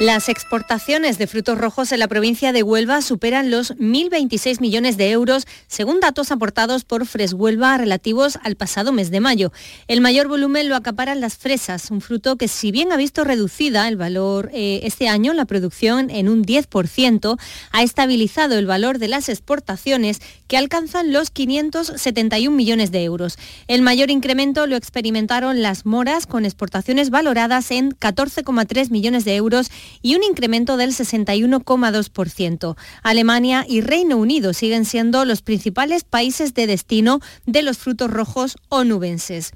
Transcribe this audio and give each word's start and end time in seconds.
Las 0.00 0.30
exportaciones 0.30 1.18
de 1.18 1.26
frutos 1.26 1.58
rojos 1.58 1.92
en 1.92 1.98
la 1.98 2.08
provincia 2.08 2.54
de 2.54 2.62
Huelva 2.62 3.02
superan 3.02 3.50
los 3.50 3.76
1.026 3.76 4.58
millones 4.62 4.96
de 4.96 5.10
euros, 5.10 5.46
según 5.66 6.00
datos 6.00 6.30
aportados 6.32 6.84
por 6.84 7.04
Freshuelva 7.04 7.76
relativos 7.76 8.38
al 8.42 8.56
pasado 8.56 8.92
mes 8.92 9.10
de 9.10 9.20
mayo. 9.20 9.52
El 9.88 10.00
mayor 10.00 10.26
volumen 10.26 10.70
lo 10.70 10.76
acaparan 10.76 11.20
las 11.20 11.36
fresas, 11.36 11.90
un 11.90 12.00
fruto 12.00 12.36
que 12.36 12.48
si 12.48 12.72
bien 12.72 12.92
ha 12.92 12.96
visto 12.96 13.24
reducida 13.24 13.86
el 13.88 13.98
valor 13.98 14.48
eh, 14.54 14.80
este 14.84 15.06
año, 15.06 15.34
la 15.34 15.44
producción 15.44 16.08
en 16.08 16.30
un 16.30 16.46
10%, 16.46 17.38
ha 17.70 17.82
estabilizado 17.82 18.56
el 18.56 18.64
valor 18.64 19.00
de 19.00 19.08
las 19.08 19.28
exportaciones 19.28 20.22
que 20.48 20.56
alcanzan 20.56 21.12
los 21.12 21.30
571 21.30 22.56
millones 22.56 22.90
de 22.90 23.04
euros. 23.04 23.36
El 23.68 23.82
mayor 23.82 24.10
incremento 24.10 24.66
lo 24.66 24.76
experimentaron 24.76 25.60
las 25.60 25.84
moras 25.84 26.26
con 26.26 26.46
exportaciones 26.46 27.10
valoradas 27.10 27.70
en 27.70 27.90
14,3 27.90 28.88
millones 28.88 29.26
de 29.26 29.36
euros 29.36 29.70
y 30.02 30.14
un 30.14 30.22
incremento 30.22 30.76
del 30.76 30.92
61,2%. 30.92 32.76
Alemania 33.02 33.64
y 33.68 33.80
Reino 33.80 34.16
Unido 34.16 34.52
siguen 34.52 34.84
siendo 34.84 35.24
los 35.24 35.42
principales 35.42 36.04
países 36.04 36.54
de 36.54 36.66
destino 36.66 37.20
de 37.46 37.62
los 37.62 37.78
frutos 37.78 38.10
rojos 38.10 38.56
onubenses. 38.68 39.52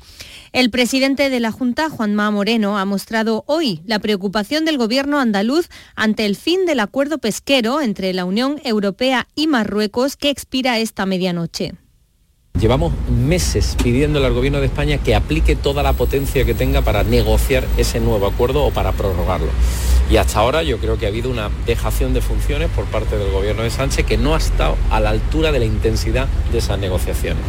El 0.53 0.71
presidente 0.71 1.31
de 1.31 1.41
la 1.41 1.53
Junta, 1.53 1.91
Juanma 1.91 2.31
Moreno, 2.31 2.79
ha 2.79 2.85
mostrado 2.85 3.45
hoy 3.47 3.83
la 3.87 3.99
preocupación 3.99 4.65
del 4.65 4.79
gobierno 4.79 5.21
andaluz 5.21 5.69
ante 5.95 6.27
el 6.27 6.37
fin 6.37 6.67
del 6.67 6.81
acuerdo 6.81 7.19
pesquero 7.19 7.81
entre 7.81 8.13
la 8.13 8.25
Unión 8.25 8.61
Europea 8.65 9.29
y 9.35 9.47
Marruecos 9.47 10.17
que 10.17 10.31
expira 10.31 10.79
esta 10.79 11.07
medianoche. 11.07 11.75
Llevamos 12.65 12.95
meses 13.11 13.77
pidiéndole 13.83 14.25
al 14.25 14.33
Gobierno 14.33 14.59
de 14.59 14.67
España 14.67 14.97
que 14.97 15.15
aplique 15.15 15.55
toda 15.55 15.83
la 15.83 15.93
potencia 15.93 16.47
que 16.47 16.55
tenga 16.55 16.81
para 16.81 17.03
negociar 17.03 17.67
ese 17.77 18.01
nuevo 18.01 18.27
acuerdo 18.27 18.65
o 18.65 18.71
para 18.71 18.93
prorrogarlo. 18.93 19.49
Y 20.11 20.17
hasta 20.17 20.39
ahora 20.39 20.63
yo 20.63 20.79
creo 20.79 20.97
que 20.97 21.05
ha 21.05 21.11
habido 21.11 21.31
una 21.31 21.51
dejación 21.67 22.15
de 22.15 22.23
funciones 22.23 22.71
por 22.71 22.87
parte 22.87 23.19
del 23.19 23.31
Gobierno 23.33 23.65
de 23.65 23.71
Sánchez 23.71 24.07
que 24.07 24.17
no 24.17 24.35
ha 24.35 24.39
estado 24.39 24.77
a 24.91 24.99
la 25.01 25.11
altura 25.11 25.53
de 25.53 25.59
la 25.59 25.65
intensidad 25.67 26.27
de 26.53 26.59
esas 26.59 26.79
negociaciones. 26.79 27.45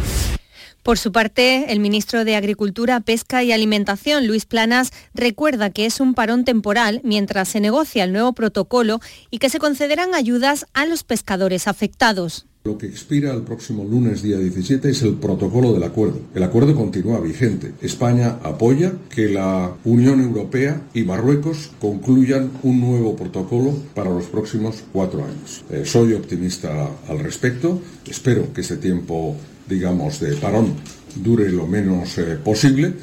Por 0.86 0.98
su 0.98 1.10
parte, 1.10 1.72
el 1.72 1.80
ministro 1.80 2.24
de 2.24 2.36
Agricultura, 2.36 3.00
Pesca 3.00 3.42
y 3.42 3.50
Alimentación, 3.50 4.28
Luis 4.28 4.46
Planas, 4.46 4.92
recuerda 5.14 5.70
que 5.70 5.84
es 5.84 5.98
un 5.98 6.14
parón 6.14 6.44
temporal 6.44 7.00
mientras 7.02 7.48
se 7.48 7.58
negocia 7.58 8.04
el 8.04 8.12
nuevo 8.12 8.34
protocolo 8.34 9.00
y 9.28 9.38
que 9.38 9.50
se 9.50 9.58
concederán 9.58 10.14
ayudas 10.14 10.64
a 10.74 10.86
los 10.86 11.02
pescadores 11.02 11.66
afectados. 11.66 12.46
Lo 12.62 12.78
que 12.78 12.86
expira 12.86 13.34
el 13.34 13.42
próximo 13.42 13.82
lunes 13.82 14.22
día 14.22 14.38
17 14.38 14.88
es 14.88 15.02
el 15.02 15.14
protocolo 15.14 15.72
del 15.72 15.82
acuerdo. 15.82 16.20
El 16.36 16.44
acuerdo 16.44 16.76
continúa 16.76 17.18
vigente. 17.18 17.72
España 17.82 18.38
apoya 18.44 18.92
que 19.10 19.28
la 19.28 19.72
Unión 19.84 20.20
Europea 20.20 20.82
y 20.94 21.02
Marruecos 21.02 21.72
concluyan 21.80 22.52
un 22.62 22.80
nuevo 22.80 23.16
protocolo 23.16 23.72
para 23.96 24.10
los 24.10 24.26
próximos 24.26 24.84
cuatro 24.92 25.24
años. 25.24 25.64
Eh, 25.68 25.82
soy 25.84 26.12
optimista 26.12 26.88
al 27.08 27.18
respecto. 27.18 27.82
Espero 28.08 28.52
que 28.52 28.60
ese 28.60 28.76
tiempo, 28.76 29.34
digamos, 29.68 30.20
de 30.20 30.36
parón 30.36 30.74
dure 31.14 31.50
lo 31.50 31.66
menos 31.66 32.18
eh, 32.18 32.36
posible. 32.42 32.94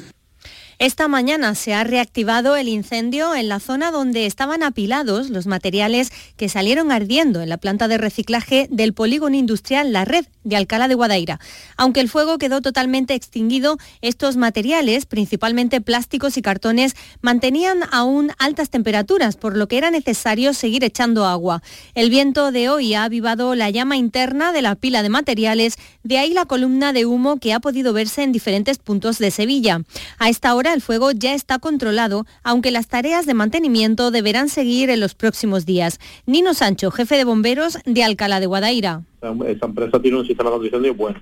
Esta 0.78 1.06
mañana 1.06 1.54
se 1.54 1.72
ha 1.72 1.84
reactivado 1.84 2.56
el 2.56 2.68
incendio 2.68 3.34
en 3.34 3.48
la 3.48 3.60
zona 3.60 3.92
donde 3.92 4.26
estaban 4.26 4.64
apilados 4.64 5.30
los 5.30 5.46
materiales 5.46 6.10
que 6.36 6.48
salieron 6.48 6.90
ardiendo 6.90 7.42
en 7.42 7.48
la 7.48 7.58
planta 7.58 7.86
de 7.86 7.96
reciclaje 7.96 8.66
del 8.70 8.92
polígono 8.92 9.36
industrial 9.36 9.92
La 9.92 10.04
Red 10.04 10.26
de 10.42 10.56
Alcalá 10.56 10.88
de 10.88 10.94
Guadaira. 10.94 11.38
Aunque 11.76 12.00
el 12.00 12.08
fuego 12.08 12.38
quedó 12.38 12.60
totalmente 12.60 13.14
extinguido, 13.14 13.78
estos 14.02 14.36
materiales, 14.36 15.06
principalmente 15.06 15.80
plásticos 15.80 16.36
y 16.36 16.42
cartones, 16.42 16.96
mantenían 17.22 17.78
aún 17.92 18.32
altas 18.38 18.68
temperaturas, 18.68 19.36
por 19.36 19.56
lo 19.56 19.68
que 19.68 19.78
era 19.78 19.90
necesario 19.92 20.54
seguir 20.54 20.82
echando 20.82 21.24
agua. 21.24 21.62
El 21.94 22.10
viento 22.10 22.50
de 22.50 22.68
hoy 22.68 22.94
ha 22.94 23.04
avivado 23.04 23.54
la 23.54 23.70
llama 23.70 23.96
interna 23.96 24.52
de 24.52 24.62
la 24.62 24.74
pila 24.74 25.02
de 25.02 25.08
materiales, 25.08 25.76
de 26.02 26.18
ahí 26.18 26.34
la 26.34 26.46
columna 26.46 26.92
de 26.92 27.06
humo 27.06 27.38
que 27.38 27.52
ha 27.52 27.60
podido 27.60 27.92
verse 27.92 28.22
en 28.22 28.32
diferentes 28.32 28.78
puntos 28.78 29.18
de 29.18 29.30
Sevilla. 29.30 29.82
A 30.18 30.28
esta 30.28 30.54
hora 30.54 30.63
el 30.72 30.80
fuego 30.80 31.10
ya 31.10 31.34
está 31.34 31.58
controlado, 31.58 32.24
aunque 32.42 32.70
las 32.70 32.88
tareas 32.88 33.26
de 33.26 33.34
mantenimiento 33.34 34.10
deberán 34.10 34.48
seguir 34.48 34.88
en 34.88 35.00
los 35.00 35.14
próximos 35.14 35.66
días. 35.66 36.00
Nino 36.26 36.54
Sancho, 36.54 36.90
jefe 36.90 37.16
de 37.16 37.24
bomberos 37.24 37.78
de 37.84 38.04
Alcalá 38.04 38.40
de 38.40 38.46
Guadaira. 38.46 39.02
Esa 39.20 39.66
empresa 39.66 40.00
tiene 40.00 40.18
un 40.18 40.26
sistema 40.26 40.50
de 40.50 40.56
condición 40.56 40.96
bueno. 40.96 41.20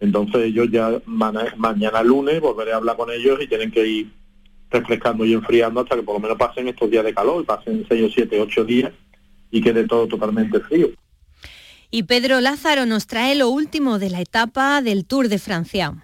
Entonces 0.00 0.52
yo 0.52 0.64
ya 0.64 1.00
mañana 1.06 2.02
lunes 2.02 2.40
volveré 2.40 2.72
a 2.72 2.76
hablar 2.76 2.96
con 2.96 3.10
ellos 3.10 3.38
y 3.40 3.46
tienen 3.46 3.70
que 3.70 3.86
ir 3.86 4.12
refrescando 4.68 5.24
y 5.24 5.32
enfriando 5.32 5.80
hasta 5.80 5.96
que 5.96 6.02
por 6.02 6.16
lo 6.16 6.20
menos 6.20 6.36
pasen 6.36 6.66
estos 6.66 6.90
días 6.90 7.04
de 7.04 7.14
calor, 7.14 7.44
pasen 7.46 7.86
6 7.88 8.04
o 8.04 8.12
7, 8.12 8.40
8 8.40 8.64
días 8.64 8.92
y 9.50 9.62
quede 9.62 9.86
todo 9.86 10.08
totalmente 10.08 10.58
frío. 10.60 10.88
Y 11.90 12.04
Pedro 12.04 12.40
Lázaro 12.40 12.86
nos 12.86 13.06
trae 13.06 13.34
lo 13.34 13.50
último 13.50 13.98
de 13.98 14.10
la 14.10 14.20
etapa 14.20 14.80
del 14.80 15.04
Tour 15.04 15.28
de 15.28 15.38
Francia. 15.38 16.02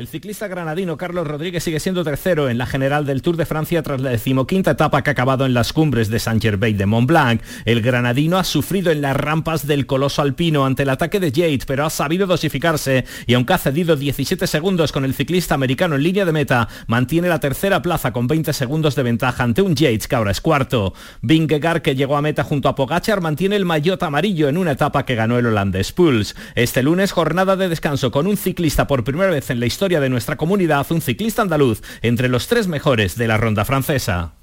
El 0.00 0.08
ciclista 0.08 0.48
granadino 0.48 0.96
Carlos 0.96 1.26
Rodríguez 1.26 1.62
sigue 1.62 1.78
siendo 1.78 2.04
tercero 2.04 2.48
en 2.48 2.56
la 2.56 2.64
general 2.64 3.04
del 3.04 3.20
Tour 3.20 3.36
de 3.36 3.44
Francia 3.44 3.82
tras 3.82 4.00
la 4.00 4.08
decimoquinta 4.08 4.70
etapa 4.70 5.02
que 5.02 5.10
ha 5.10 5.12
acabado 5.12 5.44
en 5.44 5.52
las 5.52 5.74
cumbres 5.74 6.08
de 6.08 6.18
Saint-Gervais 6.18 6.78
de 6.78 6.86
Mont-Blanc. 6.86 7.42
El 7.66 7.82
granadino 7.82 8.38
ha 8.38 8.44
sufrido 8.44 8.90
en 8.90 9.02
las 9.02 9.14
rampas 9.14 9.66
del 9.66 9.84
coloso 9.84 10.22
alpino 10.22 10.64
ante 10.64 10.84
el 10.84 10.88
ataque 10.88 11.20
de 11.20 11.32
Yates, 11.32 11.66
pero 11.66 11.84
ha 11.84 11.90
sabido 11.90 12.26
dosificarse 12.26 13.04
y 13.26 13.34
aunque 13.34 13.52
ha 13.52 13.58
cedido 13.58 13.94
17 13.94 14.46
segundos 14.46 14.90
con 14.90 15.04
el 15.04 15.12
ciclista 15.12 15.54
americano 15.54 15.96
en 15.96 16.02
línea 16.02 16.24
de 16.24 16.32
meta, 16.32 16.66
mantiene 16.86 17.28
la 17.28 17.38
tercera 17.38 17.82
plaza 17.82 18.10
con 18.10 18.26
20 18.26 18.54
segundos 18.54 18.94
de 18.94 19.02
ventaja 19.02 19.44
ante 19.44 19.60
un 19.60 19.76
Yates 19.76 20.08
que 20.08 20.16
ahora 20.16 20.30
es 20.30 20.40
cuarto. 20.40 20.94
Vingegaard, 21.20 21.82
que 21.82 21.94
llegó 21.94 22.16
a 22.16 22.22
meta 22.22 22.42
junto 22.42 22.70
a 22.70 22.74
Pogachar, 22.74 23.20
mantiene 23.20 23.56
el 23.56 23.66
maillot 23.66 24.02
amarillo 24.02 24.48
en 24.48 24.56
una 24.56 24.72
etapa 24.72 25.04
que 25.04 25.14
ganó 25.14 25.38
el 25.38 25.44
holandés 25.44 25.92
Puls. 25.92 26.36
Este 26.54 26.82
lunes, 26.82 27.12
jornada 27.12 27.56
de 27.56 27.68
descanso 27.68 28.10
con 28.10 28.26
un 28.26 28.38
ciclista 28.38 28.86
por 28.86 29.04
primera 29.04 29.30
vez 29.30 29.50
en 29.50 29.60
la 29.60 29.66
historia 29.66 29.89
de 29.98 30.08
nuestra 30.08 30.36
comunidad 30.36 30.86
un 30.90 31.00
ciclista 31.00 31.42
andaluz 31.42 31.82
entre 32.02 32.28
los 32.28 32.46
tres 32.46 32.68
mejores 32.68 33.16
de 33.16 33.26
la 33.26 33.38
ronda 33.38 33.64
francesa. 33.64 34.39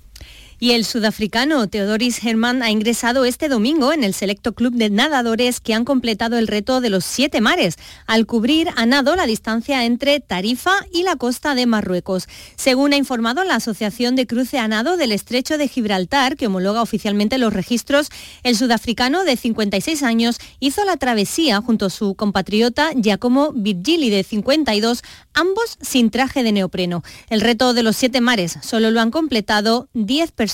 Y 0.60 0.72
el 0.72 0.86
sudafricano 0.86 1.68
Teodoris 1.68 2.24
Herman 2.24 2.64
ha 2.64 2.72
ingresado 2.72 3.26
este 3.26 3.48
domingo 3.48 3.94
en 3.94 4.04
el 4.04 4.16
selecto 4.16 4.54
club 4.54 4.74
de 4.74 4.90
nadadores 4.90 5.60
que 5.60 5.76
han 5.76 5.86
completado 5.86 6.40
el 6.40 6.48
reto 6.48 6.82
de 6.82 6.90
los 6.90 7.06
siete 7.06 7.42
mares, 7.42 7.76
al 8.08 8.26
cubrir 8.26 8.70
a 8.76 8.88
nado 8.88 9.16
la 9.16 9.28
distancia 9.28 9.86
entre 9.86 10.20
Tarifa 10.20 10.72
y 10.92 11.04
la 11.04 11.16
costa 11.16 11.54
de 11.54 11.68
Marruecos. 11.68 12.28
Según 12.56 12.94
ha 12.94 12.98
informado 12.98 13.44
la 13.44 13.54
Asociación 13.54 14.16
de 14.16 14.26
Cruce 14.26 14.58
a 14.58 14.68
Nado 14.68 14.98
del 14.98 15.12
Estrecho 15.12 15.60
de 15.60 15.68
Gibraltar, 15.68 16.36
que 16.36 16.48
homologa 16.48 16.82
oficialmente 16.82 17.38
los 17.38 17.54
registros, 17.54 18.10
el 18.42 18.58
sudafricano 18.58 19.26
de 19.26 19.38
56 19.38 20.02
años 20.02 20.40
hizo 20.60 20.86
la 20.86 20.98
travesía 20.98 21.62
junto 21.62 21.86
a 21.86 21.92
su 21.92 22.16
compatriota 22.16 22.94
Giacomo 22.96 23.52
Virgili 23.54 24.10
de 24.10 24.24
52, 24.24 25.04
ambos 25.36 25.78
sin 25.82 26.10
traje 26.10 26.42
de 26.42 26.52
neopreno. 26.52 27.04
El 27.30 27.42
reto 27.42 27.76
de 27.76 27.84
los 27.84 27.96
siete 27.96 28.22
mares 28.22 28.58
solo 28.64 28.90
lo 28.90 29.02
han 29.02 29.12
completado 29.12 29.88
10 29.94 30.32
personas 30.32 30.47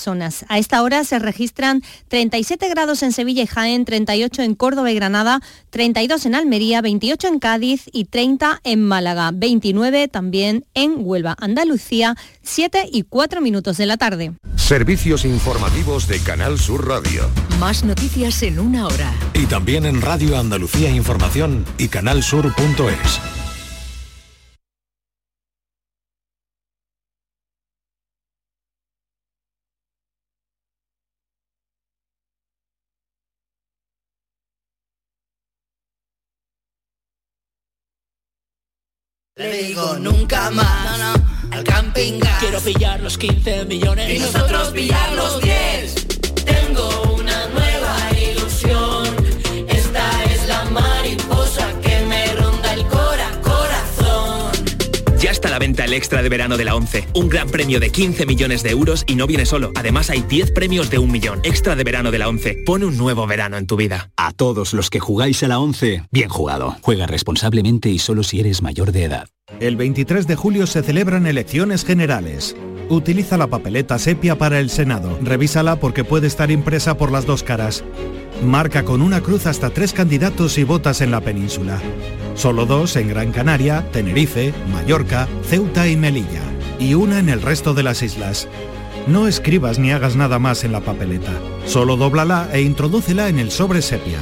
a 0.47 0.57
esta 0.57 0.81
hora 0.81 1.03
se 1.03 1.19
registran 1.19 1.83
37 2.07 2.67
grados 2.69 3.03
en 3.03 3.11
Sevilla 3.11 3.43
y 3.43 3.47
Jaén, 3.47 3.85
38 3.85 4.41
en 4.41 4.55
Córdoba 4.55 4.91
y 4.91 4.95
Granada, 4.95 5.41
32 5.69 6.25
en 6.25 6.35
Almería, 6.35 6.81
28 6.81 7.27
en 7.27 7.39
Cádiz 7.39 7.83
y 7.91 8.05
30 8.05 8.61
en 8.63 8.81
Málaga, 8.81 9.31
29 9.33 10.07
también 10.07 10.65
en 10.73 10.95
Huelva, 10.97 11.35
Andalucía, 11.39 12.15
7 12.41 12.89
y 12.91 13.03
4 13.03 13.41
minutos 13.41 13.77
de 13.77 13.85
la 13.85 13.97
tarde. 13.97 14.33
Servicios 14.55 15.25
informativos 15.25 16.07
de 16.07 16.19
Canal 16.19 16.57
Sur 16.59 16.87
Radio. 16.87 17.29
Más 17.59 17.83
noticias 17.83 18.41
en 18.43 18.59
una 18.59 18.87
hora. 18.87 19.13
Y 19.33 19.45
también 19.45 19.85
en 19.85 20.01
Radio 20.01 20.37
Andalucía 20.39 20.89
Información 20.89 21.65
y 21.77 21.87
canalsur.es. 21.87 23.42
Le 39.43 39.63
digo 39.63 39.97
nunca 39.99 40.49
más 40.51 41.17
al 41.51 41.65
camping 41.65 42.17
gas. 42.17 42.39
Quiero 42.39 42.61
pillar 42.61 43.01
los 43.01 43.17
15 43.17 43.65
millones 43.65 44.09
y 44.09 44.19
nosotros 44.19 44.69
pillar 44.69 45.11
los 45.15 45.41
10. 45.41 46.02
Ya 55.23 55.31
está 55.31 55.47
a 55.47 55.51
la 55.51 55.59
venta 55.59 55.85
el 55.85 55.93
extra 55.93 56.21
de 56.21 56.27
verano 56.27 56.57
de 56.57 56.65
la 56.65 56.75
11. 56.75 57.07
Un 57.13 57.29
gran 57.29 57.47
premio 57.47 57.79
de 57.79 57.91
15 57.91 58.25
millones 58.25 58.61
de 58.61 58.71
euros 58.71 59.05
y 59.07 59.15
no 59.15 59.25
viene 59.25 59.45
solo. 59.45 59.71
Además 59.73 60.09
hay 60.09 60.21
10 60.21 60.51
premios 60.51 60.89
de 60.89 60.97
un 60.97 61.13
millón. 61.13 61.39
Extra 61.43 61.77
de 61.77 61.85
verano 61.85 62.11
de 62.11 62.19
la 62.19 62.27
11. 62.27 62.63
Pone 62.65 62.83
un 62.83 62.97
nuevo 62.97 63.25
verano 63.25 63.55
en 63.55 63.65
tu 63.65 63.77
vida. 63.77 64.11
A 64.17 64.33
todos 64.33 64.73
los 64.73 64.89
que 64.89 64.99
jugáis 64.99 65.41
a 65.43 65.47
la 65.47 65.59
11, 65.59 66.03
bien 66.11 66.27
jugado. 66.27 66.75
Juega 66.81 67.07
responsablemente 67.07 67.87
y 67.87 67.99
solo 67.99 68.23
si 68.23 68.41
eres 68.41 68.61
mayor 68.61 68.91
de 68.91 69.05
edad. 69.05 69.29
El 69.61 69.77
23 69.77 70.27
de 70.27 70.35
julio 70.35 70.67
se 70.67 70.83
celebran 70.83 71.25
elecciones 71.25 71.85
generales. 71.85 72.57
Utiliza 72.89 73.37
la 73.37 73.47
papeleta 73.47 73.99
sepia 73.99 74.37
para 74.37 74.59
el 74.59 74.69
Senado. 74.69 75.17
Revísala 75.21 75.77
porque 75.77 76.03
puede 76.03 76.27
estar 76.27 76.51
impresa 76.51 76.97
por 76.97 77.13
las 77.13 77.25
dos 77.25 77.43
caras. 77.43 77.85
Marca 78.43 78.83
con 78.83 79.01
una 79.01 79.21
cruz 79.21 79.45
hasta 79.45 79.69
tres 79.69 79.93
candidatos 79.93 80.57
y 80.57 80.65
votas 80.65 80.99
en 80.99 81.11
la 81.11 81.21
península. 81.21 81.81
Solo 82.35 82.65
dos 82.65 82.95
en 82.95 83.07
Gran 83.09 83.31
Canaria, 83.31 83.89
Tenerife, 83.91 84.53
Mallorca, 84.71 85.27
Ceuta 85.43 85.87
y 85.87 85.95
Melilla. 85.95 86.41
Y 86.79 86.95
una 86.95 87.19
en 87.19 87.29
el 87.29 87.41
resto 87.41 87.73
de 87.73 87.83
las 87.83 88.01
islas. 88.01 88.47
No 89.07 89.27
escribas 89.27 89.79
ni 89.79 89.91
hagas 89.91 90.15
nada 90.15 90.39
más 90.39 90.63
en 90.63 90.71
la 90.71 90.81
papeleta. 90.81 91.33
Solo 91.65 91.97
dóblala 91.97 92.49
e 92.53 92.61
introdúcela 92.61 93.29
en 93.29 93.39
el 93.39 93.51
sobre 93.51 93.81
sepia. 93.81 94.19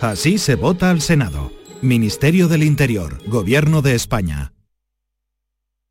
Así 0.00 0.38
se 0.38 0.54
vota 0.54 0.90
al 0.90 1.00
Senado. 1.00 1.52
Ministerio 1.82 2.48
del 2.48 2.62
Interior, 2.62 3.18
Gobierno 3.26 3.82
de 3.82 3.94
España. 3.94 4.52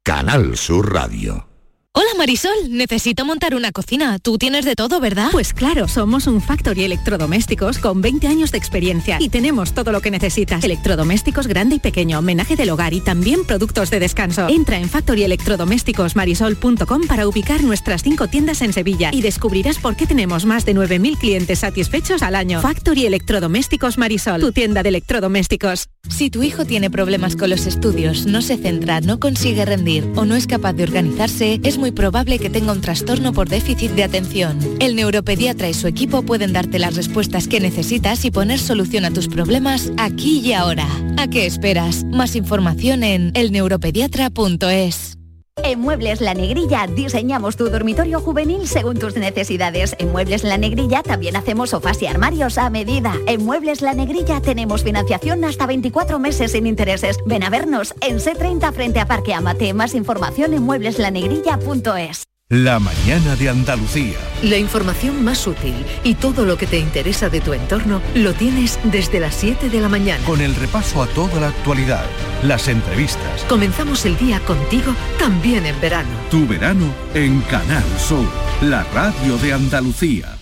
Canal 0.03 0.57
Sur 0.57 0.93
Radio. 0.93 1.48
Hola 1.91 2.11
Marisol, 2.19 2.53
necesito 2.69 3.25
montar 3.25 3.55
una 3.55 3.71
cocina. 3.71 4.19
Tú 4.19 4.37
tienes 4.37 4.63
de 4.63 4.75
todo, 4.75 4.99
¿verdad? 4.99 5.29
Pues 5.31 5.55
claro, 5.55 5.87
somos 5.87 6.27
un 6.27 6.39
Factory 6.39 6.83
Electrodomésticos 6.83 7.79
con 7.79 8.01
20 8.01 8.27
años 8.27 8.51
de 8.51 8.59
experiencia 8.59 9.17
y 9.19 9.29
tenemos 9.29 9.73
todo 9.73 9.91
lo 9.91 9.99
que 9.99 10.11
necesitas. 10.11 10.63
Electrodomésticos 10.63 11.47
grande 11.47 11.77
y 11.77 11.79
pequeño, 11.79 12.19
homenaje 12.19 12.55
del 12.55 12.69
hogar 12.69 12.93
y 12.93 13.01
también 13.01 13.43
productos 13.43 13.89
de 13.89 13.99
descanso. 13.99 14.47
Entra 14.49 14.77
en 14.77 14.87
factoryelectrodomésticosmarisol.com 14.87 17.07
para 17.07 17.27
ubicar 17.27 17.63
nuestras 17.63 18.03
cinco 18.03 18.27
tiendas 18.27 18.61
en 18.61 18.71
Sevilla 18.71 19.09
y 19.11 19.23
descubrirás 19.23 19.79
por 19.79 19.95
qué 19.95 20.05
tenemos 20.05 20.45
más 20.45 20.65
de 20.65 20.75
9.000 20.75 21.17
clientes 21.17 21.57
satisfechos 21.57 22.21
al 22.21 22.35
año. 22.35 22.61
Factory 22.61 23.07
Electrodomésticos 23.07 23.97
Marisol, 23.97 24.41
tu 24.41 24.51
tienda 24.51 24.83
de 24.83 24.89
electrodomésticos. 24.89 25.87
Si 26.07 26.29
tu 26.29 26.43
hijo 26.43 26.65
tiene 26.65 26.91
problemas 26.91 27.35
con 27.35 27.49
los 27.49 27.65
estudios, 27.65 28.27
no 28.27 28.43
se 28.43 28.57
centra, 28.57 29.01
no 29.01 29.19
consigue 29.19 29.65
rendir 29.65 30.07
o 30.15 30.25
no 30.25 30.35
es 30.35 30.45
capaz 30.45 30.73
de 30.73 30.83
organizarse, 30.83 31.59
es 31.63 31.78
muy 31.79 31.91
probable 31.91 32.37
que 32.37 32.49
tenga 32.49 32.73
un 32.73 32.81
trastorno 32.81 33.33
por 33.33 33.49
déficit 33.49 33.91
de 33.91 34.03
atención. 34.03 34.59
El 34.79 34.95
neuropediatra 34.95 35.69
y 35.69 35.73
su 35.73 35.87
equipo 35.87 36.21
pueden 36.21 36.53
darte 36.53 36.77
las 36.77 36.95
respuestas 36.95 37.47
que 37.47 37.59
necesitas 37.59 38.23
y 38.25 38.31
poner 38.31 38.59
solución 38.59 39.05
a 39.05 39.11
tus 39.11 39.27
problemas 39.27 39.91
aquí 39.97 40.39
y 40.39 40.53
ahora. 40.53 40.87
¿A 41.17 41.27
qué 41.27 41.45
esperas? 41.45 42.03
Más 42.03 42.35
información 42.35 43.03
en 43.03 43.31
elneuropediatra.es. 43.33 45.18
En 45.63 45.79
Muebles 45.79 46.21
La 46.21 46.33
Negrilla 46.33 46.87
diseñamos 46.87 47.55
tu 47.55 47.69
dormitorio 47.69 48.19
juvenil 48.19 48.67
según 48.67 48.97
tus 48.97 49.15
necesidades. 49.15 49.95
En 49.99 50.11
Muebles 50.11 50.43
La 50.43 50.57
Negrilla 50.57 51.03
también 51.03 51.35
hacemos 51.35 51.71
sofás 51.71 52.01
y 52.01 52.07
armarios 52.07 52.57
a 52.57 52.69
medida. 52.69 53.13
En 53.27 53.45
Muebles 53.45 53.81
La 53.81 53.93
Negrilla 53.93 54.41
tenemos 54.41 54.83
financiación 54.83 55.43
hasta 55.43 55.67
24 55.67 56.19
meses 56.19 56.51
sin 56.53 56.67
intereses. 56.67 57.17
Ven 57.25 57.43
a 57.43 57.49
vernos 57.49 57.93
en 58.01 58.17
C30 58.17 58.73
frente 58.73 58.99
a 58.99 59.07
Parque 59.07 59.33
Amate. 59.33 59.73
Más 59.73 59.95
información 59.95 60.53
en 60.53 60.63
muebleslanegrilla.es. 60.63 62.23
La 62.51 62.79
mañana 62.79 63.35
de 63.35 63.47
Andalucía. 63.47 64.17
La 64.41 64.57
información 64.57 65.23
más 65.23 65.45
útil 65.45 65.75
y 66.03 66.15
todo 66.15 66.45
lo 66.45 66.57
que 66.57 66.65
te 66.65 66.79
interesa 66.79 67.29
de 67.29 67.41
tu 67.41 67.53
entorno 67.53 68.01
lo 68.15 68.33
tienes 68.33 68.79
desde 68.85 69.19
las 69.19 69.35
7 69.35 69.69
de 69.69 69.79
la 69.79 69.87
mañana. 69.87 70.25
Con 70.25 70.41
el 70.41 70.55
repaso 70.55 71.03
a 71.03 71.05
toda 71.05 71.39
la 71.39 71.49
actualidad, 71.49 72.03
las 72.41 72.67
entrevistas. 72.67 73.45
Comenzamos 73.47 74.03
el 74.07 74.17
día 74.17 74.39
contigo 74.39 74.95
también 75.19 75.67
en 75.67 75.79
verano. 75.79 76.09
Tu 76.31 76.47
verano 76.47 76.87
en 77.13 77.39
Canal 77.41 77.83
Sur, 77.99 78.25
la 78.61 78.83
radio 78.95 79.37
de 79.37 79.53
Andalucía. 79.53 80.35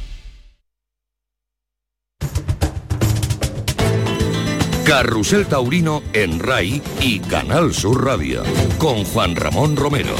Carrusel 4.85 5.45
Taurino 5.47 6.01
en 6.13 6.39
RAI 6.39 6.81
y 7.01 7.19
Canal 7.19 7.73
Sur 7.73 8.05
Radio. 8.05 8.43
Con 8.77 9.03
Juan 9.03 9.35
Ramón 9.35 9.75
Romero. 9.75 10.15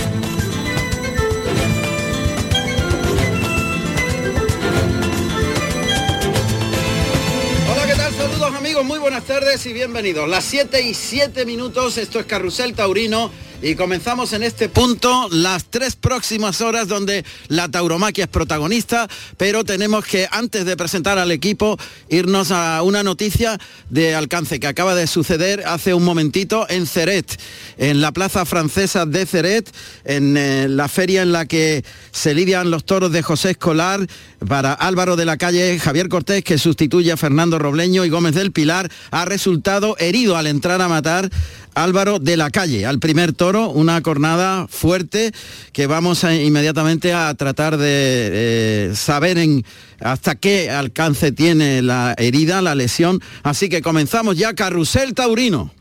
Buenas 9.18 9.40
tardes 9.40 9.66
y 9.66 9.74
bienvenidos. 9.74 10.30
Las 10.30 10.46
7 10.46 10.80
y 10.80 10.94
7 10.94 11.44
minutos, 11.44 11.98
esto 11.98 12.20
es 12.20 12.28
Carrusel 12.28 12.76
Taurino 12.76 13.32
y 13.62 13.76
comenzamos 13.76 14.34
en 14.34 14.44
este 14.44 14.70
punto 14.70 15.28
las 15.32 15.66
tres 15.66 15.96
próximas 15.96 16.62
horas 16.62 16.88
donde 16.88 17.26
la 17.48 17.70
tauromaquia 17.70 18.26
es 18.26 18.30
protagonista, 18.30 19.08
pero 19.38 19.64
tenemos 19.64 20.06
que 20.06 20.28
antes 20.32 20.66
de 20.66 20.78
presentar 20.78 21.18
al 21.18 21.32
equipo 21.32 21.78
irnos 22.10 22.52
a 22.52 22.82
una 22.84 23.02
noticia 23.02 23.58
de 23.90 24.14
alcance 24.14 24.60
que 24.60 24.68
acaba 24.68 24.94
de 24.94 25.08
suceder 25.08 25.64
hace 25.66 25.94
un 25.94 26.04
momentito 26.04 26.68
en 26.70 26.86
Ceret, 26.86 27.40
en 27.78 28.00
la 28.00 28.12
plaza 28.12 28.46
francesa 28.46 29.06
de 29.06 29.26
Ceret, 29.26 29.74
en 30.06 30.38
eh, 30.38 30.68
la 30.70 30.88
feria 30.88 31.24
en 31.24 31.32
la 31.32 31.46
que 31.46 31.84
se 32.12 32.36
lidian 32.36 32.70
los 32.70 32.86
toros 32.86 33.12
de 33.12 33.24
José 33.24 33.52
Escolar 33.52 34.06
para 34.48 34.74
Álvaro 34.74 35.16
de 35.16 35.26
la 35.26 35.38
Calle, 35.38 35.80
Javier 35.80 36.10
Cortés 36.10 36.44
que 36.44 36.60
sustituye 36.60 37.12
a 37.12 37.18
Fernando 37.18 37.58
Robleño 37.58 38.06
y 38.06 38.10
Gómez 38.10 38.36
del 38.36 38.52
Pilar 38.52 38.92
ha 39.10 39.26
resultado 39.26 39.96
herido 39.98 40.38
al 40.38 40.46
entrar 40.46 40.82
a 40.82 40.88
matar 40.88 41.30
Álvaro 41.78 42.18
de 42.18 42.38
la 42.38 42.50
Calle, 42.50 42.88
al 42.88 42.98
primer 42.98 43.34
toro, 43.34 43.70
una 43.70 44.02
cornada 44.02 44.68
fuerte 44.68 45.32
que 45.74 45.86
vamos 45.86 46.24
inmediatamente 46.24 47.14
a 47.14 47.32
tratar 47.36 47.78
de 47.78 47.86
eh, 47.88 48.92
saber 48.96 49.38
en 49.38 49.64
hasta 50.00 50.34
qué 50.34 50.72
alcance 50.72 51.32
tiene 51.32 51.84
la 51.84 52.16
herida, 52.18 52.64
la 52.64 52.74
lesión. 52.74 53.22
Así 53.44 53.70
que 53.70 53.84
comenzamos 53.84 54.38
ya 54.38 54.56
Carrusel 54.56 55.14
Taurino. 55.14 55.72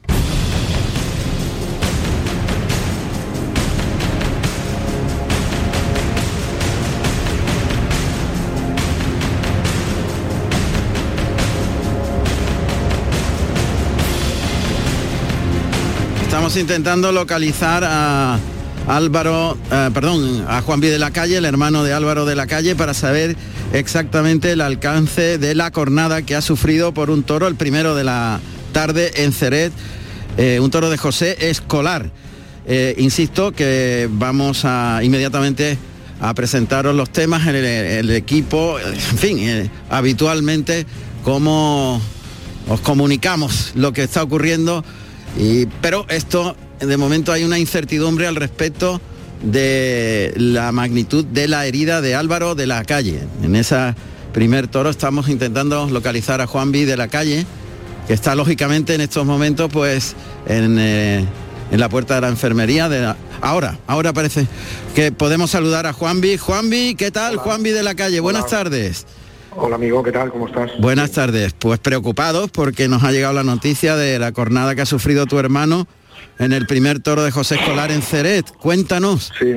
Estamos 16.47 16.63
intentando 16.63 17.11
localizar 17.11 17.83
a 17.83 18.39
Álvaro, 18.87 19.59
eh, 19.69 19.91
perdón, 19.93 20.45
a 20.47 20.63
Juan 20.63 20.79
B. 20.79 20.93
de 20.93 21.01
la 21.01 21.11
Calle, 21.11 21.37
el 21.39 21.45
hermano 21.45 21.83
de 21.83 21.93
Álvaro 21.93 22.25
de 22.25 22.37
la 22.37 22.47
Calle, 22.47 22.77
para 22.77 22.95
saber 22.95 23.37
exactamente 23.73 24.53
el 24.53 24.61
alcance 24.61 25.39
de 25.39 25.57
la 25.57 25.73
cornada 25.73 26.23
que 26.23 26.37
ha 26.37 26.41
sufrido 26.41 26.95
por 26.95 27.11
un 27.11 27.25
toro, 27.25 27.49
el 27.49 27.57
primero 27.57 27.97
de 27.97 28.05
la 28.05 28.39
tarde 28.71 29.25
en 29.25 29.33
Ceret, 29.33 29.73
eh, 30.37 30.61
un 30.61 30.71
toro 30.71 30.89
de 30.89 30.97
José 30.97 31.37
Escolar. 31.51 32.13
Eh, 32.65 32.95
insisto 32.99 33.51
que 33.51 34.09
vamos 34.09 34.65
a 34.65 35.01
inmediatamente 35.03 35.77
a 36.21 36.33
presentaros 36.33 36.95
los 36.95 37.11
temas, 37.11 37.45
el, 37.49 37.57
el 37.57 38.11
equipo, 38.11 38.79
en 38.79 39.19
fin, 39.19 39.71
habitualmente 39.91 40.87
cómo 41.25 42.01
os 42.69 42.81
comunicamos 42.83 43.73
lo 43.75 43.93
que 43.93 44.05
está 44.05 44.23
ocurriendo 44.23 44.85
y, 45.39 45.67
pero 45.81 46.07
esto, 46.09 46.57
de 46.81 46.97
momento 46.97 47.33
hay 47.33 47.45
una 47.45 47.59
incertidumbre 47.59 48.27
al 48.27 48.37
respecto 48.37 49.01
de 49.43 50.33
la 50.37 50.73
magnitud 50.73 51.25
de 51.25 51.47
la 51.49 51.67
herida 51.67 52.01
de 52.01 52.15
Álvaro 52.15 52.55
de 52.55 52.67
la 52.67 52.85
calle. 52.85 53.21
En 53.43 53.55
ese 53.57 53.95
primer 54.33 54.67
toro 54.69 54.91
estamos 54.91 55.29
intentando 55.29 55.89
localizar 55.91 56.41
a 56.41 56.47
Juan 56.47 56.73
B 56.73 56.87
de 56.87 56.97
la 56.97 57.09
calle, 57.09 57.47
que 58.07 58.15
está 58.15 58.35
lógicamente 58.35 58.95
en 58.95 59.01
estos 59.03 59.27
momentos 59.27 59.71
pues 59.73 60.15
en, 60.47 60.77
eh, 60.79 61.25
en 61.71 61.81
la 61.81 61.89
puerta 61.89 62.15
de 62.17 62.21
la 62.23 62.29
enfermería. 62.29 62.89
De 62.89 63.01
la- 63.01 63.17
Ahora, 63.43 63.79
ahora 63.87 64.15
parece 64.15 64.47
que 64.95 65.13
podemos 65.13 65.51
saludar 65.51 65.87
a 65.87 65.93
Juan 65.93 66.23
B. 66.23 66.39
Juan 66.39 66.71
B, 66.71 66.95
¿qué 66.97 67.11
tal? 67.11 67.37
Juan 67.37 67.63
B 67.63 67.73
de 67.73 67.83
la 67.83 67.95
calle, 67.95 68.21
buenas 68.21 68.47
tardes. 68.47 69.05
Hola 69.57 69.77
amigo, 69.77 70.03
¿qué 70.03 70.13
tal? 70.13 70.31
¿Cómo 70.31 70.47
estás? 70.47 70.71
Buenas 70.79 71.13
tardes. 71.13 71.55
Pues 71.55 71.79
preocupados 71.79 72.51
porque 72.51 72.89
nos 72.89 73.03
ha 73.03 73.13
llegado 73.13 73.35
la 73.35 73.43
noticia 73.45 73.97
de 73.97 74.19
la 74.19 74.33
cornada 74.33 74.75
que 74.75 74.83
ha 74.83 74.87
sufrido 74.87 75.27
tu 75.27 75.39
hermano 75.39 75.87
en 76.39 76.53
el 76.53 76.67
primer 76.67 77.01
toro 77.01 77.23
de 77.25 77.31
José 77.31 77.55
Escolar 77.57 77.91
en 77.91 78.03
Ceret. 78.03 78.51
Cuéntanos. 78.59 79.33
Sí, 79.39 79.55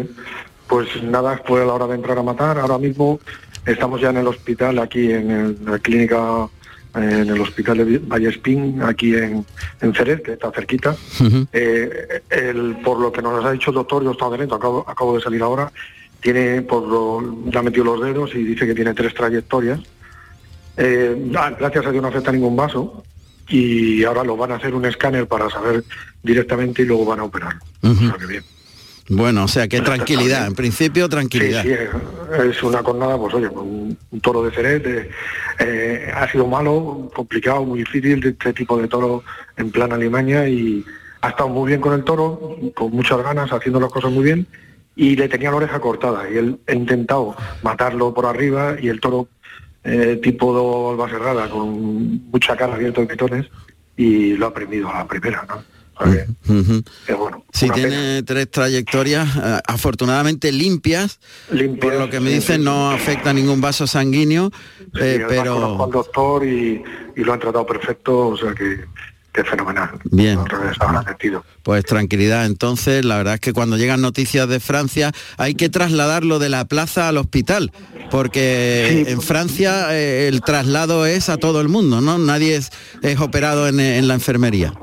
pues 0.68 0.88
nada, 1.04 1.42
fue 1.46 1.62
a 1.62 1.66
la 1.66 1.74
hora 1.74 1.88
de 1.88 1.96
entrar 1.96 2.18
a 2.18 2.24
matar. 2.24 2.58
Ahora 2.60 2.78
mismo 2.78 3.20
estamos 3.66 4.00
ya 4.02 4.10
en 4.10 4.18
el 4.18 4.28
hospital, 4.28 4.80
aquí 4.80 5.12
en, 5.12 5.32
el- 5.32 5.58
en 5.60 5.66
la 5.72 5.80
clínica, 5.80 6.48
en 6.96 7.04
el 7.30 7.42
hospital 7.42 7.78
de 7.80 7.98
Vallespín, 8.00 8.82
aquí 8.82 9.14
en, 9.16 9.46
en 9.82 9.94
Ceret, 9.94 10.24
que 10.24 10.34
está 10.34 10.52
cerquita. 10.52 10.96
Eh, 11.52 12.22
el- 12.30 12.78
por 12.84 13.00
lo 13.00 13.12
que 13.12 13.22
nos 13.22 13.44
ha 13.44 13.52
dicho 13.52 13.72
el 13.72 13.76
doctor, 13.76 14.04
yo 14.04 14.12
estaba 14.12 14.38
dentro, 14.38 14.56
acabo, 14.58 14.86
acabo 14.88 15.16
de 15.18 15.22
salir 15.22 15.42
ahora, 15.42 15.72
tiene, 16.22 16.62
por 16.62 16.88
lo, 16.88 17.50
ya 17.50 17.60
ha 17.60 17.64
metido 17.64 17.86
los 17.86 18.02
dedos 18.02 18.36
y 18.36 18.44
dice 18.44 18.66
que 18.66 18.76
tiene 18.76 18.94
tres 18.94 19.14
trayectorias. 19.14 19.80
Eh, 20.78 21.32
ah, 21.36 21.52
gracias 21.58 21.86
a 21.86 21.92
Dios 21.92 22.02
no 22.02 22.10
afecta 22.10 22.32
ningún 22.32 22.56
vaso, 22.56 23.04
y 23.50 24.04
ahora 24.04 24.24
lo 24.24 24.38
van 24.38 24.52
a 24.52 24.56
hacer 24.56 24.74
un 24.74 24.86
escáner 24.86 25.28
para 25.28 25.50
saber 25.50 25.84
directamente 26.24 26.84
y 26.84 26.86
luego 26.86 27.06
van 27.06 27.20
a 27.20 27.24
operar. 27.24 27.56
O 27.82 27.94
sea 27.94 28.16
que 28.18 28.26
bien. 28.26 28.44
Bueno, 29.10 29.46
o 29.46 29.48
sea, 29.48 29.68
que 29.68 29.82
tranquilidad, 29.82 30.46
en 30.46 30.54
principio 30.54 31.10
tranquilidad. 31.10 31.64
Sí, 31.64 31.70
sí, 31.70 32.48
es 32.48 32.62
una 32.62 32.84
cornada, 32.84 33.18
pues 33.18 33.34
oye, 33.34 33.48
un, 33.48 33.98
toro 34.22 34.44
de 34.44 34.52
Ceret 34.52 34.86
eh, 34.86 35.10
eh, 35.60 36.12
ha 36.14 36.32
sido 36.32 36.46
malo, 36.46 37.10
complicado, 37.16 37.66
muy 37.66 37.80
difícil 37.80 38.22
de 38.22 38.30
este 38.30 38.54
tipo 38.54 38.78
de 38.78 38.88
toro 38.88 39.24
en 39.58 39.72
plan 39.72 39.92
Alemania 39.92 40.48
y 40.48 40.86
ha 41.22 41.30
estado 41.30 41.50
muy 41.50 41.70
bien 41.70 41.82
con 41.82 41.94
el 41.94 42.04
toro, 42.04 42.56
con 42.76 42.92
muchas 42.92 43.18
ganas, 43.24 43.52
haciendo 43.52 43.80
las 43.80 43.92
cosas 43.92 44.12
muy 44.12 44.24
bien 44.24 44.48
y 45.00 45.16
le 45.16 45.30
tenía 45.30 45.50
la 45.50 45.56
oreja 45.56 45.80
cortada 45.80 46.30
y 46.30 46.36
él 46.36 46.60
ha 46.68 46.74
intentado 46.74 47.34
matarlo 47.64 48.14
por 48.14 48.26
arriba 48.26 48.76
y 48.82 48.90
el 48.90 49.00
toro 49.00 49.30
eh, 49.86 50.20
tipo 50.22 50.54
de 50.54 50.92
alba 50.92 51.10
cerrada 51.10 51.50
con 51.50 52.30
mucha 52.30 52.58
cara 52.58 52.74
abierta 52.74 53.00
de 53.00 53.08
pitones 53.08 53.46
y 53.96 54.34
lo 54.34 54.48
ha 54.48 54.50
aprendido 54.50 54.90
a 54.90 55.00
la 55.00 55.08
primera, 55.08 55.46
¿no? 55.48 55.64
Bueno, 57.18 57.44
Sí, 57.54 57.70
tiene 57.70 58.24
tres 58.24 58.52
trayectorias 58.52 59.38
eh, 59.38 59.60
afortunadamente 59.68 60.52
limpias, 60.52 61.20
por 61.80 61.94
lo 61.94 62.10
que 62.10 62.20
me 62.20 62.32
dicen 62.32 62.66
no 62.66 62.92
afecta 62.92 63.32
ningún 63.32 63.62
vaso 63.62 63.88
sanguíneo, 63.88 64.52
Sí, 64.94 65.00
eh, 65.02 65.26
pero 65.30 65.82
al 65.82 65.92
doctor 65.92 66.46
y, 66.46 66.84
y 67.16 67.24
lo 67.24 67.34
han 67.34 67.40
tratado 67.40 67.66
perfecto, 67.66 68.28
o 68.28 68.38
sea 68.38 68.54
que, 68.54 68.86
que 69.34 69.44
fenomenal. 69.44 69.92
bien. 70.06 70.40
Pues 71.64 71.86
tranquilidad, 71.86 72.46
entonces 72.46 73.06
la 73.06 73.18
verdad 73.18 73.36
es 73.36 73.40
que 73.40 73.54
cuando 73.54 73.78
llegan 73.78 74.02
noticias 74.02 74.48
de 74.48 74.60
Francia 74.60 75.12
hay 75.38 75.56
que 75.56 75.70
trasladarlo 75.70 76.40
de 76.40 76.50
la 76.50 76.66
plaza 76.66 77.08
al 77.08 77.18
hospital, 77.18 77.72
porque 78.10 79.06
en 79.08 79.22
Francia 79.22 79.96
eh, 79.96 80.28
el 80.28 80.42
traslado 80.42 81.06
es 81.06 81.30
a 81.30 81.38
todo 81.38 81.62
el 81.62 81.70
mundo, 81.70 82.02
¿no? 82.02 82.18
Nadie 82.18 82.56
es, 82.56 82.72
es 83.02 83.20
operado 83.20 83.68
en, 83.68 83.80
en 83.80 84.08
la 84.08 84.16
enfermería. 84.16 84.74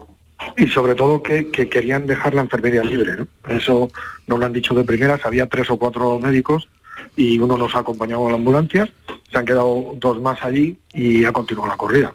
Y 0.57 0.69
sobre 0.69 0.95
todo 0.95 1.23
que, 1.23 1.51
que 1.51 1.69
querían 1.69 2.07
dejar 2.07 2.35
la 2.35 2.43
enfermería 2.43 2.85
libre, 2.85 3.17
¿no? 3.17 3.29
Eso 3.49 3.91
nos 4.27 4.39
lo 4.39 4.47
han 4.47 4.53
dicho 4.53 4.75
de 4.75 4.85
primeras, 4.85 5.25
había 5.25 5.47
tres 5.47 5.71
o 5.71 5.79
cuatro 5.79 6.19
médicos 6.21 6.69
y 7.17 7.39
uno 7.39 7.57
nos 7.57 7.75
ha 7.75 7.81
acompañado 7.81 8.27
a 8.27 8.31
la 8.31 8.37
ambulancia, 8.37 8.89
se 9.31 9.39
han 9.39 9.47
quedado 9.47 9.95
dos 9.97 10.21
más 10.21 10.43
allí 10.43 10.79
y 10.93 11.25
ha 11.25 11.33
continuado 11.33 11.69
la 11.69 11.77
corrida. 11.77 12.15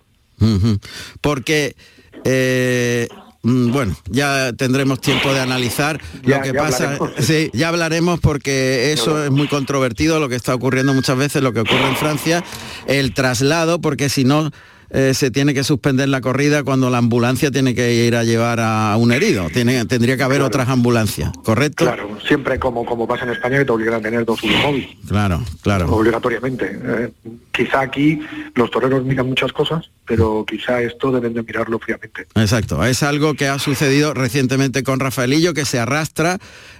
Porque, 1.22 1.76
eh, 2.24 3.08
mm, 3.44 3.72
bueno, 3.72 3.96
ya 4.10 4.54
tendremos 4.54 5.00
tiempo 5.01 5.34
de 5.34 5.40
analizar 5.40 6.00
Ya- 6.24 6.38
lo 6.38 6.44
que 6.44 6.54
ya 6.54 6.60
pasa. 6.62 6.84
hablaremos, 6.94 7.12
Sí, 7.25 7.50
ya 7.54 7.70
hablaremos 7.70 8.20
porque 8.20 8.92
eso 8.94 9.24
es 9.25 9.32
muy 9.32 9.48
controvertido, 9.48 10.20
lo 10.20 10.30
que 10.30 10.36
está 10.36 10.54
ocurriendo 10.56 10.94
muchas 10.94 11.18
veces, 11.18 11.42
lo 11.42 11.54
que 11.54 11.62
ocurre 11.62 11.88
en 11.88 11.96
Francia, 11.96 12.44
el 12.88 13.13
traslado, 13.13 13.80
porque 13.82 14.10
si 14.10 14.24
no... 14.24 14.51
eh, 14.93 15.13
se 15.13 15.31
tiene 15.31 15.53
que 15.53 15.63
suspender 15.63 16.10
la 16.10 16.19
corrida 16.19 16.63
cuando 16.63 16.89
la 16.89 16.98
ambulancia 16.98 17.50
tiene 17.50 17.74
que 17.74 17.93
ir 17.93 18.15
a 18.15 18.24
llevar 18.24 18.60
a 18.60 18.95
un 18.98 19.12
herido. 19.13 19.48
Tiene, 19.50 19.86
tendría 19.86 20.17
que 20.17 20.24
haber 20.24 20.41
otras 20.41 20.67
ambulancias, 20.67 21.31
¿correcto? 21.43 21.86
Claro, 21.86 22.17
siempre 22.27 22.60
como, 22.60 22.86
como 22.86 23.07
pasa 23.07 23.24
en 23.24 23.31
España 23.31 23.57
que 23.60 23.65
te 23.65 23.71
obligan 23.71 23.95
a 23.95 24.01
tener 24.01 24.25
dos 24.25 24.43
móvil 24.43 24.98
Claro, 25.07 25.41
claro. 25.62 25.89
obligatoriamente. 25.93 26.77
Eh, 26.83 27.10
quizá 27.53 27.81
aquí 27.81 28.19
los 28.55 28.69
toreros 28.69 29.05
miran 29.05 29.27
muchas 29.27 29.53
cosas, 29.53 29.89
pero 30.05 30.45
quizá 30.45 30.81
esto 30.81 31.12
deben 31.12 31.33
de 31.33 31.43
mirarlo 31.43 31.79
fríamente. 31.79 32.27
Exacto, 32.36 32.83
es 32.83 33.01
algo 33.01 33.36
que 33.36 33.48
ha 33.48 33.60
sucedido 33.60 34.13
recientemente 34.13 34.83
con 34.83 35.00
Rafaelillo, 35.00 35.53
que 35.53 35.63
se 35.63 35.79
arrastra 35.79 36.38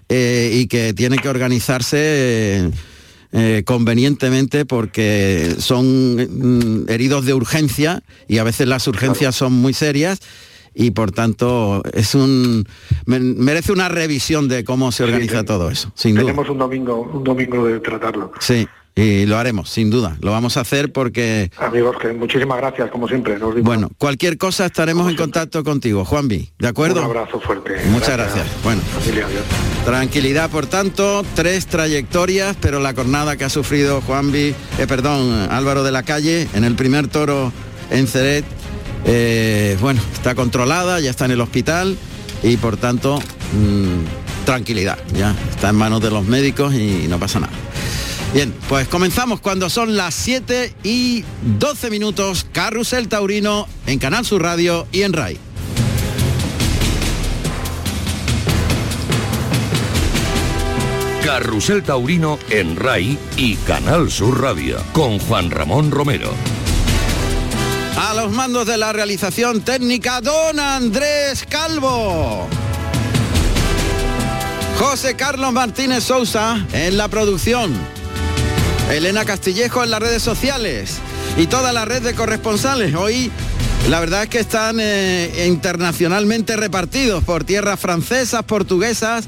eh, 0.10 0.52
y 0.54 0.68
que 0.68 0.94
tiene 0.94 1.18
que 1.18 1.30
organizarse 1.30 2.72
eh, 3.34 3.58
eh, 3.60 3.64
convenientemente 3.64 4.66
porque 4.66 5.56
son 5.60 6.16
mm, 6.16 6.90
heridos 6.90 7.26
de 7.26 7.34
urgencia 7.34 8.02
y 8.28 8.38
a 8.40 8.44
veces 8.44 8.68
las 8.68 8.88
urgencias 8.88 9.36
son 9.36 9.54
muy 9.54 9.74
serias 9.74 10.20
y 10.74 10.92
por 10.92 11.12
tanto 11.12 11.82
es 11.94 12.16
un 12.16 12.66
me- 13.06 13.20
merece 13.20 13.72
una 13.72 13.90
revisión 13.90 14.48
de 14.48 14.64
cómo 14.64 14.92
se 14.92 15.04
organiza 15.04 15.44
todo 15.44 15.70
eso, 15.70 15.92
sin 15.96 16.16
duda. 16.16 16.26
Tenemos 16.28 16.50
un 16.50 16.58
domingo, 16.58 17.02
un 17.14 17.24
domingo 17.24 17.66
de 17.68 17.80
tratarlo. 17.80 18.32
Sí, 18.40 18.68
y 18.96 19.26
lo 19.26 19.38
haremos, 19.38 19.70
sin 19.70 19.90
duda. 19.90 20.18
Lo 20.22 20.32
vamos 20.32 20.58
a 20.58 20.62
hacer 20.62 20.92
porque 20.92 21.52
Amigos, 21.58 21.98
que 22.00 22.12
muchísimas 22.14 22.58
gracias, 22.58 22.90
como 22.92 23.08
siempre. 23.08 23.40
Nos. 23.40 23.62
Bueno, 23.62 23.90
cualquier 23.98 24.38
cosa 24.38 24.66
estaremos 24.66 25.10
en 25.10 25.16
contacto 25.16 25.64
contigo, 25.64 26.04
Juanvi, 26.04 26.52
¿de 26.60 26.68
acuerdo? 26.68 27.00
Un 27.02 27.06
abrazo 27.06 27.40
fuerte. 27.40 27.78
Muchas 27.90 28.18
gracias. 28.18 28.46
Bueno, 28.64 28.82
Familia, 28.82 29.28
tranquilidad 29.86 30.50
por 30.50 30.66
tanto, 30.68 31.24
tres 31.36 31.68
trayectorias, 31.68 32.58
pero 32.60 32.80
la 32.80 32.94
cornada 32.94 33.38
que 33.38 33.46
ha 33.46 33.50
sufrido 33.50 34.02
Juanvi, 34.02 34.54
eh, 34.78 34.88
perdón, 34.88 35.48
Álvaro 35.50 35.84
de 35.84 35.92
la 35.92 36.04
Calle 36.04 36.48
en 36.54 36.64
el 36.64 36.76
primer 36.76 37.08
toro 37.08 37.54
en 37.90 38.08
Ceret, 38.08 38.46
eh, 39.06 39.78
bueno, 39.82 40.02
está 40.14 40.36
controlada, 40.36 41.00
ya 41.00 41.10
está 41.10 41.26
en 41.26 41.32
el 41.32 41.42
hospital 41.42 41.98
y 42.44 42.58
por 42.58 42.78
tanto, 42.78 43.20
mm, 43.20 44.46
tranquilidad, 44.46 44.98
ya 45.14 45.36
está 45.50 45.70
en 45.70 45.76
manos 45.76 46.02
de 46.02 46.12
los 46.12 46.26
médicos 46.26 46.74
y 46.74 47.08
no 47.08 47.20
pasa 47.20 47.40
nada. 47.40 47.54
Bien, 48.34 48.54
pues 48.70 48.88
comenzamos 48.88 49.42
cuando 49.42 49.70
son 49.70 49.98
las 49.98 50.16
7 50.16 50.74
y 50.84 51.26
12 51.60 51.90
minutos, 51.90 52.46
Carrusel 52.54 53.10
Taurino 53.10 53.68
en 53.88 54.00
Canal 54.00 54.26
Sur 54.26 54.42
Radio 54.42 54.88
y 54.94 55.02
en 55.02 55.12
RAI. 55.12 55.38
Carrusel 61.26 61.84
Taurino 61.84 62.40
en 62.50 62.78
RAI 62.78 63.18
y 63.36 63.56
Canal 63.58 64.10
Sur 64.10 64.42
Radio 64.42 64.82
con 64.94 65.20
Juan 65.20 65.52
Ramón 65.52 65.92
Romero. 65.92 66.32
A 67.98 68.14
los 68.14 68.32
mandos 68.32 68.66
de 68.66 68.78
la 68.78 68.94
realización 68.94 69.60
técnica, 69.60 70.22
don 70.22 70.58
Andrés 70.58 71.46
Calvo. 71.50 72.48
José 74.80 75.18
Carlos 75.18 75.52
Martínez 75.52 76.06
Sousa 76.06 76.66
en 76.72 76.98
la 76.98 77.10
producción. 77.10 78.01
Elena 78.90 79.24
Castillejo 79.26 79.84
en 79.84 79.92
las 79.92 80.00
redes 80.02 80.22
sociales. 80.22 80.96
Y 81.38 81.48
toda 81.48 81.72
la 81.72 81.86
red 81.86 82.02
de 82.02 82.14
corresponsales. 82.14 82.94
Hoy 82.96 83.32
la 83.90 84.00
verdad 84.00 84.24
es 84.24 84.30
que 84.30 84.40
están 84.40 84.78
eh, 84.80 85.46
internacionalmente 85.48 86.56
repartidos 86.58 87.24
por 87.24 87.44
tierras 87.44 87.80
francesas, 87.80 88.44
portuguesas 88.44 89.26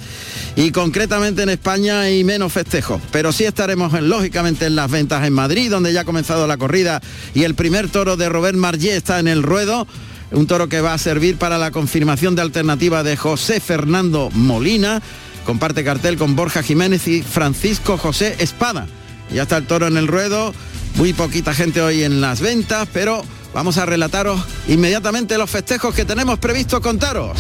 y 0.56 0.72
concretamente 0.72 1.42
en 1.44 1.50
España 1.50 2.02
hay 2.02 2.24
menos 2.24 2.52
festejos. 2.52 3.02
Pero 3.12 3.32
sí 3.32 3.46
estaremos 3.46 3.94
en- 3.94 4.10
lógicamente 4.10 4.66
en 4.66 4.76
las 4.76 4.92
ventas 4.92 5.26
en 5.26 5.34
Madrid, 5.34 5.72
donde 5.72 5.94
ya 5.94 6.02
ha 6.02 6.06
comenzado 6.06 6.46
la 6.46 6.58
corrida 6.58 7.02
y 7.34 7.44
el 7.44 7.56
primer 7.56 7.90
toro 7.90 8.18
de 8.18 8.30
Robert 8.30 8.58
Margé 8.58 8.96
está 8.96 9.20
en 9.20 9.28
el 9.28 9.44
ruedo. 9.44 9.88
Un 10.32 10.46
toro 10.48 10.68
que 10.68 10.82
va 10.82 10.94
a 10.94 10.98
servir 10.98 11.38
para 11.38 11.58
la 11.58 11.72
confirmación 11.72 12.36
de 12.36 12.42
alternativa 12.42 13.02
de 13.04 13.16
José 13.16 13.60
Fernando 13.62 14.30
Molina. 14.34 15.02
Comparte 15.46 15.84
cartel 15.84 16.18
con 16.18 16.36
Borja 16.36 16.64
Jiménez 16.64 17.08
y 17.08 17.22
Francisco 17.22 17.98
José 17.98 18.36
Espada. 18.40 18.88
Ya 19.32 19.44
está 19.44 19.58
el 19.58 19.66
toro 19.66 19.88
en 19.88 19.98
el 19.98 20.08
ruedo. 20.08 20.54
Muy 20.96 21.14
poquita 21.14 21.54
gente 21.54 21.82
hoy 21.82 22.04
en 22.04 22.22
las 22.22 22.40
ventas, 22.40 22.88
pero 22.94 23.24
vamos 23.54 23.78
a 23.78 23.86
relataros 23.86 24.42
inmediatamente 24.68 25.38
los 25.38 25.50
festejos 25.50 25.96
que 25.96 26.06
tenemos 26.06 26.40
previsto 26.40 26.82
contaros. 26.82 27.38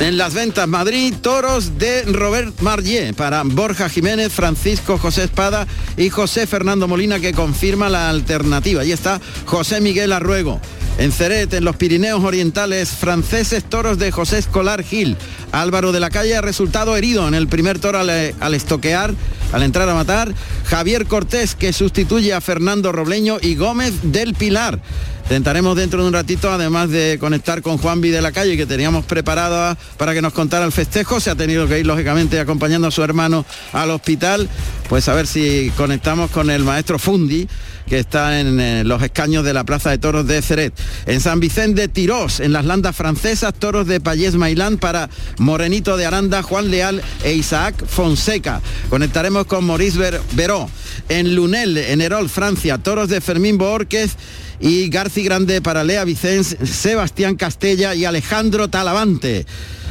En 0.00 0.16
las 0.16 0.32
ventas 0.32 0.68
Madrid, 0.68 1.12
toros 1.20 1.76
de 1.76 2.02
Robert 2.04 2.60
Marlier 2.60 3.14
para 3.14 3.42
Borja 3.42 3.88
Jiménez, 3.88 4.32
Francisco 4.32 4.96
José 4.96 5.24
Espada 5.24 5.66
y 5.96 6.08
José 6.08 6.46
Fernando 6.46 6.86
Molina 6.86 7.18
que 7.18 7.32
confirma 7.32 7.88
la 7.88 8.08
alternativa. 8.08 8.82
Ahí 8.82 8.92
está 8.92 9.20
José 9.44 9.80
Miguel 9.80 10.12
Arruego. 10.12 10.60
En 10.98 11.10
Ceret, 11.10 11.52
en 11.52 11.64
los 11.64 11.76
Pirineos 11.76 12.22
Orientales 12.22 12.90
franceses, 12.90 13.64
toros 13.64 13.98
de 13.98 14.12
José 14.12 14.38
Escolar 14.38 14.84
Gil. 14.84 15.16
Álvaro 15.50 15.90
de 15.90 16.00
la 16.00 16.10
Calle 16.10 16.36
ha 16.36 16.42
resultado 16.42 16.96
herido 16.96 17.26
en 17.26 17.34
el 17.34 17.48
primer 17.48 17.80
toro 17.80 17.98
al, 17.98 18.10
al 18.10 18.54
estoquear, 18.54 19.14
al 19.52 19.62
entrar 19.64 19.88
a 19.88 19.94
matar. 19.94 20.32
Javier 20.64 21.06
Cortés 21.06 21.56
que 21.56 21.72
sustituye 21.72 22.32
a 22.32 22.40
Fernando 22.40 22.92
Robleño 22.92 23.38
y 23.40 23.56
Gómez 23.56 23.94
del 24.02 24.34
Pilar. 24.34 24.80
Intentaremos 25.28 25.76
dentro 25.76 26.00
de 26.00 26.08
un 26.08 26.14
ratito, 26.14 26.50
además 26.50 26.88
de 26.88 27.18
conectar 27.20 27.60
con 27.60 27.76
Juan 27.76 28.00
de 28.00 28.22
la 28.22 28.32
Calle, 28.32 28.56
que 28.56 28.64
teníamos 28.64 29.04
preparado 29.04 29.76
para 29.98 30.14
que 30.14 30.22
nos 30.22 30.32
contara 30.32 30.64
el 30.64 30.72
festejo, 30.72 31.20
se 31.20 31.28
ha 31.28 31.34
tenido 31.34 31.68
que 31.68 31.78
ir, 31.80 31.86
lógicamente, 31.86 32.40
acompañando 32.40 32.88
a 32.88 32.90
su 32.90 33.02
hermano 33.02 33.44
al 33.74 33.90
hospital, 33.90 34.48
pues 34.88 35.06
a 35.06 35.12
ver 35.12 35.26
si 35.26 35.70
conectamos 35.76 36.30
con 36.30 36.48
el 36.48 36.64
maestro 36.64 36.98
Fundi, 36.98 37.46
que 37.86 37.98
está 37.98 38.40
en 38.40 38.58
eh, 38.58 38.84
los 38.84 39.02
escaños 39.02 39.44
de 39.44 39.52
la 39.52 39.64
Plaza 39.64 39.90
de 39.90 39.98
Toros 39.98 40.26
de 40.26 40.40
Ceret. 40.40 40.72
En 41.04 41.20
San 41.20 41.40
Vicente 41.40 41.88
Tirós, 41.88 42.40
en 42.40 42.54
las 42.54 42.64
landas 42.64 42.96
francesas, 42.96 43.52
toros 43.52 43.86
de 43.86 44.00
Payés 44.00 44.34
Mailán 44.34 44.78
para 44.78 45.10
Morenito 45.36 45.98
de 45.98 46.06
Aranda, 46.06 46.42
Juan 46.42 46.70
Leal 46.70 47.02
e 47.22 47.34
Isaac 47.34 47.84
Fonseca. 47.86 48.62
Conectaremos 48.88 49.44
con 49.44 49.66
Maurice 49.66 49.98
Ver- 49.98 50.20
Veró. 50.32 50.70
En 51.10 51.34
Lunel, 51.34 51.76
en 51.76 52.00
Herol, 52.00 52.28
Francia, 52.30 52.78
toros 52.78 53.08
de 53.10 53.20
Fermín 53.20 53.56
Boórquez 53.56 54.16
y 54.60 54.88
Garci 54.88 55.22
Grande 55.22 55.60
para 55.60 55.84
Lea 55.84 56.04
Vicens, 56.04 56.56
Sebastián 56.64 57.36
Castella 57.36 57.94
y 57.94 58.04
Alejandro 58.04 58.68
Talavante. 58.68 59.46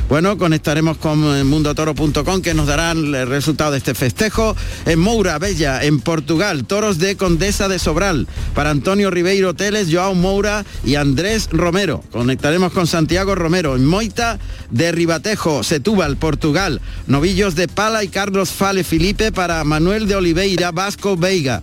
Bueno, 0.10 0.38
conectaremos 0.38 0.98
con 0.98 1.20
mundotoro.com 1.48 2.42
que 2.42 2.54
nos 2.54 2.66
darán 2.66 3.14
el 3.14 3.28
resultado 3.28 3.72
de 3.72 3.80
este 3.80 3.94
festejo. 3.94 4.56
En 4.86 5.00
Moura, 5.00 5.38
Bella, 5.38 5.84
en 5.84 6.00
Portugal, 6.00 6.64
toros 6.64 6.98
de 6.98 7.18
Condesa 7.18 7.68
de 7.68 7.78
Sobral. 7.78 8.26
Para 8.56 8.70
Antonio 8.70 9.12
Ribeiro 9.12 9.54
Teles, 9.54 9.90
Joao 9.92 10.16
Moura 10.16 10.66
y 10.86 10.96
Andrés 10.96 11.50
Romero. 11.52 12.06
Conectaremos 12.14 12.72
con 12.72 12.88
Santiago 12.88 13.36
Romero. 13.36 13.76
En 13.76 13.86
Moita 13.86 14.40
de 14.72 14.94
Ribatejo, 14.94 15.62
Setúbal, 15.62 16.16
Portugal. 16.16 16.80
Novillos 17.08 17.56
de 17.56 17.68
Pala 17.68 18.06
y 18.06 18.08
Carlos 18.08 18.52
Fale 18.52 18.86
Felipe 18.86 19.34
para 19.34 19.62
Manuel 19.66 20.08
de 20.08 20.16
Oliveira, 20.16 20.72
Vasco 20.72 21.18
Veiga. 21.18 21.62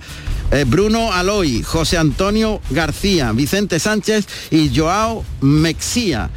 Eh, 0.54 0.62
Bruno 0.62 1.12
Aloy, 1.12 1.64
José 1.64 1.98
Antonio 1.98 2.60
García, 2.70 3.32
Vicente 3.32 3.80
Sánchez 3.80 4.24
y 4.52 4.70
Joao 4.72 5.24
Mexía. 5.40 6.30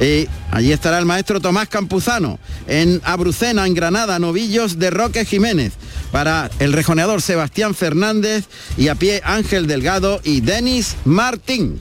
Eh, 0.00 0.26
allí 0.50 0.72
estará 0.72 0.98
el 0.98 1.06
maestro 1.06 1.40
Tomás 1.40 1.68
Campuzano. 1.68 2.40
En 2.66 3.00
Abrucena, 3.04 3.64
en 3.64 3.74
Granada, 3.74 4.18
novillos 4.18 4.80
de 4.80 4.90
Roque 4.90 5.24
Jiménez. 5.24 5.74
Para 6.10 6.50
el 6.58 6.72
rejoneador 6.72 7.22
Sebastián 7.22 7.76
Fernández 7.76 8.46
y 8.76 8.88
a 8.88 8.96
pie 8.96 9.22
Ángel 9.24 9.68
Delgado 9.68 10.20
y 10.24 10.40
Denis 10.40 10.96
Martín. 11.04 11.78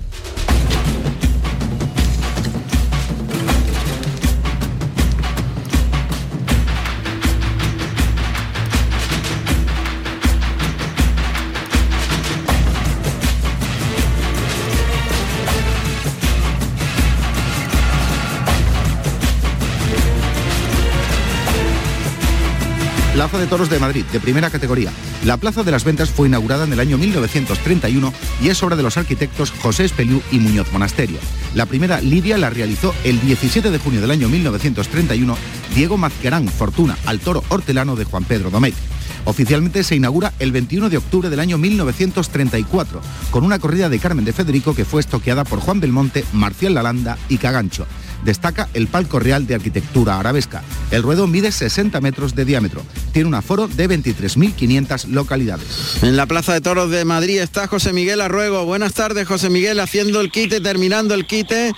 Plaza 23.31 23.45
de 23.45 23.49
Toros 23.49 23.69
de 23.69 23.79
Madrid, 23.79 24.03
de 24.11 24.19
primera 24.19 24.49
categoría. 24.49 24.91
La 25.23 25.37
Plaza 25.37 25.63
de 25.63 25.71
las 25.71 25.85
Ventas 25.85 26.09
fue 26.09 26.27
inaugurada 26.27 26.65
en 26.65 26.73
el 26.73 26.81
año 26.81 26.97
1931 26.97 28.13
y 28.41 28.49
es 28.49 28.61
obra 28.61 28.75
de 28.75 28.83
los 28.83 28.97
arquitectos 28.97 29.51
José 29.51 29.85
Espeliú 29.85 30.21
y 30.33 30.39
Muñoz 30.39 30.69
Monasterio. 30.73 31.17
La 31.55 31.65
primera 31.65 32.01
lidia 32.01 32.37
la 32.37 32.49
realizó 32.49 32.93
el 33.05 33.21
17 33.21 33.71
de 33.71 33.77
junio 33.77 34.01
del 34.01 34.11
año 34.11 34.27
1931 34.27 35.37
Diego 35.73 35.95
Mazquerán 35.95 36.49
Fortuna 36.49 36.97
al 37.05 37.21
toro 37.21 37.41
hortelano 37.47 37.95
de 37.95 38.03
Juan 38.03 38.25
Pedro 38.25 38.49
Domecq. 38.49 38.75
Oficialmente 39.25 39.83
se 39.83 39.95
inaugura 39.95 40.33
el 40.39 40.51
21 40.51 40.89
de 40.89 40.97
octubre 40.97 41.29
del 41.29 41.39
año 41.39 41.57
1934, 41.57 43.01
con 43.29 43.43
una 43.43 43.59
corrida 43.59 43.89
de 43.89 43.99
Carmen 43.99 44.25
de 44.25 44.33
Federico 44.33 44.75
que 44.75 44.85
fue 44.85 45.01
estoqueada 45.01 45.43
por 45.43 45.59
Juan 45.59 45.79
Belmonte, 45.79 46.25
Marcial 46.33 46.73
Lalanda 46.73 47.17
y 47.29 47.37
Cagancho. 47.37 47.85
Destaca 48.23 48.69
el 48.73 48.87
palco 48.87 49.19
real 49.19 49.47
de 49.47 49.55
arquitectura 49.55 50.19
arabesca. 50.19 50.63
El 50.91 51.01
ruedo 51.03 51.27
mide 51.27 51.51
60 51.51 51.99
metros 52.01 52.35
de 52.35 52.45
diámetro. 52.45 52.83
Tiene 53.13 53.27
un 53.27 53.35
aforo 53.35 53.67
de 53.67 53.89
23.500 53.89 55.07
localidades. 55.07 56.03
En 56.03 56.15
la 56.15 56.27
Plaza 56.27 56.53
de 56.53 56.61
Toros 56.61 56.91
de 56.91 57.03
Madrid 57.03 57.39
está 57.39 57.67
José 57.67 57.93
Miguel 57.93 58.21
Arruego. 58.21 58.65
Buenas 58.65 58.93
tardes, 58.93 59.27
José 59.27 59.49
Miguel, 59.49 59.79
haciendo 59.79 60.21
el 60.21 60.31
quite, 60.31 60.61
terminando 60.61 61.15
el 61.15 61.25
quite. 61.25 61.73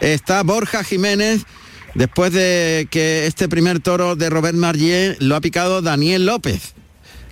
Está 0.00 0.42
Borja 0.42 0.84
Jiménez. 0.84 1.44
Después 1.94 2.32
de 2.32 2.86
que 2.90 3.26
este 3.26 3.48
primer 3.48 3.80
toro 3.80 4.14
de 4.14 4.28
Robert 4.28 4.56
Marlier 4.56 5.16
lo 5.20 5.36
ha 5.36 5.40
picado 5.40 5.80
Daniel 5.80 6.26
López. 6.26 6.74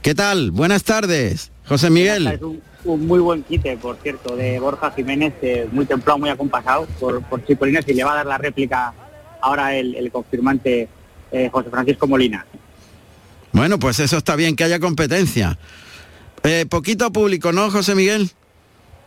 ¿Qué 0.06 0.14
tal? 0.14 0.52
Buenas 0.52 0.84
tardes, 0.84 1.50
José 1.66 1.90
Miguel. 1.90 2.28
Es 2.28 2.40
un, 2.40 2.62
un 2.84 3.08
muy 3.08 3.18
buen 3.18 3.42
quite, 3.42 3.76
por 3.76 3.96
cierto, 3.96 4.36
de 4.36 4.60
Borja 4.60 4.92
Jiménez, 4.92 5.34
eh, 5.42 5.68
muy 5.72 5.84
templado, 5.84 6.16
muy 6.20 6.30
acompasado 6.30 6.86
por, 7.00 7.20
por 7.24 7.44
Chipolinas 7.44 7.84
y 7.88 7.92
le 7.92 8.04
va 8.04 8.12
a 8.12 8.16
dar 8.18 8.26
la 8.26 8.38
réplica 8.38 8.94
ahora 9.40 9.74
el, 9.74 9.96
el 9.96 10.12
confirmante 10.12 10.88
eh, 11.32 11.48
José 11.50 11.70
Francisco 11.70 12.06
Molina. 12.06 12.46
Bueno, 13.50 13.80
pues 13.80 13.98
eso 13.98 14.16
está 14.16 14.36
bien, 14.36 14.54
que 14.54 14.62
haya 14.62 14.78
competencia. 14.78 15.58
Eh, 16.44 16.66
poquito 16.70 17.10
público, 17.10 17.50
¿no, 17.50 17.68
José 17.72 17.96
Miguel? 17.96 18.30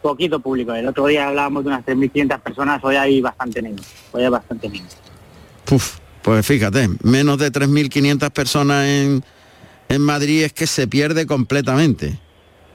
Poquito 0.02 0.42
público. 0.42 0.74
El 0.74 0.86
otro 0.86 1.06
día 1.06 1.30
hablábamos 1.30 1.64
de 1.64 1.70
unas 1.70 1.86
3.500 1.86 2.42
personas, 2.42 2.84
hoy 2.84 2.98
hay 2.98 3.22
bastante 3.22 3.62
menos. 3.62 3.86
Hoy 4.12 4.24
hay 4.24 4.30
bastante 4.30 4.68
menos. 4.68 4.98
Puf, 5.64 6.00
pues 6.22 6.46
fíjate, 6.46 6.90
menos 7.04 7.38
de 7.38 7.54
3.500 7.54 8.32
personas 8.32 8.86
en, 8.86 9.24
en 9.90 10.02
Madrid 10.02 10.44
es 10.44 10.54
que 10.54 10.68
se 10.68 10.88
pierde 10.88 11.26
completamente. 11.26 12.18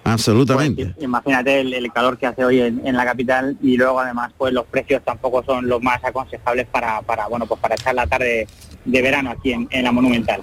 Absolutamente. 0.07 0.87
Pues, 0.87 1.03
imagínate 1.03 1.61
el, 1.61 1.73
el 1.73 1.91
calor 1.91 2.19
que 2.19 2.27
hace 2.27 2.45
hoy 2.45 2.61
en, 2.61 2.87
en 2.87 2.95
la 2.95 3.07
capital 3.07 3.57
y 3.63 3.79
luego 3.79 4.01
además 4.01 4.33
pues 4.37 4.53
los 4.53 4.67
precios 4.67 5.03
tampoco 5.03 5.43
son 5.43 5.67
los 5.67 5.81
más 5.83 6.05
aconsejables 6.05 6.67
para, 6.67 7.01
para 7.01 7.27
bueno 7.27 7.47
pues 7.47 7.59
para 7.59 7.75
echar 7.75 7.95
la 7.95 8.07
tarde 8.07 8.47
de 8.85 9.03
verano 9.03 9.31
aquí 9.31 9.53
en, 9.53 9.67
en 9.71 9.85
la 9.85 9.93
Monumental. 9.93 10.43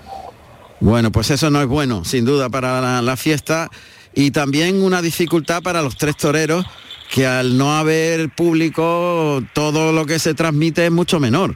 Bueno, 0.79 1.11
pues 1.11 1.29
eso 1.29 1.51
no 1.51 1.61
es 1.61 1.67
bueno, 1.67 2.03
sin 2.03 2.25
duda, 2.25 2.49
para 2.49 2.81
la, 2.81 3.03
la 3.03 3.15
fiesta 3.15 3.69
y 4.15 4.31
también 4.31 4.81
una 4.81 5.03
dificultad 5.03 5.61
para 5.61 5.83
los 5.83 5.95
tres 5.95 6.17
toreros 6.17 6.65
que 7.11 7.27
al 7.27 7.55
no 7.55 7.77
haber 7.77 8.29
público 8.29 9.43
todo 9.53 9.91
lo 9.91 10.07
que 10.07 10.17
se 10.17 10.33
transmite 10.33 10.85
es 10.87 10.91
mucho 10.91 11.19
menor. 11.19 11.55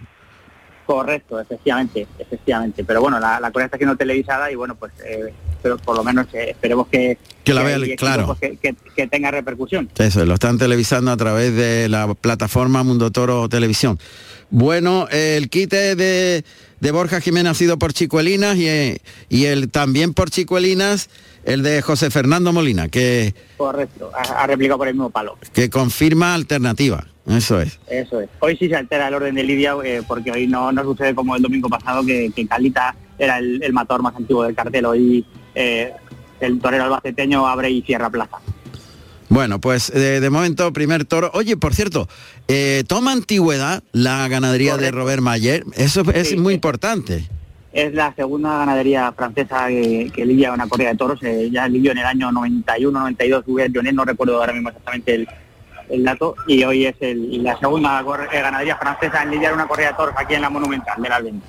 Correcto, 0.85 1.39
efectivamente, 1.39 2.05
efectivamente. 2.19 2.83
Pero 2.83 3.01
bueno, 3.01 3.19
la, 3.19 3.39
la 3.39 3.51
cosa 3.51 3.65
está 3.65 3.77
siendo 3.77 3.95
televisada 3.95 4.51
y 4.51 4.55
bueno, 4.55 4.75
pues 4.75 4.91
eh, 5.03 5.33
pero 5.63 5.77
por 5.77 5.95
lo 5.97 6.03
menos 6.03 6.27
eh, 6.33 6.51
esperemos 6.51 6.87
que, 6.87 7.17
Que 7.43 7.53
la 7.53 7.63
vea, 7.63 7.77
claro. 7.97 8.27
pues, 8.27 8.39
que, 8.39 8.57
que- 8.57 8.75
que 8.95 9.07
tenga 9.07 9.31
repercusión. 9.31 9.89
Eso, 9.97 10.23
lo 10.25 10.35
están 10.35 10.57
televisando 10.59 11.11
a 11.11 11.17
través 11.17 11.55
de 11.55 11.89
la 11.89 12.13
plataforma 12.13 12.83
Mundo 12.83 13.11
Toro 13.11 13.49
Televisión. 13.49 13.99
Bueno, 14.51 15.07
el 15.09 15.49
quite 15.49 15.95
de, 15.95 16.45
de 16.79 16.91
Borja 16.91 17.19
Jiménez 17.19 17.51
ha 17.51 17.55
sido 17.55 17.79
por 17.79 17.91
Chicuelinas 17.93 18.55
y, 18.57 18.67
eh, 18.67 18.99
y 19.27 19.45
el 19.45 19.69
también 19.71 20.13
por 20.13 20.29
Chicuelinas 20.29 21.09
el 21.45 21.63
de 21.63 21.81
José 21.81 22.09
Fernando 22.11 22.51
Molina, 22.51 22.89
que, 22.89 23.33
Correcto, 23.57 24.11
ha, 24.13 24.43
ha 24.43 24.47
replicado 24.47 24.77
por 24.79 24.87
el 24.87 24.95
mismo 24.95 25.09
palo. 25.09 25.37
que 25.53 25.69
confirma 25.69 26.33
alternativa. 26.33 27.05
Eso 27.27 27.59
es. 27.59 27.79
Eso 27.89 28.21
es. 28.21 28.29
Hoy 28.39 28.55
sí 28.57 28.67
se 28.67 28.75
altera 28.75 29.07
el 29.07 29.13
orden 29.15 29.33
de 29.33 29.43
Lidia 29.43 29.75
eh, 29.83 30.03
porque 30.07 30.31
hoy 30.31 30.45
no, 30.47 30.71
no 30.71 30.83
sucede 30.83 31.15
como 31.15 31.35
el 31.35 31.41
domingo 31.41 31.69
pasado 31.69 32.05
que, 32.05 32.31
que 32.35 32.45
Calita 32.45 32.95
era 33.17 33.39
el, 33.39 33.63
el 33.63 33.73
matador 33.73 34.03
más 34.03 34.15
antiguo 34.15 34.43
del 34.43 34.53
cartel. 34.53 34.85
Hoy 34.85 35.25
eh, 35.55 35.91
el 36.39 36.59
torero 36.59 36.83
albaceteño 36.83 37.47
abre 37.47 37.71
y 37.71 37.81
cierra 37.81 38.11
plaza. 38.11 38.37
Bueno, 39.29 39.59
pues 39.59 39.89
eh, 39.89 40.19
de 40.19 40.29
momento 40.29 40.71
primer 40.71 41.05
toro. 41.05 41.31
Oye, 41.33 41.57
por 41.57 41.73
cierto, 41.73 42.07
eh, 42.47 42.83
toma 42.87 43.11
antigüedad 43.11 43.81
la 43.91 44.27
ganadería 44.27 44.77
de 44.77 44.91
Robert 44.91 45.23
Mayer. 45.23 45.63
Eso 45.73 46.03
es 46.13 46.37
muy 46.37 46.53
importante. 46.53 47.27
Es 47.75 47.93
la 47.93 48.15
segunda 48.15 48.57
ganadería 48.59 49.11
francesa 49.11 49.67
que, 49.67 50.09
que 50.15 50.25
lidia 50.25 50.53
una 50.53 50.65
corrida 50.65 50.91
de 50.91 50.95
toros. 50.95 51.21
eh, 51.23 51.49
ya 51.51 51.67
lidió 51.67 51.91
en 51.91 51.97
el 51.97 52.05
año 52.05 52.31
91, 52.31 52.97
92, 52.97 53.43
Hubert 53.47 53.75
Jonet, 53.75 53.93
no 53.93 54.05
recuerdo 54.05 54.39
ahora 54.39 54.53
mismo 54.53 54.69
exactamente 54.69 55.27
el, 55.89 56.03
dato. 56.05 56.37
Y 56.47 56.63
hoy 56.63 56.85
es 56.85 56.95
la 57.01 57.59
segunda 57.59 57.99
eh, 58.31 58.41
ganadería 58.41 58.77
francesa 58.77 59.23
en 59.23 59.31
lidiar 59.31 59.53
una 59.53 59.67
corrida 59.67 59.89
de 59.89 59.95
toros 59.95 60.15
aquí 60.17 60.35
en 60.35 60.41
la 60.43 60.49
Monumental 60.49 61.01
del 61.01 61.11
Alben. 61.11 61.41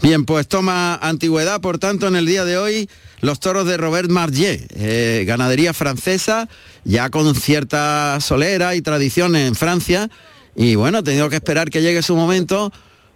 Bien, 0.00 0.24
pues 0.24 0.46
toma 0.46 0.94
antigüedad, 1.02 1.60
por 1.60 1.80
tanto, 1.80 2.06
en 2.06 2.14
el 2.14 2.26
día 2.26 2.44
de 2.44 2.58
hoy 2.58 2.88
los 3.20 3.40
toros 3.40 3.66
de 3.66 3.76
Robert 3.76 4.08
Margier, 4.08 4.60
eh, 4.76 5.24
ganadería 5.26 5.74
francesa, 5.74 6.48
ya 6.84 7.10
con 7.10 7.34
cierta 7.34 8.20
solera 8.20 8.76
y 8.76 8.82
tradición 8.82 9.34
en 9.34 9.56
Francia. 9.56 10.08
Y 10.54 10.76
bueno, 10.76 10.98
he 10.98 11.02
tenido 11.02 11.28
que 11.28 11.36
esperar 11.36 11.70
que 11.70 11.82
llegue 11.82 12.02
su 12.02 12.14
momento 12.14 12.70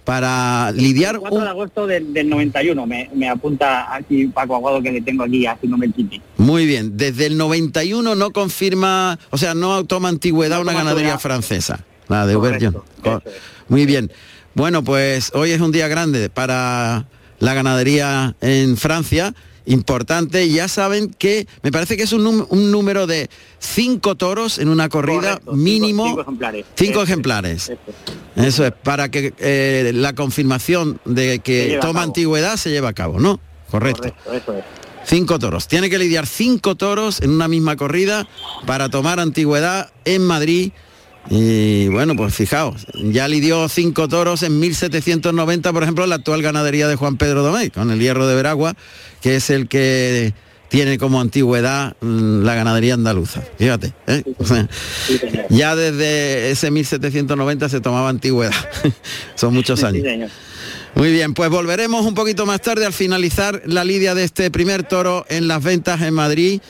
para 0.07 0.71
lidiar 0.71 1.19
4 1.19 1.41
de 1.41 1.49
agosto 1.49 1.85
del, 1.89 2.15
del 2.15 2.29
91, 2.29 2.87
me, 2.87 3.11
me 3.13 3.29
apunta 3.29 3.93
aquí 3.93 4.29
Paco 4.29 4.55
Aguado 4.55 4.81
que 4.81 4.93
le 4.93 5.01
tengo 5.03 5.25
aquí 5.25 5.45
haciéndome 5.47 5.87
el 5.87 5.93
quiti. 5.93 6.23
Muy 6.39 6.65
bien, 6.65 6.97
desde 6.97 7.27
el 7.27 7.37
91 7.37 8.15
no 8.15 8.31
confirma, 8.31 9.19
o 9.31 9.37
sea, 9.37 9.55
no 9.55 9.85
toma 9.85 10.09
antigüedad 10.09 10.61
una 10.61 10.71
toma 10.71 10.85
ganadería 10.85 11.19
francesa, 11.19 11.85
la 12.07 12.25
de. 12.25 12.35
Co- 13.03 13.21
Muy 13.69 13.85
bien. 13.85 14.13
Bueno, 14.55 14.85
pues 14.85 15.33
hoy 15.35 15.51
es 15.51 15.61
un 15.61 15.73
día 15.73 15.89
grande 15.89 16.31
para 16.31 17.07
la 17.41 17.55
ganadería 17.55 18.37
en 18.41 18.77
Francia, 18.77 19.35
importante. 19.67 20.49
Ya 20.49 20.69
saben 20.69 21.11
que 21.11 21.47
me 21.63 21.71
parece 21.71 21.97
que 21.97 22.05
es 22.05 22.13
un, 22.13 22.47
número 22.71 23.07
de 23.07 23.29
cinco 23.59 24.15
toros 24.15 24.59
en 24.59 24.69
una 24.69 24.89
corrida 24.89 25.39
Correcto, 25.39 25.53
mínimo. 25.53 26.07
cinco 26.07 26.21
ejemplares. 26.23 26.67
Cinco 26.75 26.93
Eso 26.93 27.03
es, 27.03 27.09
ejemplares. 27.09 27.63
eso 27.69 27.79
Eso 28.37 28.67
es, 28.67 28.73
para 28.73 29.11
que 29.11 29.35
eh, 29.39 29.93
la 29.95 30.15
confirmación 30.15 31.01
de 31.05 31.41
que 31.41 31.79
toma 31.81 32.03
antigüedad 32.03 32.57
se 32.57 32.71
lleve 32.71 32.89
a 32.89 32.93
cabo, 32.93 33.21
¿no? 33.21 33.41
Correcto. 33.71 34.03
Correcto, 34.03 34.33
eso 34.33 34.55
es. 34.55 34.65
Cinco 35.07 35.39
toros. 35.39 35.69
Tiene 35.69 35.89
que 35.89 35.99
lidiar 35.99 36.27
cinco 36.27 36.75
toros 36.75 37.23
en 37.23 37.31
una 37.31 37.47
misma 37.47 37.77
corrida 37.77 38.27
para 38.67 38.89
tomar 38.89 39.21
antigüedad 39.21 39.93
en 40.05 40.27
Madrid. 40.27 40.73
Y 41.29 41.89
bueno, 41.89 42.15
pues 42.15 42.35
fijaos, 42.35 42.87
ya 42.95 43.27
lidió 43.27 43.69
cinco 43.69 44.09
toros 44.09 44.43
en 44.43 44.61
1790, 44.61 45.73
por 45.73 45.83
ejemplo, 45.83 46.07
la 46.07 46.17
actual 46.17 46.43
ganadería 46.43 46.87
de 46.89 46.97
Juan 46.97 47.17
Pedro 47.17 47.43
Domecq, 47.43 47.75
con 47.75 47.91
el 47.91 47.99
hierro 47.99 48.27
de 48.27 48.37
Veragua, 48.37 48.77
que 49.21 49.37
es 49.37 49.51
el 49.51 49.67
que 49.69 50.33
tiene 50.69 50.99
como 50.99 51.21
antigüedad 51.21 51.97
mm, 52.01 52.43
la 52.43 52.55
ganadería 52.55 52.95
andaluza. 52.95 53.43
Fíjate, 53.59 53.93
¿eh? 54.07 54.23
O 54.39 54.45
sea, 54.45 54.69
ya 55.49 55.75
desde 55.77 56.51
ese 56.51 56.71
1790 56.71 57.69
se 57.69 57.81
tomaba 57.81 58.09
antigüedad. 58.09 58.55
Son 59.35 59.55
muchos 59.55 59.83
años. 59.85 60.05
Muy 60.95 61.13
bien, 61.13 61.35
pues 61.35 61.51
volveremos 61.51 62.07
un 62.07 62.15
poquito 62.15 62.47
más 62.47 62.61
tarde 62.63 62.87
al 62.87 62.93
finalizar 62.93 63.63
la 63.67 63.85
lidia 63.85 64.15
de 64.15 64.25
este 64.25 64.51
primer 64.51 64.83
toro 64.83 65.27
en 65.29 65.49
las 65.49 65.63
ventas 65.63 66.01
en 66.03 66.15
Madrid. 66.15 66.61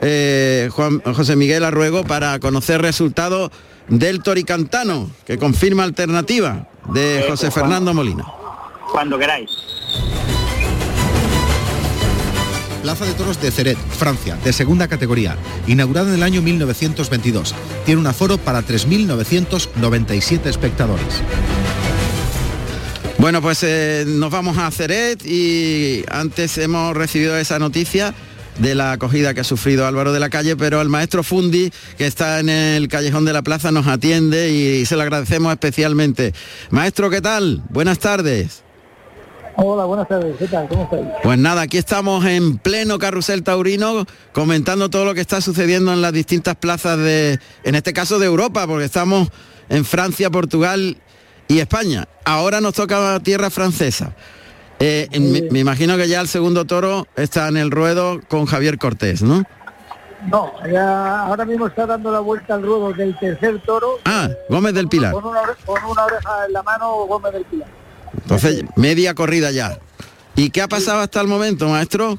eh, 0.00 0.68
Juan 0.72 1.00
José 1.00 1.36
Miguel 1.36 1.64
Arruego 1.64 2.04
para 2.04 2.38
conocer 2.38 2.80
resultados 2.80 3.50
del 3.90 4.22
Toricantano, 4.22 5.10
que 5.26 5.36
confirma 5.36 5.84
alternativa 5.84 6.68
de 6.92 7.20
Eso, 7.20 7.30
José 7.30 7.50
Juan. 7.50 7.64
Fernando 7.64 7.92
Molina. 7.92 8.24
Cuando 8.90 9.18
queráis. 9.18 9.50
Plaza 12.82 13.04
de 13.04 13.12
Toros 13.12 13.40
de 13.42 13.50
Ceret, 13.50 13.76
Francia, 13.76 14.38
de 14.42 14.54
segunda 14.54 14.88
categoría, 14.88 15.36
inaugurada 15.66 16.08
en 16.08 16.14
el 16.14 16.22
año 16.22 16.40
1922. 16.40 17.54
Tiene 17.84 18.00
un 18.00 18.06
aforo 18.06 18.38
para 18.38 18.62
3.997 18.62 20.46
espectadores. 20.46 21.22
Bueno, 23.18 23.42
pues 23.42 23.62
eh, 23.64 24.04
nos 24.06 24.30
vamos 24.30 24.56
a 24.56 24.70
Ceret 24.70 25.26
y 25.26 26.04
antes 26.10 26.56
hemos 26.56 26.96
recibido 26.96 27.36
esa 27.36 27.58
noticia 27.58 28.14
de 28.60 28.74
la 28.74 28.92
acogida 28.92 29.32
que 29.32 29.40
ha 29.40 29.44
sufrido 29.44 29.86
Álvaro 29.86 30.12
de 30.12 30.20
la 30.20 30.28
Calle, 30.28 30.54
pero 30.54 30.80
el 30.82 30.88
maestro 30.88 31.22
Fundi, 31.22 31.72
que 31.96 32.06
está 32.06 32.40
en 32.40 32.50
el 32.50 32.88
callejón 32.88 33.24
de 33.24 33.32
la 33.32 33.42
plaza, 33.42 33.72
nos 33.72 33.86
atiende 33.86 34.50
y 34.50 34.84
se 34.84 34.96
lo 34.96 35.02
agradecemos 35.02 35.50
especialmente. 35.52 36.34
Maestro, 36.70 37.08
¿qué 37.10 37.20
tal? 37.22 37.62
Buenas 37.70 37.98
tardes. 37.98 38.62
Hola, 39.56 39.84
buenas 39.84 40.08
tardes. 40.08 40.36
¿Qué 40.38 40.46
tal? 40.46 40.68
¿Cómo 40.68 40.84
estáis? 40.84 41.06
Pues 41.22 41.38
nada, 41.38 41.62
aquí 41.62 41.78
estamos 41.78 42.24
en 42.26 42.58
pleno 42.58 42.98
carrusel 42.98 43.42
taurino 43.42 44.06
comentando 44.32 44.90
todo 44.90 45.04
lo 45.06 45.14
que 45.14 45.20
está 45.20 45.40
sucediendo 45.40 45.92
en 45.92 46.02
las 46.02 46.12
distintas 46.12 46.56
plazas 46.56 46.98
de, 46.98 47.38
en 47.64 47.74
este 47.74 47.92
caso 47.92 48.18
de 48.18 48.26
Europa, 48.26 48.66
porque 48.66 48.84
estamos 48.84 49.28
en 49.68 49.84
Francia, 49.84 50.30
Portugal 50.30 50.98
y 51.48 51.60
España. 51.60 52.08
Ahora 52.24 52.60
nos 52.60 52.74
toca 52.74 53.18
tierra 53.20 53.50
francesa. 53.50 54.14
Eh, 54.80 55.08
me, 55.20 55.42
me 55.50 55.58
imagino 55.58 55.96
que 55.96 56.08
ya 56.08 56.20
el 56.20 56.28
segundo 56.28 56.64
toro 56.64 57.06
está 57.16 57.48
en 57.48 57.56
el 57.58 57.70
ruedo 57.70 58.18
con 58.28 58.46
Javier 58.46 58.78
Cortés, 58.78 59.22
¿no? 59.22 59.44
No, 60.28 60.52
ya 60.70 61.20
ahora 61.20 61.44
mismo 61.44 61.66
está 61.66 61.86
dando 61.86 62.10
la 62.12 62.20
vuelta 62.20 62.54
al 62.54 62.62
ruedo 62.62 62.92
del 62.92 63.16
tercer 63.18 63.60
toro. 63.62 63.98
Ah, 64.04 64.28
Gómez 64.48 64.74
del 64.74 64.88
Pilar. 64.88 65.12
Con 65.12 65.24
una, 65.26 65.40
ore- 65.42 65.56
con 65.64 65.84
una 65.84 66.04
oreja 66.04 66.46
en 66.46 66.52
la 66.52 66.62
mano, 66.62 66.92
Gómez 67.06 67.32
del 67.32 67.44
Pilar. 67.44 67.68
Entonces, 68.22 68.64
media 68.76 69.14
corrida 69.14 69.50
ya. 69.50 69.78
¿Y 70.36 70.50
qué 70.50 70.62
ha 70.62 70.68
pasado 70.68 71.00
hasta 71.00 71.20
el 71.20 71.26
momento, 71.26 71.68
maestro? 71.68 72.18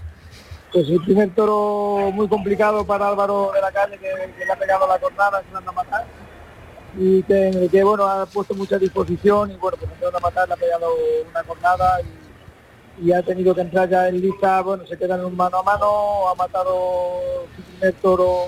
Pues 0.72 0.88
el 0.90 1.02
primer 1.04 1.30
toro 1.36 2.12
muy 2.14 2.28
complicado 2.28 2.86
para 2.86 3.08
Álvaro 3.08 3.52
de 3.54 3.62
la 3.62 3.72
Calle, 3.72 3.98
que, 3.98 4.08
que 4.38 4.46
le 4.46 4.52
ha 4.52 4.56
pegado 4.56 4.88
la 4.88 4.98
cornada, 5.00 5.42
que 5.42 5.56
anda 5.58 5.70
a 5.70 5.74
matar. 5.74 6.06
Y 6.98 7.24
que, 7.24 7.70
que, 7.72 7.84
bueno, 7.84 8.06
ha 8.06 8.26
puesto 8.26 8.54
mucha 8.54 8.78
disposición 8.78 9.52
y 9.52 9.56
bueno, 9.58 9.78
pues 9.80 9.92
entrando 9.92 10.18
a 10.18 10.22
matar, 10.22 10.48
le 10.48 10.54
ha 10.54 10.58
pegado 10.58 10.88
una 11.30 11.44
cornada 11.44 12.02
y, 12.02 12.21
y 13.00 13.12
ha 13.12 13.22
tenido 13.22 13.56
que 13.56 13.62
entrar 13.62 13.90
ya 13.90 14.08
en 14.08 14.22
lista, 14.22 14.62
bueno, 14.62 14.86
se 14.86 14.98
queda 14.98 15.16
en 15.16 15.26
un 15.26 15.36
mano 15.36 15.58
a 15.58 15.64
mano, 15.64 16.30
ha 16.30 16.36
matado 16.36 17.12
su 17.56 17.62
primer 17.62 17.94
toro 18.02 18.48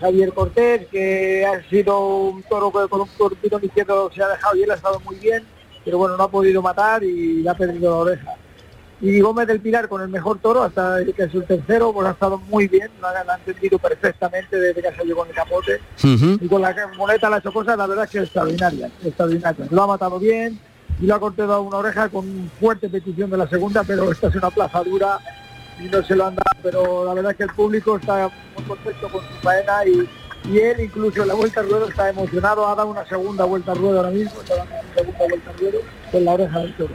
Javier 0.00 0.32
Cortés, 0.32 0.86
que 0.88 1.44
ha 1.44 1.68
sido 1.68 2.16
un 2.28 2.42
toro 2.44 2.72
que 2.72 2.88
con 2.88 3.02
un 3.02 3.08
torpito 3.08 3.58
izquierdo 3.60 4.10
se 4.12 4.22
ha 4.22 4.28
dejado 4.28 4.56
y 4.56 4.62
él 4.62 4.70
ha 4.70 4.74
estado 4.74 5.00
muy 5.00 5.16
bien, 5.16 5.44
pero 5.84 5.98
bueno, 5.98 6.16
no 6.16 6.24
ha 6.24 6.30
podido 6.30 6.62
matar 6.62 7.02
y 7.02 7.42
le 7.42 7.50
ha 7.50 7.54
perdido 7.54 7.90
la 7.90 7.96
oreja. 7.96 8.34
Y 9.00 9.20
Gómez 9.20 9.46
del 9.46 9.60
Pilar 9.60 9.88
con 9.88 10.02
el 10.02 10.08
mejor 10.08 10.40
toro, 10.40 10.64
hasta 10.64 11.04
que 11.04 11.22
es 11.22 11.32
el 11.32 11.44
tercero, 11.44 11.92
pues 11.92 12.08
ha 12.08 12.10
estado 12.10 12.38
muy 12.38 12.66
bien, 12.66 12.90
lo 13.00 13.06
ha, 13.06 13.22
lo 13.22 13.30
ha 13.30 13.36
entendido 13.36 13.78
perfectamente 13.78 14.58
desde 14.58 14.82
que 14.82 14.92
salió 14.92 15.14
con 15.14 15.28
el 15.28 15.34
capote. 15.34 15.80
Y 16.02 16.48
con 16.48 16.62
la 16.62 16.68
ha 16.68 17.38
hecho 17.38 17.52
cosas, 17.52 17.78
la 17.78 17.86
verdad 17.86 18.06
es 18.06 18.10
que 18.10 18.18
extraordinarias, 18.18 18.90
extraordinarias. 19.04 19.70
Lo 19.70 19.82
ha 19.84 19.86
matado 19.86 20.18
bien 20.18 20.58
y 21.00 21.06
lo 21.06 21.14
ha 21.14 21.20
cortado 21.20 21.62
una 21.62 21.78
oreja 21.78 22.08
con 22.08 22.50
fuerte 22.58 22.88
petición 22.88 23.30
de 23.30 23.36
la 23.36 23.48
segunda, 23.48 23.84
pero 23.84 24.10
esta 24.10 24.28
es 24.28 24.34
una 24.34 24.50
plaza 24.50 24.82
dura 24.82 25.18
y 25.80 25.84
no 25.84 26.02
se 26.02 26.16
lo 26.16 26.26
han 26.26 26.34
dado, 26.34 26.50
pero 26.62 27.04
la 27.04 27.14
verdad 27.14 27.32
es 27.32 27.38
que 27.38 27.44
el 27.44 27.50
público 27.50 27.96
está 27.96 28.30
muy 28.56 28.64
contento 28.64 29.08
con 29.08 29.22
su 29.22 29.34
faena 29.42 29.86
y, 29.86 30.08
y 30.50 30.58
él 30.58 30.80
incluso 30.80 31.22
en 31.22 31.28
la 31.28 31.34
vuelta 31.34 31.60
al 31.60 31.70
ruedo 31.70 31.88
está 31.88 32.08
emocionado, 32.08 32.66
ha 32.66 32.74
dado 32.74 32.90
una 32.90 33.06
segunda 33.06 33.44
vuelta 33.44 33.72
al 33.72 33.78
ruedo 33.78 33.98
ahora 33.98 34.10
mismo, 34.10 34.40
está 34.40 34.56
dando 34.56 34.74
una 34.74 34.94
segunda 34.94 35.24
vuelta 35.28 35.50
al 35.50 35.58
ruedo 35.58 35.78
con 36.10 36.24
la 36.24 36.32
oreja 36.32 36.58
del 36.58 36.76
toro. 36.76 36.94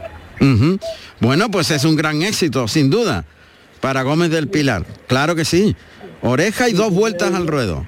Bueno, 1.22 1.50
pues 1.50 1.72
es 1.72 1.86
un 1.86 1.96
gran 1.96 2.22
éxito, 2.22 2.68
sin 2.68 2.90
duda, 2.90 3.24
para 3.80 4.02
Gómez 4.04 4.30
del 4.30 4.50
Pilar. 4.50 4.86
Claro 5.08 5.36
que 5.36 5.46
sí. 5.46 5.76
Oreja 6.22 6.68
y 6.68 6.74
dos 6.74 6.92
vueltas 6.92 7.34
al 7.34 7.48
ruedo. 7.48 7.86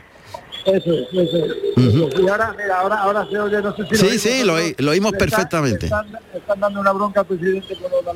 Eso 0.66 0.94
es, 0.94 1.08
eso 1.14 1.46
es. 1.46 1.54
Ujú. 1.78 2.22
Y 2.24 2.28
ahora, 2.30 2.56
mira, 2.58 2.80
ahora, 2.80 2.96
ahora 3.02 3.28
se 3.30 3.38
oye, 3.40 3.62
no 3.62 3.76
sé 3.76 3.86
si 3.88 3.96
Sí, 3.96 4.06
oís 4.08 4.22
sí, 4.22 4.44
lo 4.44 4.56
lo 4.84 4.92
oímos 4.92 5.12
perfectamente. 5.14 5.86
Están, 5.86 6.08
están 6.34 6.60
dando 6.60 6.80
una 6.80 6.92
bronca 6.92 7.20
al 7.22 7.28
presidente 7.28 7.76
por 7.76 7.92
no 7.92 8.02
dar 8.02 8.16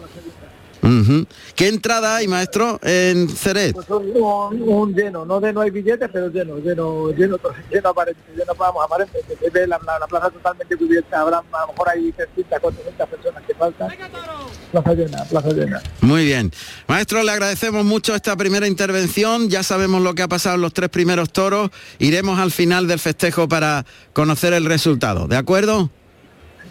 segunda. 0.89 1.13
Ujú. 1.19 1.27
¿Qué 1.55 1.67
entrada 1.67 2.15
hay, 2.17 2.27
maestro, 2.27 2.79
en 2.83 3.29
Ceret? 3.29 3.73
Pues 3.73 3.89
un, 3.89 4.11
un- 4.15 4.69
un 4.69 4.93
lleno, 4.93 5.25
no 5.25 5.39
de 5.39 5.53
no 5.53 5.61
hay 5.61 5.69
billetes, 5.71 6.09
pero 6.11 6.29
lleno, 6.29 6.57
lleno, 6.57 7.11
lleno, 7.11 7.37
lleno 7.71 7.89
aparente, 7.89 8.21
lleno 8.35 8.53
vamos 8.57 8.83
aparente, 8.85 9.19
que 9.27 9.35
se 9.35 9.49
ve 9.49 9.67
la, 9.67 9.79
la- 9.85 9.99
la 9.99 10.07
plaza 10.07 10.29
totalmente 10.29 10.75
cubierta, 10.77 11.21
habrá 11.21 11.37
a 11.39 11.61
lo 11.65 11.67
mejor 11.73 11.89
hay 11.89 12.11
300, 12.11 12.59
400 12.59 13.09
personas 13.09 13.43
que 13.45 13.53
faltan. 13.55 13.89
Plaza 14.71 14.93
llena, 14.93 15.23
plaza 15.25 15.49
llena. 15.49 15.81
Muy 16.01 16.25
bien. 16.25 16.51
Maestro, 16.87 17.23
le 17.23 17.31
agradecemos 17.31 17.83
mucho 17.85 18.13
esta 18.13 18.35
primera 18.37 18.67
intervención. 18.67 19.49
Ya 19.49 19.63
sabemos 19.63 20.01
lo 20.03 20.13
que 20.13 20.21
ha 20.21 20.27
pasado 20.27 20.55
en 20.55 20.61
los 20.61 20.73
tres 20.73 20.89
primeros 20.89 21.31
toros. 21.31 21.71
Iremos 21.97 22.37
al 22.39 22.51
final 22.51 22.87
del 22.87 22.99
festejo 22.99 23.47
para 23.47 23.83
conocer 24.13 24.53
el 24.53 24.65
resultado. 24.65 25.27
¿De 25.27 25.37
acuerdo? 25.37 25.89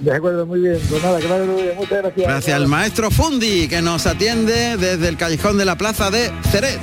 De 0.00 0.14
acuerdo, 0.14 0.46
muy 0.46 0.60
bien. 0.60 0.78
Pues 0.88 1.02
nada, 1.02 1.18
muy 1.18 1.62
bien. 1.62 1.76
Muchas 1.76 2.02
gracias. 2.02 2.26
Gracias 2.26 2.56
al 2.56 2.68
maestro 2.68 3.10
Fundi, 3.10 3.68
que 3.68 3.82
nos 3.82 4.06
atiende 4.06 4.76
desde 4.76 5.08
el 5.08 5.16
callejón 5.16 5.58
de 5.58 5.64
la 5.64 5.76
plaza 5.76 6.10
de 6.10 6.30
Ceret. 6.50 6.80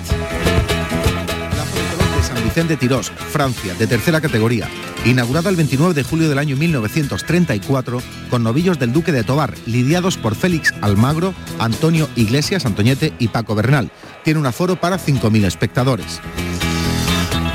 de 2.15 2.23
San 2.23 2.43
Vicente 2.43 2.75
Tirós, 2.75 3.11
Francia, 3.11 3.73
de 3.75 3.87
tercera 3.87 4.19
categoría, 4.19 4.67
inaugurada 5.05 5.49
el 5.49 5.55
29 5.55 5.93
de 5.93 6.03
julio 6.03 6.27
del 6.27 6.39
año 6.39 6.57
1934 6.57 8.01
con 8.29 8.43
novillos 8.43 8.79
del 8.79 8.91
Duque 8.91 9.11
de 9.13 9.23
Tobar, 9.23 9.53
lidiados 9.65 10.17
por 10.17 10.35
Félix 10.35 10.73
Almagro, 10.81 11.33
Antonio 11.59 12.09
Iglesias, 12.15 12.65
Antoñete 12.65 13.13
y 13.19 13.29
Paco 13.29 13.55
Bernal. 13.55 13.91
Tiene 14.23 14.39
un 14.39 14.45
aforo 14.45 14.75
para 14.75 14.97
5.000 14.97 15.45
espectadores. 15.45 16.19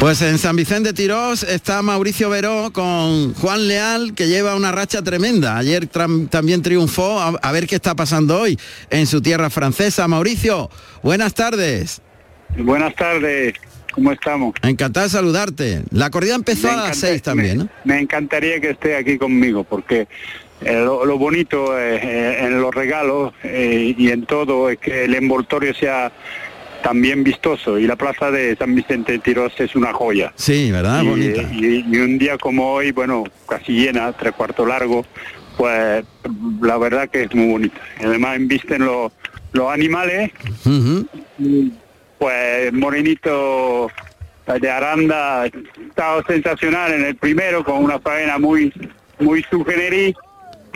Pues 0.01 0.23
en 0.23 0.39
San 0.39 0.57
Vicente 0.57 0.95
Tirós 0.95 1.43
está 1.43 1.83
Mauricio 1.83 2.31
Veró 2.31 2.71
con 2.73 3.35
Juan 3.35 3.69
Leal, 3.69 4.15
que 4.15 4.29
lleva 4.29 4.57
una 4.57 4.73
racha 4.73 5.03
tremenda. 5.03 5.59
Ayer 5.59 5.87
también 5.87 6.63
triunfó, 6.63 7.21
a, 7.21 7.29
a 7.43 7.53
ver 7.53 7.67
qué 7.67 7.75
está 7.75 7.95
pasando 7.95 8.41
hoy 8.41 8.59
en 8.89 9.07
su 9.07 9.21
tierra 9.21 9.51
francesa. 9.51 10.09
Mauricio, 10.09 10.71
buenas 11.03 11.35
tardes. 11.35 12.01
Buenas 12.57 12.95
tardes, 12.95 13.53
¿cómo 13.93 14.13
estamos? 14.13 14.55
Encantado 14.63 15.05
de 15.05 15.11
saludarte. 15.11 15.83
La 15.91 16.09
corrida 16.09 16.35
empezó 16.35 16.69
Me 16.69 16.73
a 16.73 16.77
las 16.77 16.97
seis 16.97 17.21
también, 17.21 17.59
¿no? 17.59 17.69
Me 17.85 18.01
encantaría 18.01 18.59
que 18.59 18.71
esté 18.71 18.97
aquí 18.97 19.19
conmigo 19.19 19.65
porque 19.65 20.09
eh, 20.63 20.73
lo, 20.83 21.05
lo 21.05 21.19
bonito 21.19 21.79
eh, 21.79 22.01
eh, 22.03 22.39
en 22.47 22.59
los 22.59 22.75
regalos 22.75 23.35
y 23.45 24.11
en 24.11 24.25
todo 24.25 24.71
es 24.71 24.79
que 24.79 25.05
el 25.05 25.15
envoltorio 25.15 25.75
sea 25.75 26.11
también 26.83 27.23
vistoso 27.25 27.79
y 27.79 27.87
la 27.87 27.97
plaza 27.97 28.31
de 28.31 28.57
San 28.57 28.75
Vicente 28.75 29.13
de 29.13 29.19
Tirós 29.19 29.53
es 29.59 29.75
una 29.77 29.93
joya. 29.93 30.33
Sí, 30.37 30.71
¿verdad? 30.73 31.03
y, 31.03 31.09
Bonita. 31.09 31.43
y- 31.53 31.85
y 31.91 31.97
un 31.99 32.19
día 32.19 32.37
como 32.39 32.73
hoy, 32.73 32.91
bueno, 32.93 33.25
casi 33.49 33.73
llena, 33.73 34.13
tres 34.13 34.33
cuartos 34.33 34.67
largo, 34.67 35.05
pues 35.57 36.05
la 36.63 36.79
verdad 36.79 37.09
que 37.11 37.25
es 37.25 37.35
muy 37.35 37.49
bonita. 37.53 37.81
Además 38.03 38.39
invisten 38.39 38.85
los, 38.85 39.13
los 39.53 39.71
animales, 39.71 40.31
Ujú. 40.65 41.07
pues 42.19 42.73
Morenito 42.73 43.91
de 44.61 44.71
Aranda 44.71 45.43
ha 45.43 45.47
estado 45.47 46.25
sensacional 46.27 46.93
en 46.93 47.05
el 47.05 47.15
primero 47.17 47.63
con 47.65 47.85
una 47.85 47.99
faena 48.01 48.39
muy 48.39 48.73
muy 49.21 49.45
sugenerí 49.51 50.15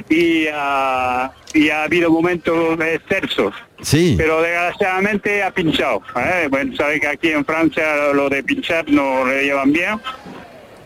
y, 0.09 0.47
ah, 0.53 1.33
y 1.53 1.71
ha 1.71 1.85
habido 1.85 2.11
momentos 2.11 2.79
excelsos. 2.81 3.55
Sí. 3.83 4.15
Pero 4.17 4.43
desgraciadamente 4.43 5.43
ha 5.43 5.51
pinchado. 5.51 6.03
¿eh? 6.17 6.47
Bueno, 6.51 6.77
sabe 6.77 7.01
que 7.01 7.07
aquí 7.07 7.29
en 7.31 7.45
Francia 7.45 8.13
lo 8.13 8.29
de 8.29 8.43
pinchar 8.43 8.89
no 8.89 9.27
le 9.27 9.45
llevan 9.45 9.73
bien 9.73 10.01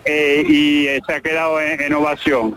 eh, 0.05 0.45
y 0.47 0.87
se 1.07 1.13
ha 1.13 1.21
quedado 1.21 1.61
en, 1.61 1.81
en 1.81 1.95
ovación. 1.95 2.57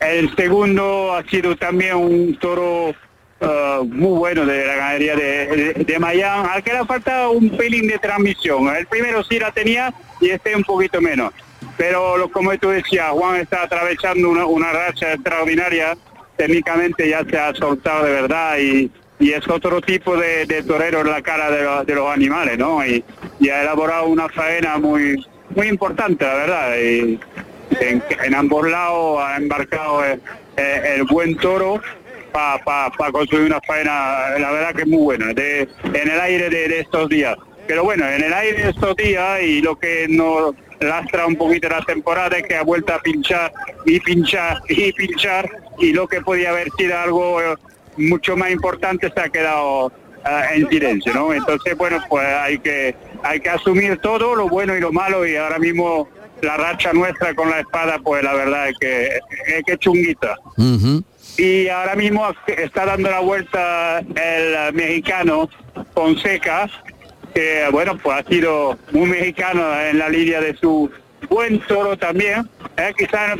El 0.00 0.34
segundo 0.36 1.14
ha 1.14 1.22
sido 1.24 1.56
también 1.56 1.96
un 1.96 2.38
toro 2.38 2.94
eh, 3.40 3.78
muy 3.84 4.18
bueno 4.18 4.46
de 4.46 4.66
la 4.66 4.76
ganadería 4.76 5.16
de, 5.16 5.46
de, 5.46 5.84
de 5.84 5.98
Miami, 5.98 6.48
al 6.50 6.62
que 6.62 6.72
le 6.72 6.78
ha 6.78 6.86
faltado 6.86 7.32
un 7.32 7.50
pelín 7.50 7.86
de 7.86 7.98
transmisión. 7.98 8.74
El 8.74 8.86
primero 8.86 9.22
sí 9.24 9.38
la 9.38 9.52
tenía 9.52 9.92
y 10.20 10.30
este 10.30 10.54
un 10.54 10.64
poquito 10.64 11.00
menos. 11.00 11.32
Pero 11.76 12.16
lo- 12.16 12.30
como 12.30 12.56
tú 12.58 12.70
decías, 12.70 13.10
Juan 13.10 13.36
está 13.36 13.62
atravesando 13.64 14.30
una, 14.30 14.46
una 14.46 14.72
racha 14.72 15.12
extraordinaria, 15.12 15.96
técnicamente 16.36 17.08
ya 17.08 17.24
se 17.24 17.38
ha 17.38 17.54
soltado 17.54 18.04
de 18.04 18.12
verdad 18.12 18.58
y, 18.58 18.90
y 19.18 19.32
es 19.32 19.46
otro 19.48 19.80
tipo 19.80 20.16
de, 20.16 20.46
de 20.46 20.62
torero 20.62 21.00
en 21.00 21.10
la 21.10 21.22
cara 21.22 21.50
de, 21.50 21.62
lo- 21.62 21.84
de 21.84 21.94
los 21.94 22.10
animales, 22.10 22.58
¿no? 22.58 22.84
Y, 22.86 23.04
ha 23.50 23.62
elaborado 23.62 24.06
una 24.08 24.28
faena 24.28 24.78
muy 24.78 25.24
muy 25.54 25.68
importante, 25.68 26.24
la 26.24 26.34
verdad. 26.34 26.76
Y 26.78 27.20
en, 27.80 28.34
ambos 28.34 28.68
lados 28.68 29.20
ha 29.22 29.36
embarcado 29.36 30.02
el, 30.04 31.02
buen 31.04 31.36
toro 31.36 31.80
para 32.32 32.90
construir 33.12 33.46
una 33.46 33.60
faena, 33.66 34.30
la 34.38 34.50
verdad 34.50 34.74
que 34.74 34.84
muy 34.84 35.02
buena, 35.02 35.32
de, 35.32 35.68
en 35.84 36.10
el 36.10 36.20
aire 36.20 36.50
de, 36.50 36.68
de 36.68 36.80
estos 36.80 37.08
días. 37.08 37.36
Pero 37.66 37.84
bueno, 37.84 38.06
en 38.08 38.22
el 38.24 38.32
aire 38.32 38.64
de 38.64 38.70
estos 38.70 38.96
días 38.96 39.40
y 39.42 39.60
lo 39.62 39.78
que 39.78 40.06
nos 40.08 40.54
lastra 40.80 41.26
un 41.26 41.36
poquito 41.36 41.68
la 41.68 41.82
temporada 41.82 42.36
es 42.38 42.46
que 42.46 42.56
ha 42.56 42.62
vuelto 42.62 42.92
a 42.92 43.00
pinchar 43.00 43.52
y 43.84 44.00
pinchar 44.00 44.58
y 44.68 44.92
pinchar 44.92 45.48
y 45.78 45.92
lo 45.92 46.06
que 46.06 46.20
podía 46.20 46.50
haber 46.50 46.70
sido 46.76 46.98
algo 46.98 47.40
eh, 47.40 47.54
mucho 47.96 48.36
más 48.36 48.50
importante 48.50 49.10
se 49.12 49.20
ha 49.20 49.28
quedado 49.28 49.92
eh, 50.24 50.56
en 50.56 50.68
silencio, 50.68 51.14
¿no? 51.14 51.32
Entonces, 51.32 51.76
bueno, 51.76 51.98
pues 52.08 52.26
hay 52.26 52.58
que 52.58 52.94
hay 53.22 53.40
que 53.40 53.50
asumir 53.50 53.98
todo, 53.98 54.34
lo 54.34 54.48
bueno 54.48 54.76
y 54.76 54.80
lo 54.80 54.92
malo 54.92 55.26
y 55.26 55.36
ahora 55.36 55.58
mismo 55.58 56.08
la 56.42 56.56
racha 56.56 56.92
nuestra 56.92 57.34
con 57.34 57.50
la 57.50 57.60
espada, 57.60 57.98
pues 57.98 58.22
la 58.22 58.34
verdad 58.34 58.68
es 58.68 58.76
que 58.78 59.06
es 59.56 59.64
que 59.66 59.78
chunguita. 59.78 60.36
Y 61.38 61.68
ahora 61.68 61.94
mismo 61.96 62.26
está 62.46 62.86
dando 62.86 63.10
la 63.10 63.20
vuelta 63.20 63.98
el 63.98 64.74
mexicano 64.74 65.48
Fonseca, 65.94 66.68
que 67.36 67.68
bueno, 67.70 67.98
pues 67.98 68.16
ha 68.18 68.26
sido 68.26 68.78
muy 68.92 69.10
mexicano 69.10 69.62
en 69.78 69.98
la 69.98 70.08
línea 70.08 70.40
de 70.40 70.56
su 70.56 70.90
buen 71.28 71.60
toro 71.60 71.94
también, 71.98 72.48
eh, 72.78 72.94
quizás 72.96 73.36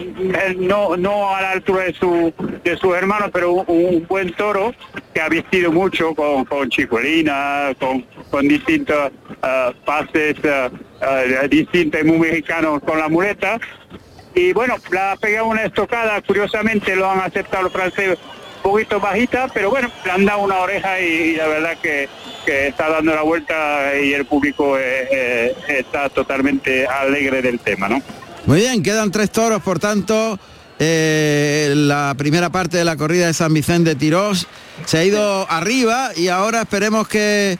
no, 0.58 0.98
no 0.98 1.34
a 1.34 1.40
la 1.40 1.50
altura 1.52 1.84
de 1.84 1.94
su 1.94 2.30
de 2.62 2.76
sus 2.76 2.94
hermanos, 2.94 3.30
pero 3.32 3.52
un, 3.52 3.64
un 3.66 4.06
buen 4.06 4.34
toro 4.34 4.74
que 5.14 5.20
ha 5.22 5.30
vestido 5.30 5.72
mucho 5.72 6.14
con, 6.14 6.44
con 6.44 6.68
chicuelina, 6.68 7.74
con, 7.80 8.02
con 8.30 8.46
distintos 8.46 9.12
eh, 9.42 9.72
pases 9.86 10.36
eh, 10.42 10.70
eh, 11.00 11.48
distintos 11.48 12.02
y 12.02 12.04
muy 12.04 12.18
mexicanos 12.18 12.82
con 12.82 12.98
la 12.98 13.08
muleta. 13.08 13.58
Y 14.34 14.52
bueno, 14.52 14.74
la 14.90 15.12
ha 15.12 15.16
pegado 15.16 15.46
una 15.46 15.64
estocada, 15.64 16.20
curiosamente 16.20 16.94
lo 16.94 17.10
han 17.10 17.20
aceptado 17.20 17.62
los 17.64 17.72
franceses 17.72 18.18
un 18.62 18.72
poquito 18.72 19.00
bajita, 19.00 19.48
pero 19.54 19.70
bueno, 19.70 19.88
le 20.04 20.10
han 20.10 20.26
dado 20.26 20.40
una 20.40 20.58
oreja 20.58 21.00
y 21.00 21.36
la 21.36 21.46
verdad 21.46 21.78
que, 21.80 22.10
que 22.46 22.68
está 22.68 22.88
dando 22.88 23.14
la 23.14 23.22
vuelta 23.22 23.98
y 24.02 24.14
el 24.14 24.24
público 24.24 24.78
eh, 24.78 25.08
eh, 25.10 25.56
está 25.80 26.08
totalmente 26.08 26.86
alegre 26.86 27.42
del 27.42 27.58
tema, 27.58 27.88
¿no? 27.88 28.00
Muy 28.46 28.60
bien, 28.60 28.82
quedan 28.82 29.10
tres 29.10 29.30
toros, 29.32 29.60
por 29.60 29.78
tanto, 29.80 30.38
eh, 30.78 31.72
la 31.74 32.14
primera 32.16 32.50
parte 32.50 32.76
de 32.76 32.84
la 32.84 32.96
corrida 32.96 33.26
de 33.26 33.34
San 33.34 33.52
Vicente 33.52 33.90
de 33.90 33.96
Tirós 33.96 34.46
se 34.84 34.98
ha 34.98 35.04
ido 35.04 35.50
arriba 35.50 36.10
y 36.14 36.28
ahora 36.28 36.62
esperemos 36.62 37.08
que, 37.08 37.58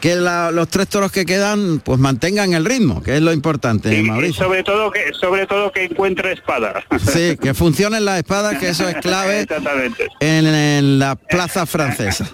que 0.00 0.14
la- 0.16 0.50
los 0.50 0.68
tres 0.68 0.88
toros 0.88 1.10
que 1.10 1.24
quedan 1.24 1.78
pues 1.80 1.98
mantengan 1.98 2.52
el 2.52 2.64
ritmo, 2.64 3.02
que 3.02 3.16
es 3.16 3.22
lo 3.22 3.32
importante, 3.32 3.96
Y 3.96 4.02
Mauricio. 4.02 4.44
sobre 4.44 4.62
todo 4.62 4.90
que 4.90 5.12
sobre 5.18 5.46
todo 5.46 5.72
que 5.72 5.84
encuentre 5.84 6.32
espada. 6.32 6.84
Sí, 6.98 7.36
que 7.40 7.54
funcionen 7.54 8.04
las 8.04 8.18
espadas, 8.18 8.58
que 8.58 8.68
eso 8.68 8.86
es 8.88 8.96
clave 8.96 9.46
en, 10.20 10.46
en 10.46 10.98
la 10.98 11.14
plaza 11.14 11.64
francesa. 11.66 12.28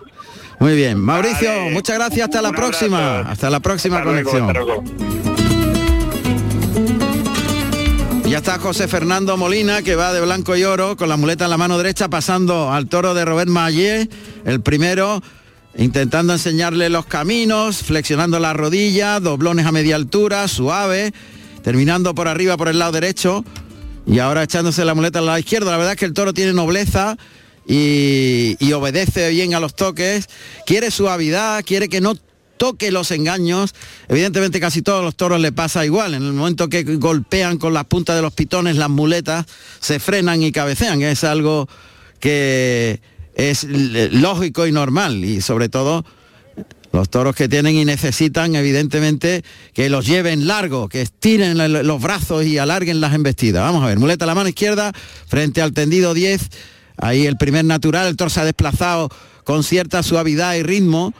Muy 0.62 0.76
bien, 0.76 1.00
Mauricio, 1.00 1.70
muchas 1.72 1.96
gracias, 1.96 2.26
hasta 2.26 2.40
la 2.40 2.52
próxima, 2.52 3.22
hasta 3.22 3.50
la 3.50 3.58
próxima 3.58 3.98
Hasta 3.98 4.12
luego, 4.12 4.30
conexión. 4.30 4.48
hasta 4.48 4.60
luego. 4.62 4.84
Ya 8.28 8.38
está 8.38 8.60
José 8.60 8.86
Fernando 8.86 9.36
Molina, 9.36 9.82
que 9.82 9.96
va 9.96 10.12
de 10.12 10.20
blanco 10.20 10.54
y 10.54 10.62
oro, 10.62 10.96
con 10.96 11.08
la 11.08 11.16
muleta 11.16 11.46
en 11.46 11.50
la 11.50 11.56
mano 11.56 11.78
derecha, 11.78 12.08
pasando 12.08 12.72
al 12.72 12.86
toro 12.86 13.12
de 13.12 13.24
Robert 13.24 13.50
Mayé, 13.50 14.08
el 14.44 14.60
primero, 14.60 15.20
intentando 15.76 16.32
enseñarle 16.32 16.90
los 16.90 17.06
caminos, 17.06 17.78
flexionando 17.78 18.38
la 18.38 18.52
rodilla, 18.52 19.18
doblones 19.18 19.66
a 19.66 19.72
media 19.72 19.96
altura, 19.96 20.46
suave, 20.46 21.12
terminando 21.64 22.14
por 22.14 22.28
arriba 22.28 22.56
por 22.56 22.68
el 22.68 22.78
lado 22.78 22.92
derecho, 22.92 23.44
y 24.06 24.20
ahora 24.20 24.44
echándose 24.44 24.84
la 24.84 24.94
muleta 24.94 25.18
al 25.18 25.26
lado 25.26 25.38
izquierdo. 25.40 25.72
La 25.72 25.76
verdad 25.76 25.94
es 25.94 25.98
que 25.98 26.04
el 26.04 26.12
toro 26.12 26.32
tiene 26.32 26.52
nobleza 26.52 27.16
y, 27.66 28.72
obedece 28.72 29.30
bien 29.30 29.54
a 29.54 29.60
los 29.60 29.74
toques, 29.74 30.28
quiere 30.66 30.90
suavidad, 30.90 31.64
quiere 31.64 31.88
que 31.88 32.00
no 32.00 32.14
toque 32.56 32.90
los 32.90 33.10
engaños. 33.10 33.74
Evidentemente 34.08 34.60
casi 34.60 34.82
todos 34.82 35.04
los 35.04 35.16
toros 35.16 35.40
le 35.40 35.52
pasa 35.52 35.84
igual. 35.84 36.14
En 36.14 36.22
el 36.22 36.32
momento 36.32 36.68
que 36.68 36.82
golpean 36.82 37.58
con 37.58 37.74
las 37.74 37.84
puntas 37.84 38.16
de 38.16 38.22
los 38.22 38.32
pitones 38.32 38.76
las 38.76 38.90
muletas, 38.90 39.46
se 39.80 39.98
frenan 39.98 40.42
y 40.42 40.52
cabecean. 40.52 41.02
Es 41.02 41.24
algo 41.24 41.68
que 42.20 43.00
es 43.34 43.64
lógico 43.64 44.66
y 44.66 44.72
normal. 44.72 45.24
Y 45.24 45.40
sobre 45.40 45.68
todo 45.68 46.04
los 46.92 47.08
toros 47.08 47.34
que 47.34 47.48
tienen 47.48 47.74
y 47.74 47.84
necesitan 47.84 48.54
evidentemente 48.54 49.42
que 49.72 49.88
los 49.88 50.06
lleven 50.06 50.46
largo, 50.46 50.88
que 50.88 51.00
estiren 51.02 51.56
los 51.86 52.02
brazos 52.02 52.44
y 52.44 52.58
alarguen 52.58 53.00
las 53.00 53.14
embestidas. 53.14 53.62
Vamos 53.62 53.82
a 53.82 53.86
ver, 53.86 53.98
muleta 53.98 54.24
a 54.24 54.28
la 54.28 54.34
mano 54.34 54.48
izquierda 54.48 54.92
frente 55.26 55.62
al 55.62 55.72
tendido 55.72 56.14
10. 56.14 56.50
Ahí 56.96 57.26
el 57.26 57.36
primer 57.36 57.64
natural, 57.64 58.06
el 58.06 58.16
toro 58.16 58.30
se 58.30 58.40
ha 58.40 58.44
desplazado 58.44 59.08
con 59.44 59.64
cierta 59.64 60.02
suavidad 60.02 60.54
y 60.54 60.62
ritmo. 60.62 61.12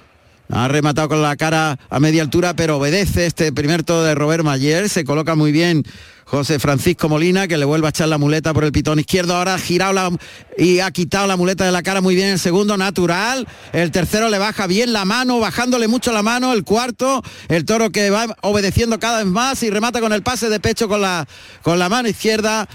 Ha 0.51 0.69
rematado 0.69 1.09
con 1.09 1.23
la 1.23 1.35
cara 1.37 1.79
a 1.89 1.99
media 1.99 2.21
altura, 2.21 2.55
pero 2.55 2.77
obedece 2.77 3.25
este 3.25 3.53
primer 3.53 3.85
toro 3.85 4.03
de 4.03 4.15
Robert 4.15 4.45
Mayer. 4.45 4.91
Se 4.91 5.03
coloca 5.03 5.35
muy 5.35 5.51
bien 5.51 5.83
José 6.27 6.59
Francisco 6.59 7.09
Molina, 7.09 7.49
que 7.49 7.57
le 7.57 7.65
vuelve 7.65 7.87
a 7.87 7.91
echar 7.91 8.09
la 8.09 8.19
muleta 8.19 8.53
por 8.53 8.65
el 8.65 8.71
pitón 8.71 8.99
izquierdo. 8.99 9.35
Ahora 9.35 9.55
ha 9.55 9.59
girado 9.59 9.95
la, 9.95 10.11
y 10.59 10.81
ha 10.81 10.91
quitado 10.91 11.27
la 11.27 11.39
muleta 11.39 11.65
de 11.65 11.73
la 11.73 11.83
cara 11.83 12.03
muy 12.03 12.15
bien. 12.15 12.29
El 12.29 12.39
segundo 12.39 12.77
natural. 12.77 13.49
El 13.73 13.91
tercero 13.91 14.29
le 14.29 14.39
baja 14.39 14.67
bien 14.67 14.93
la 14.93 15.07
mano, 15.07 15.41
bajándole 15.41 15.89
mucho 15.89 16.13
la 16.13 16.23
mano. 16.23 16.53
El 16.53 16.65
cuarto, 16.65 17.23
el 17.49 17.65
toro 17.65 17.91
que 17.91 18.11
va 18.11 18.37
obedeciendo 18.43 18.99
cada 18.99 19.19
vez 19.19 19.27
más 19.27 19.63
y 19.63 19.71
remata 19.71 20.01
con 20.01 20.13
el 20.13 20.23
pase 20.23 20.51
de 20.51 20.61
pecho 20.61 20.87
con 20.87 21.01
la, 21.01 21.27
con 21.63 21.79
la 21.79 21.89
mano 21.89 22.11
izquierda. 22.11 22.69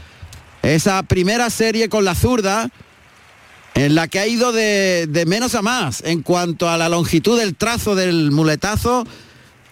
Esa 0.63 1.03
primera 1.03 1.51
serie 1.51 1.89
con 1.89 2.03
la 2.03 2.15
zurda 2.15 2.71
en 3.77 3.93
la 3.95 4.07
que 4.07 4.19
ha 4.19 4.27
ido 4.27 4.51
de, 4.51 5.05
de 5.07 5.25
menos 5.25 5.53
a 5.55 5.61
más 5.61 6.01
en 6.03 6.23
cuanto 6.23 6.67
a 6.69 6.77
la 6.77 6.89
longitud 6.89 7.39
del 7.39 7.55
trazo 7.55 7.95
del 7.95 8.31
muletazo, 8.31 9.05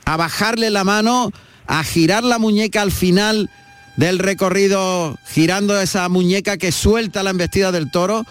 a 0.05 0.15
bajarle 0.17 0.69
la 0.69 0.83
mano, 0.83 1.31
a 1.65 1.83
girar 1.83 2.23
la 2.23 2.37
muñeca 2.37 2.83
al 2.83 2.91
final 2.91 3.49
del 3.97 4.19
recorrido, 4.19 5.17
girando 5.27 5.79
esa 5.81 6.07
muñeca 6.09 6.57
que 6.57 6.71
suelta 6.71 7.23
la 7.23 7.31
embestida 7.31 7.71
del 7.71 7.89
toro. 7.89 8.23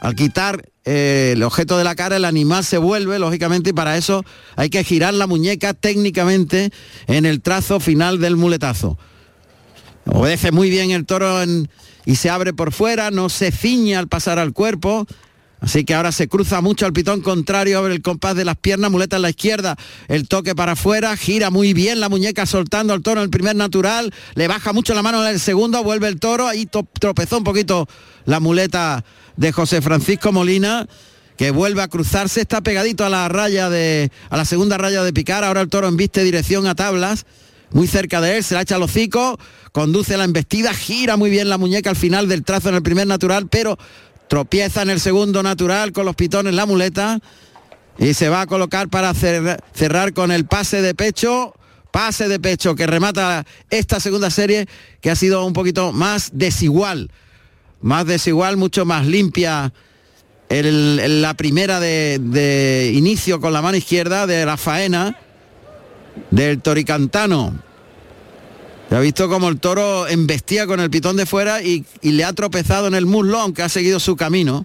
Al 0.00 0.14
quitar 0.14 0.68
eh, 0.84 1.32
el 1.34 1.42
objeto 1.42 1.76
de 1.78 1.82
la 1.84 1.96
cara, 1.96 2.16
el 2.16 2.24
animal 2.24 2.64
se 2.64 2.78
vuelve, 2.78 3.18
lógicamente, 3.18 3.70
y 3.70 3.72
para 3.72 3.96
eso 3.96 4.24
hay 4.54 4.68
que 4.70 4.84
girar 4.84 5.14
la 5.14 5.26
muñeca 5.26 5.74
técnicamente 5.74 6.70
en 7.08 7.26
el 7.26 7.40
trazo 7.40 7.80
final 7.80 8.20
del 8.20 8.36
muletazo. 8.36 8.96
Obedece 10.04 10.52
muy 10.52 10.70
bien 10.70 10.92
el 10.92 11.04
toro 11.06 11.42
en- 11.42 11.68
y 12.06 12.16
se 12.16 12.30
abre 12.30 12.54
por 12.54 12.72
fuera, 12.72 13.10
no 13.10 13.28
se 13.28 13.50
ciñe 13.50 13.96
al 13.96 14.08
pasar 14.08 14.38
al 14.38 14.54
cuerpo. 14.54 15.06
Así 15.60 15.84
que 15.84 15.94
ahora 15.94 16.12
se 16.12 16.28
cruza 16.28 16.60
mucho 16.60 16.86
al 16.86 16.92
pitón 16.92 17.22
contrario, 17.22 17.78
abre 17.78 17.94
el 17.94 18.02
compás 18.02 18.36
de 18.36 18.44
las 18.44 18.56
piernas, 18.56 18.90
muleta 18.90 19.16
en 19.16 19.22
la 19.22 19.30
izquierda, 19.30 19.76
el 20.06 20.28
toque 20.28 20.54
para 20.54 20.72
afuera, 20.72 21.16
gira 21.16 21.50
muy 21.50 21.72
bien 21.72 21.98
la 21.98 22.08
muñeca 22.08 22.44
soltando 22.46 22.92
al 22.92 23.02
toro 23.02 23.20
en 23.20 23.24
el 23.24 23.30
primer 23.30 23.56
natural, 23.56 24.12
le 24.34 24.48
baja 24.48 24.74
mucho 24.74 24.94
la 24.94 25.02
mano 25.02 25.24
en 25.24 25.30
el 25.30 25.40
segundo, 25.40 25.82
vuelve 25.82 26.08
el 26.08 26.20
toro, 26.20 26.46
ahí 26.46 26.68
tropezó 27.00 27.38
un 27.38 27.44
poquito 27.44 27.88
la 28.26 28.38
muleta 28.38 29.02
de 29.36 29.50
José 29.50 29.80
Francisco 29.80 30.30
Molina, 30.30 30.86
que 31.38 31.50
vuelve 31.50 31.82
a 31.82 31.88
cruzarse, 31.88 32.42
está 32.42 32.60
pegadito 32.60 33.04
a 33.04 33.08
la 33.08 33.26
raya 33.28 33.70
de, 33.70 34.12
a 34.28 34.36
la 34.36 34.44
segunda 34.44 34.76
raya 34.76 35.02
de 35.02 35.12
picar, 35.14 35.42
ahora 35.42 35.62
el 35.62 35.68
toro 35.68 35.88
embiste 35.88 36.22
dirección 36.22 36.66
a 36.66 36.74
tablas, 36.74 37.24
muy 37.70 37.86
cerca 37.86 38.20
de 38.20 38.38
él, 38.38 38.44
se 38.44 38.54
la 38.54 38.62
echa 38.62 38.76
al 38.76 38.82
hocico, 38.82 39.38
conduce 39.72 40.16
la 40.16 40.24
embestida, 40.24 40.72
gira 40.72 41.16
muy 41.16 41.30
bien 41.30 41.48
la 41.48 41.58
muñeca 41.58 41.90
al 41.90 41.96
final 41.96 42.28
del 42.28 42.44
trazo 42.44 42.68
en 42.68 42.76
el 42.76 42.82
primer 42.82 43.06
natural, 43.06 43.48
pero 43.48 43.76
tropieza 44.28 44.82
en 44.82 44.90
el 44.90 45.00
segundo 45.00 45.42
natural 45.42 45.92
con 45.92 46.06
los 46.06 46.16
pitones 46.16 46.54
la 46.54 46.66
muleta 46.66 47.20
y 47.98 48.14
se 48.14 48.28
va 48.28 48.42
a 48.42 48.46
colocar 48.46 48.88
para 48.88 49.12
cer- 49.14 49.58
cerrar 49.74 50.12
con 50.12 50.30
el 50.32 50.46
pase 50.46 50.82
de 50.82 50.94
pecho, 50.94 51.54
pase 51.90 52.28
de 52.28 52.38
pecho 52.38 52.74
que 52.74 52.86
remata 52.86 53.46
esta 53.70 54.00
segunda 54.00 54.30
serie 54.30 54.66
que 55.00 55.10
ha 55.10 55.16
sido 55.16 55.44
un 55.44 55.52
poquito 55.52 55.92
más 55.92 56.30
desigual, 56.32 57.10
más 57.80 58.06
desigual, 58.06 58.56
mucho 58.56 58.84
más 58.84 59.06
limpia 59.06 59.72
el- 60.48 61.22
la 61.22 61.34
primera 61.34 61.80
de, 61.80 62.18
de 62.20 62.92
inicio 62.94 63.40
con 63.40 63.52
la 63.52 63.62
mano 63.62 63.76
izquierda 63.76 64.26
de 64.26 64.44
la 64.46 64.56
faena 64.56 65.18
del 66.30 66.60
toricantano. 66.60 67.54
Se 68.88 68.94
ha 68.94 69.00
visto 69.00 69.28
como 69.28 69.48
el 69.48 69.58
toro 69.58 70.06
embestía 70.06 70.66
con 70.66 70.80
el 70.80 70.90
pitón 70.90 71.16
de 71.16 71.26
fuera 71.26 71.62
y, 71.62 71.84
le 72.02 72.24
ha 72.24 72.32
tropezado 72.32 72.86
en 72.86 72.94
el 72.94 73.06
muslo, 73.06 73.40
aunque 73.40 73.62
ha 73.62 73.68
seguido 73.68 73.98
su 73.98 74.16
camino. 74.16 74.64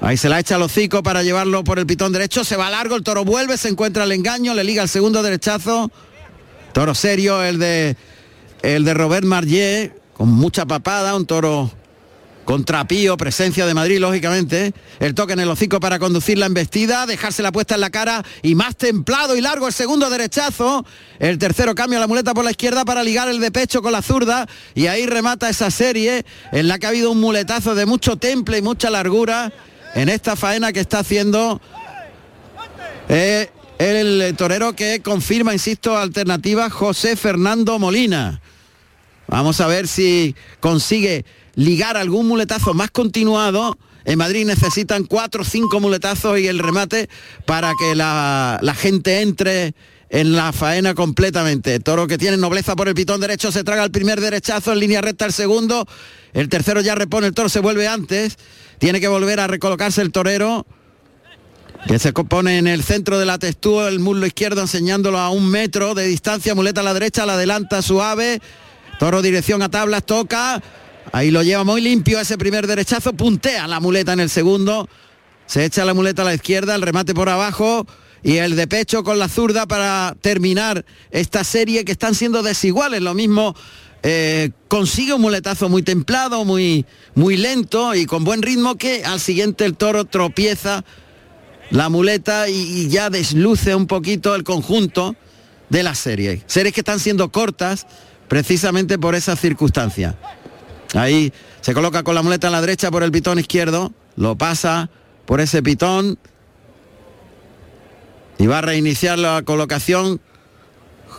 Ahí 0.00 0.16
se 0.16 0.28
la 0.28 0.38
echa 0.38 0.54
al 0.54 0.62
hocico 0.62 1.02
para 1.02 1.22
llevarlo 1.22 1.64
por 1.64 1.78
el 1.78 1.86
pitón 1.86 2.12
derecho. 2.12 2.44
Se 2.44 2.56
va 2.56 2.70
largo, 2.70 2.96
el 2.96 3.02
toro 3.02 3.24
vuelve, 3.24 3.58
se 3.58 3.68
encuentra 3.68 4.04
el 4.04 4.12
engaño, 4.12 4.54
le 4.54 4.64
liga 4.64 4.82
el 4.82 4.88
segundo 4.88 5.22
derechazo. 5.22 5.90
Toro 6.72 6.94
serio, 6.94 7.42
el 7.42 7.58
de 7.58 7.96
el 8.62 8.84
de 8.84 8.94
Robert 8.94 9.24
Marlier, 9.24 10.00
con 10.14 10.30
mucha 10.30 10.66
papada, 10.66 11.16
un 11.16 11.26
toro 11.26 11.70
contra 12.48 12.88
Pío, 12.88 13.18
presencia 13.18 13.66
de 13.66 13.74
Madrid, 13.74 13.98
lógicamente. 13.98 14.72
El 15.00 15.14
toque 15.14 15.34
en 15.34 15.40
el 15.40 15.50
hocico 15.50 15.80
para 15.80 15.98
conducir 15.98 16.38
la 16.38 16.46
embestida, 16.46 17.04
dejarse 17.04 17.42
la 17.42 17.52
puesta 17.52 17.74
en 17.74 17.82
la 17.82 17.90
cara 17.90 18.24
y 18.40 18.54
más 18.54 18.74
templado 18.74 19.36
y 19.36 19.42
largo 19.42 19.66
el 19.66 19.74
segundo 19.74 20.08
derechazo. 20.08 20.86
El 21.18 21.36
tercero 21.36 21.74
cambia 21.74 21.98
la 21.98 22.06
muleta 22.06 22.32
por 22.32 22.46
la 22.46 22.50
izquierda 22.50 22.86
para 22.86 23.02
ligar 23.02 23.28
el 23.28 23.38
de 23.38 23.50
pecho 23.52 23.82
con 23.82 23.92
la 23.92 24.00
zurda 24.00 24.48
y 24.74 24.86
ahí 24.86 25.04
remata 25.04 25.50
esa 25.50 25.70
serie 25.70 26.24
en 26.50 26.68
la 26.68 26.78
que 26.78 26.86
ha 26.86 26.88
habido 26.88 27.10
un 27.10 27.20
muletazo 27.20 27.74
de 27.74 27.84
mucho 27.84 28.16
temple 28.16 28.56
y 28.56 28.62
mucha 28.62 28.88
largura 28.88 29.52
en 29.94 30.08
esta 30.08 30.34
faena 30.34 30.72
que 30.72 30.80
está 30.80 31.00
haciendo 31.00 31.60
eh, 33.10 33.50
el 33.78 34.34
torero 34.38 34.74
que 34.74 35.02
confirma, 35.02 35.52
insisto, 35.52 35.98
alternativa 35.98 36.70
José 36.70 37.14
Fernando 37.14 37.78
Molina. 37.78 38.40
Vamos 39.26 39.60
a 39.60 39.66
ver 39.66 39.86
si 39.86 40.34
consigue 40.60 41.26
ligar 41.58 41.96
algún 41.96 42.28
muletazo 42.28 42.72
más 42.72 42.92
continuado. 42.92 43.76
En 44.04 44.16
Madrid 44.16 44.46
necesitan 44.46 45.04
cuatro 45.04 45.42
o 45.42 45.44
cinco 45.44 45.80
muletazos 45.80 46.38
y 46.38 46.46
el 46.46 46.60
remate 46.60 47.10
para 47.46 47.72
que 47.76 47.96
la, 47.96 48.60
la 48.62 48.74
gente 48.74 49.22
entre 49.22 49.74
en 50.08 50.36
la 50.36 50.52
faena 50.52 50.94
completamente. 50.94 51.80
Toro 51.80 52.06
que 52.06 52.16
tiene 52.16 52.36
nobleza 52.36 52.76
por 52.76 52.86
el 52.86 52.94
pitón 52.94 53.20
derecho, 53.20 53.50
se 53.50 53.64
traga 53.64 53.82
el 53.82 53.90
primer 53.90 54.20
derechazo 54.20 54.72
en 54.72 54.78
línea 54.78 55.00
recta 55.00 55.26
el 55.26 55.32
segundo. 55.32 55.84
El 56.32 56.48
tercero 56.48 56.80
ya 56.80 56.94
repone, 56.94 57.26
el 57.26 57.34
toro 57.34 57.48
se 57.48 57.58
vuelve 57.58 57.88
antes. 57.88 58.36
Tiene 58.78 59.00
que 59.00 59.08
volver 59.08 59.40
a 59.40 59.48
recolocarse 59.48 60.00
el 60.00 60.12
torero 60.12 60.64
que 61.88 61.98
se 61.98 62.12
pone 62.12 62.58
en 62.58 62.68
el 62.68 62.84
centro 62.84 63.18
de 63.18 63.26
la 63.26 63.38
textura, 63.38 63.88
el 63.88 63.98
muslo 63.98 64.26
izquierdo 64.26 64.60
enseñándolo 64.60 65.18
a 65.18 65.30
un 65.30 65.48
metro 65.48 65.94
de 65.94 66.06
distancia, 66.06 66.54
muleta 66.54 66.82
a 66.82 66.84
la 66.84 66.94
derecha, 66.94 67.26
la 67.26 67.34
adelanta 67.34 67.82
suave, 67.82 68.40
toro 68.98 69.22
dirección 69.22 69.62
a 69.62 69.70
tablas, 69.70 70.04
toca, 70.04 70.62
ahí 71.12 71.30
lo 71.30 71.42
lleva 71.42 71.64
muy 71.64 71.80
limpio 71.80 72.20
ese 72.20 72.38
primer 72.38 72.66
derechazo, 72.66 73.12
puntea 73.12 73.66
la 73.66 73.80
muleta 73.80 74.12
en 74.12 74.20
el 74.20 74.30
segundo, 74.30 74.88
se 75.46 75.64
echa 75.64 75.84
la 75.84 75.94
muleta 75.94 76.22
a 76.22 76.24
la 76.26 76.34
izquierda, 76.34 76.74
el 76.74 76.82
remate 76.82 77.14
por 77.14 77.28
abajo 77.28 77.86
y 78.22 78.36
el 78.36 78.56
de 78.56 78.66
pecho 78.66 79.04
con 79.04 79.18
la 79.18 79.28
zurda 79.28 79.66
para 79.66 80.16
terminar 80.20 80.84
esta 81.10 81.44
serie 81.44 81.84
que 81.84 81.92
están 81.92 82.14
siendo 82.14 82.42
desiguales, 82.42 83.00
lo 83.00 83.14
mismo 83.14 83.54
eh, 84.02 84.50
consigue 84.68 85.14
un 85.14 85.20
muletazo 85.20 85.68
muy 85.68 85.82
templado, 85.82 86.44
muy, 86.44 86.86
muy 87.14 87.36
lento 87.36 87.94
y 87.94 88.06
con 88.06 88.24
buen 88.24 88.42
ritmo 88.42 88.76
que 88.76 89.04
al 89.04 89.20
siguiente 89.20 89.64
el 89.64 89.76
toro 89.76 90.04
tropieza 90.04 90.84
la 91.70 91.88
muleta 91.88 92.48
y, 92.48 92.54
y 92.54 92.88
ya 92.88 93.10
desluce 93.10 93.74
un 93.74 93.86
poquito 93.86 94.34
el 94.34 94.44
conjunto 94.44 95.16
de 95.68 95.82
la 95.82 95.94
serie. 95.94 96.42
Series 96.46 96.74
que 96.74 96.80
están 96.80 97.00
siendo 97.00 97.30
cortas 97.30 97.86
precisamente 98.28 98.98
por 98.98 99.14
esa 99.14 99.36
circunstancia. 99.36 100.16
Ahí 100.94 101.32
se 101.60 101.74
coloca 101.74 102.02
con 102.02 102.14
la 102.14 102.22
muleta 102.22 102.48
a 102.48 102.50
la 102.50 102.60
derecha 102.60 102.90
por 102.90 103.02
el 103.02 103.12
pitón 103.12 103.38
izquierdo, 103.38 103.92
lo 104.16 104.36
pasa 104.36 104.90
por 105.26 105.40
ese 105.40 105.62
pitón 105.62 106.18
y 108.38 108.46
va 108.46 108.58
a 108.58 108.62
reiniciar 108.62 109.18
la 109.18 109.42
colocación 109.42 110.20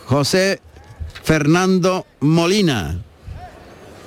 José 0.06 0.60
Fernando 1.22 2.06
Molina. 2.20 2.98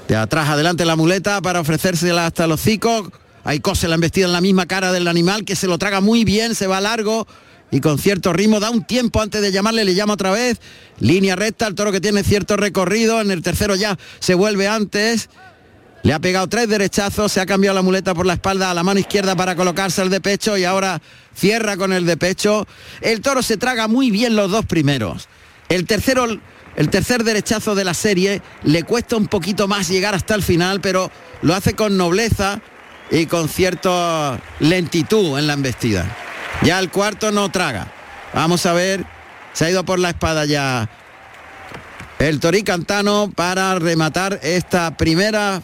De 0.08 0.16
atrás 0.18 0.50
adelante 0.50 0.84
la 0.84 0.96
muleta 0.96 1.42
para 1.42 1.62
ofrecérsela 1.62 2.26
hasta 2.26 2.48
los 2.48 2.60
hocico. 2.60 3.12
Ahí 3.46 3.60
cose 3.60 3.88
la 3.88 3.96
embestida 3.96 4.26
en 4.26 4.34
la 4.34 4.42
misma 4.42 4.66
cara 4.66 4.92
del 4.92 5.08
animal 5.08 5.46
que 5.46 5.56
se 5.56 5.68
lo 5.68 5.78
traga 5.78 6.02
muy 6.02 6.26
bien, 6.26 6.56
se 6.56 6.68
va 6.68 6.82
largo 6.82 7.28
y 7.72 7.80
con 7.80 7.98
cierto 7.98 8.34
ritmo. 8.34 8.60
Da 8.60 8.70
un 8.70 8.86
tiempo 8.86 9.22
antes 9.22 9.42
de 9.42 9.52
llamarle, 9.52 9.86
le 9.86 9.96
llama 9.96 10.14
otra 10.14 10.32
vez. 10.32 10.60
Línea 11.00 11.36
recta, 11.36 11.68
el 11.68 11.76
toro 11.76 11.92
que 11.92 12.00
tiene 12.00 12.24
cierto 12.24 12.58
recorrido. 12.58 13.22
En 13.22 13.32
el 13.32 13.42
tercero 13.42 13.76
ya 13.76 13.98
se 14.20 14.36
vuelve 14.36 14.68
antes. 14.68 15.30
Le 16.04 16.12
ha 16.12 16.20
pegado 16.20 16.48
tres 16.48 16.68
derechazos, 16.68 17.32
se 17.32 17.40
ha 17.40 17.46
cambiado 17.46 17.76
la 17.76 17.82
muleta 17.82 18.14
por 18.14 18.26
la 18.26 18.34
espalda 18.34 18.70
a 18.70 18.74
la 18.74 18.84
mano 18.84 19.00
izquierda 19.00 19.38
para 19.38 19.56
colocarse 19.56 20.02
el 20.02 20.10
de 20.10 20.20
pecho 20.20 20.58
y 20.58 20.66
ahora 20.66 21.02
cierra 21.34 21.78
con 21.78 21.94
el 21.94 22.06
de 22.06 22.18
pecho. 22.18 22.68
El 23.00 23.22
toro 23.22 23.42
se 23.42 23.56
traga 23.56 23.88
muy 23.88 24.12
bien 24.12 24.36
los 24.36 24.52
dos 24.52 24.66
primeros. 24.66 25.30
El 25.70 25.86
tercero, 25.86 26.28
el 26.76 26.90
tercer 26.90 27.24
derechazo 27.24 27.74
de 27.74 27.86
la 27.86 27.94
serie 27.94 28.42
le 28.64 28.84
cuesta 28.84 29.16
un 29.16 29.28
poquito 29.28 29.70
más 29.70 29.88
llegar 29.88 30.14
hasta 30.14 30.36
el 30.36 30.44
final, 30.44 30.82
pero 30.82 31.10
lo 31.42 31.56
hace 31.56 31.74
con 31.74 31.96
nobleza 31.96 32.60
y 33.10 33.26
con 33.26 33.48
cierta 33.48 34.42
lentitud 34.60 35.40
en 35.40 35.48
la 35.48 35.54
embestida. 35.54 36.06
Ya 36.64 36.80
el 36.80 36.90
cuarto 36.90 37.32
no 37.32 37.50
traga. 37.50 37.88
Vamos 38.34 38.66
a 38.66 38.74
ver, 38.74 39.06
se 39.54 39.66
ha 39.66 39.70
ido 39.70 39.86
por 39.86 40.00
la 40.00 40.10
espada 40.10 40.44
ya 40.44 40.90
el 42.20 42.42
Torí 42.42 42.64
Cantano 42.64 43.32
para 43.34 43.76
rematar 43.80 44.40
esta 44.44 44.98
primera 44.98 45.62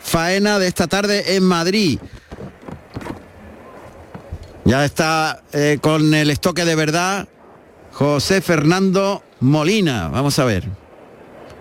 faena 0.00 0.58
de 0.58 0.66
esta 0.66 0.86
tarde 0.86 1.36
en 1.36 1.44
Madrid. 1.44 1.98
Ya 4.64 4.84
está 4.84 5.42
eh, 5.52 5.78
con 5.80 6.14
el 6.14 6.30
estoque 6.30 6.64
de 6.64 6.74
verdad 6.74 7.28
José 7.92 8.40
Fernando 8.40 9.22
Molina. 9.40 10.08
Vamos 10.08 10.38
a 10.38 10.44
ver. 10.44 10.68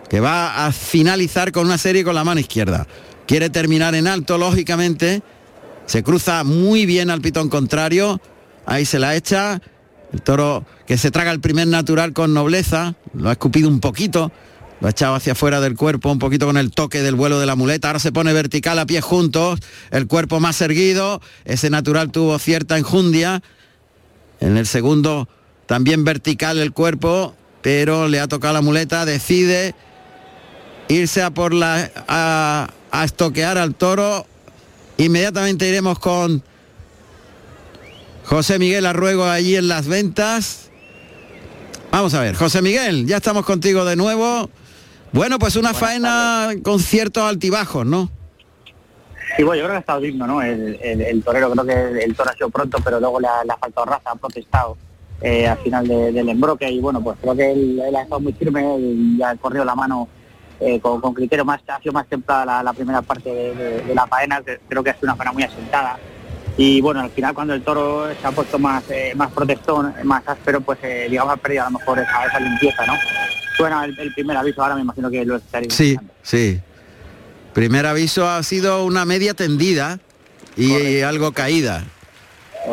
Que 0.10 0.20
va 0.20 0.66
a 0.66 0.72
finalizar 0.72 1.52
con 1.52 1.66
una 1.66 1.78
serie 1.78 2.04
con 2.04 2.16
la 2.16 2.24
mano 2.24 2.40
izquierda. 2.40 2.88
Quiere 3.28 3.50
terminar 3.50 3.94
en 3.96 4.08
alto, 4.08 4.38
lógicamente. 4.38 5.22
Se 5.86 6.04
cruza 6.04 6.44
muy 6.44 6.86
bien 6.86 7.10
al 7.10 7.22
pitón 7.22 7.50
contrario. 7.50 8.20
Ahí 8.66 8.86
se 8.86 9.00
la 9.00 9.16
echa. 9.16 9.62
El 10.12 10.22
toro 10.22 10.66
que 10.88 10.98
se 10.98 11.12
traga 11.12 11.32
el 11.32 11.40
primer 11.40 11.68
natural 11.68 12.14
con 12.14 12.34
nobleza. 12.34 12.96
Lo 13.14 13.30
ha 13.30 13.34
escupido 13.34 13.70
un 13.70 13.80
poquito. 13.80 14.32
Lo 14.82 14.88
ha 14.88 14.92
echado 14.92 15.16
hacia 15.16 15.34
afuera 15.34 15.60
del 15.60 15.76
cuerpo, 15.76 16.12
un 16.12 16.20
poquito 16.20 16.46
con 16.46 16.58
el 16.58 16.72
toque 16.72 17.02
del 17.02 17.16
vuelo 17.16 17.40
de 17.40 17.46
la 17.46 17.56
muleta. 17.56 17.90
Ahora 17.90 18.00
se 18.00 18.12
pone 18.12 18.32
vertical 18.32 18.80
a 18.80 18.86
pies 18.86 19.04
juntos, 19.04 19.60
el 19.92 20.08
cuerpo 20.08 20.40
más 20.40 20.62
erguido. 20.62 21.22
Ese 21.44 21.70
natural 21.70 22.12
tuvo 22.12 22.40
cierta 22.40 22.78
enjundia. 22.78 23.42
En 24.40 24.56
el 24.56 24.66
segundo 24.66 25.28
también 25.66 26.06
vertical 26.06 26.60
el 26.60 26.72
cuerpo, 26.72 27.36
pero 27.62 28.08
le 28.08 28.22
ha 28.22 28.28
tocado 28.28 28.54
la 28.54 28.62
muleta. 28.62 29.04
Decide 29.06 29.76
irse 30.88 31.22
a 31.22 31.32
por 31.32 31.54
la 31.54 31.92
a, 32.08 32.70
a 32.92 33.04
estoquear 33.04 33.58
al 33.58 33.76
toro. 33.76 34.26
Inmediatamente 34.98 35.68
iremos 35.68 36.00
con 36.00 36.42
José 38.24 38.60
Miguel 38.60 38.86
Arruego 38.86 39.26
allí 39.26 39.58
en 39.58 39.68
las 39.68 39.88
ventas. 39.88 40.70
Vamos 41.92 42.14
a 42.14 42.22
ver, 42.22 42.36
José 42.36 42.62
Miguel, 42.62 43.08
ya 43.08 43.18
estamos 43.18 43.46
contigo 43.46 43.84
de 43.84 43.96
nuevo. 43.98 44.50
Bueno, 45.12 45.40
pues 45.40 45.56
una 45.56 45.74
faena 45.74 46.50
con 46.64 46.80
ciertos 46.80 47.24
altibajos, 47.24 47.86
¿no? 47.86 48.10
Y 49.38 49.44
bueno, 49.44 49.60
yo 49.62 49.64
creo 49.66 49.70
que 49.74 49.78
ha 49.78 49.80
estado 49.80 50.02
digno, 50.02 50.28
¿no? 50.28 50.42
El, 50.42 50.78
el- 50.82 51.02
el 51.02 51.24
torero, 51.24 51.52
creo 51.52 51.66
que 51.66 52.04
el 52.04 52.16
toro 52.16 52.30
ha 52.32 52.34
sido 52.34 52.50
pronto, 52.50 52.78
pero 52.84 53.00
luego 53.00 53.20
le 53.20 53.28
ha, 53.28 53.44
le 53.44 53.52
ha 53.54 53.58
faltado 53.58 53.86
raza, 53.86 54.12
ha 54.12 54.16
protestado 54.16 54.78
eh, 55.22 55.48
al 55.48 55.58
final 55.60 55.88
de- 55.88 56.12
del 56.12 56.30
embroque 56.30 56.70
y 56.70 56.80
bueno, 56.80 57.02
pues 57.02 57.18
creo 57.22 57.36
que 57.36 57.52
él, 57.52 57.80
él 57.88 57.96
ha 57.96 58.02
estado 58.04 58.20
muy 58.22 58.34
firme 58.34 58.64
y 58.80 59.22
ha 59.22 59.36
corrido 59.36 59.66
la 59.66 59.76
mano 59.76 60.08
eh, 60.60 60.80
con, 60.80 61.00
con 61.00 61.14
criterio 61.14 61.46
más, 61.46 61.62
ha 61.68 61.80
sido 61.80 61.94
más 61.94 62.08
templada 62.08 62.46
la, 62.46 62.64
la 62.64 62.74
primera 62.74 63.02
parte 63.02 63.30
de, 63.34 63.56
de- 63.56 63.82
de 63.82 63.96
la 63.96 64.08
faena, 64.08 64.42
creo 64.68 64.84
que 64.84 64.90
ha 64.90 64.94
sido 64.96 65.06
una 65.08 65.16
faena 65.16 65.32
muy 65.32 65.44
asentada. 65.44 65.98
Y 66.62 66.82
bueno, 66.82 67.00
al 67.00 67.10
final 67.12 67.34
cuando 67.34 67.54
el 67.54 67.62
toro 67.62 68.10
se 68.20 68.28
ha 68.28 68.32
puesto 68.32 68.60
más, 68.60 68.84
eh, 68.90 69.14
más 69.16 69.32
protestón, 69.32 69.94
más 70.04 70.28
áspero, 70.28 70.60
pues 70.60 70.78
eh, 70.84 71.08
digamos 71.10 71.36
ha 71.36 71.38
perdido 71.38 71.64
a 71.64 71.70
lo 71.70 71.80
mejor 71.80 72.00
esa, 72.00 72.26
esa 72.26 72.38
limpieza, 72.38 72.86
¿no? 72.86 72.96
Bueno, 73.58 73.82
el, 73.82 73.98
el 73.98 74.14
primer 74.14 74.36
aviso 74.36 74.62
ahora 74.62 74.76
me 74.76 74.82
imagino 74.82 75.10
que 75.10 75.24
lo 75.24 75.38
estaréis 75.38 75.74
Sí, 75.74 75.96
sí. 76.22 76.60
Primer 77.54 77.86
aviso 77.86 78.30
ha 78.30 78.44
sido 78.44 78.84
una 78.84 79.06
media 79.06 79.34
tendida 79.34 80.02
y 80.58 81.00
algo 81.00 81.32
caída. 81.32 81.86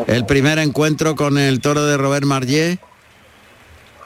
El 0.09 0.27
primer 0.27 0.59
encuentro 0.59 1.14
con 1.14 1.38
el 1.38 1.61
toro 1.61 1.87
de 1.87 1.96
Robert 1.96 2.27
Marllet. 2.27 2.81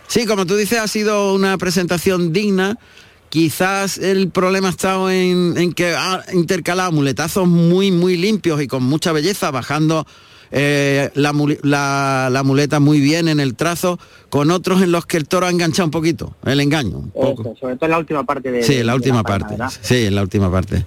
Sí, 0.08 0.26
como 0.26 0.44
tú 0.44 0.56
dices, 0.56 0.78
ha 0.78 0.88
sido 0.88 1.32
una 1.32 1.56
presentación 1.56 2.34
digna. 2.34 2.76
Quizás 3.30 3.96
el 3.98 4.28
problema 4.30 4.66
ha 4.68 4.70
estado 4.72 5.08
en, 5.10 5.54
en 5.56 5.72
que 5.72 5.94
ha 5.94 6.22
intercalado 6.32 6.90
muletazos 6.92 7.46
muy, 7.48 7.90
muy 7.92 8.16
limpios 8.16 8.60
y 8.60 8.66
con 8.66 8.82
mucha 8.82 9.12
belleza, 9.12 9.50
bajando 9.52 10.04
eh, 10.50 11.10
la, 11.14 11.32
la- 11.62 12.28
la 12.30 12.42
muleta 12.42 12.80
muy 12.80 12.98
bien 12.98 13.28
en 13.28 13.38
el 13.38 13.54
trazo, 13.54 14.00
con 14.30 14.50
otros 14.50 14.82
en 14.82 14.90
los 14.90 15.06
que 15.06 15.16
el 15.16 15.28
toro 15.28 15.46
ha 15.46 15.50
enganchado 15.50 15.84
un 15.86 15.92
poquito, 15.92 16.34
el 16.44 16.58
engaño. 16.60 16.98
un 16.98 17.10
poco. 17.12 17.42
Eso, 17.42 17.54
sobre 17.60 17.76
todo 17.76 17.84
en 17.86 17.90
la 17.92 17.98
última 17.98 18.24
parte 18.24 18.50
de 18.50 18.62
Sí, 18.64 18.74
en 18.78 18.86
la 18.88 18.94
última 18.96 19.22
parte. 19.22 19.56
Sí, 19.80 20.06
en 20.06 20.14
la 20.16 20.22
última 20.22 20.50
parte. 20.50 20.84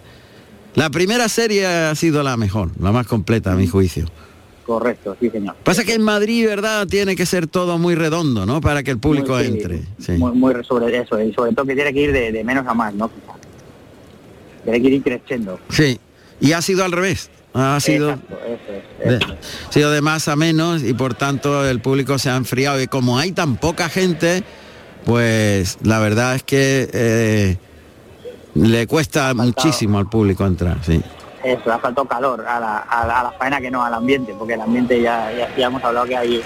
La 0.75 0.89
primera 0.89 1.29
serie 1.29 1.65
ha 1.65 1.95
sido 1.95 2.23
la 2.23 2.35
mejor, 2.35 2.71
la 2.77 2.91
más 2.91 3.07
completa 3.07 3.53
a 3.53 3.55
mi 3.55 3.67
juicio. 3.67 4.05
Correcto, 4.65 5.17
sí 5.19 5.29
señor. 5.29 5.55
Pasa 5.63 5.83
que 5.83 5.93
en 5.93 6.01
Madrid, 6.01 6.45
¿verdad? 6.47 6.87
Tiene 6.87 7.15
que 7.15 7.25
ser 7.25 7.47
todo 7.47 7.77
muy 7.77 7.95
redondo, 7.95 8.45
¿no? 8.45 8.61
Para 8.61 8.81
que 8.83 8.91
el 8.91 8.97
público 8.97 9.33
Muy- 9.33 9.43
sí, 9.45 9.51
entre. 9.51 9.81
Sí. 9.99 10.11
Muy, 10.13 10.31
muy 10.31 10.53
sobre 10.63 10.97
eso, 10.97 11.19
y 11.21 11.33
sobre 11.33 11.51
todo 11.53 11.65
que 11.65 11.75
tiene 11.75 11.93
que 11.93 11.99
ir 12.01 12.11
de, 12.13 12.31
de 12.31 12.43
menos 12.43 12.65
a 12.65 12.73
más, 12.73 12.93
¿no? 12.93 13.11
Tiene 14.63 14.81
que 14.81 14.87
ir 14.87 15.03
creciendo. 15.03 15.59
Sí. 15.69 15.99
Y 16.39 16.53
ha 16.53 16.61
sido 16.61 16.85
al 16.85 16.91
revés. 16.93 17.29
Ha 17.53 17.79
sido 17.79 18.09
Exacto, 18.11 18.35
eso 18.47 18.73
es, 19.03 19.21
eso 19.21 19.27
de, 19.27 19.33
ha 19.67 19.71
sido 19.71 19.91
de 19.91 20.01
más 20.01 20.27
a 20.27 20.35
menos 20.35 20.81
y 20.81 20.93
por 20.95 21.13
tanto 21.13 21.63
el 21.67 21.81
público 21.81 22.17
se 22.17 22.29
ha 22.31 22.35
enfriado. 22.35 22.81
Y 22.81 22.87
como 22.87 23.19
hay 23.19 23.31
tan 23.31 23.57
poca 23.57 23.89
gente, 23.89 24.43
pues 25.05 25.77
la 25.83 25.99
verdad 25.99 26.35
es 26.35 26.41
que 26.43 26.89
eh, 26.91 27.57
le 28.55 28.87
cuesta 28.87 29.33
muchísimo 29.35 29.99
al 29.99 30.09
público 30.09 30.47
entrar, 30.47 30.79
sí. 30.83 30.99
Eso, 31.43 31.71
ha 31.73 31.79
faltado 31.79 32.07
calor 32.07 32.45
a 32.47 32.59
la, 32.59 32.77
a 32.77 33.05
la- 33.05 33.19
a 33.19 33.23
la 33.23 33.31
faena 33.33 33.59
que 33.59 33.69
no 33.69 33.83
al 33.83 33.93
ambiente, 33.93 34.33
porque 34.37 34.53
el 34.53 34.61
ambiente 34.61 35.01
ya, 35.01 35.31
ya, 35.37 35.55
ya 35.55 35.67
hemos 35.67 35.83
hablado 35.83 36.05
que 36.05 36.15
hay 36.15 36.41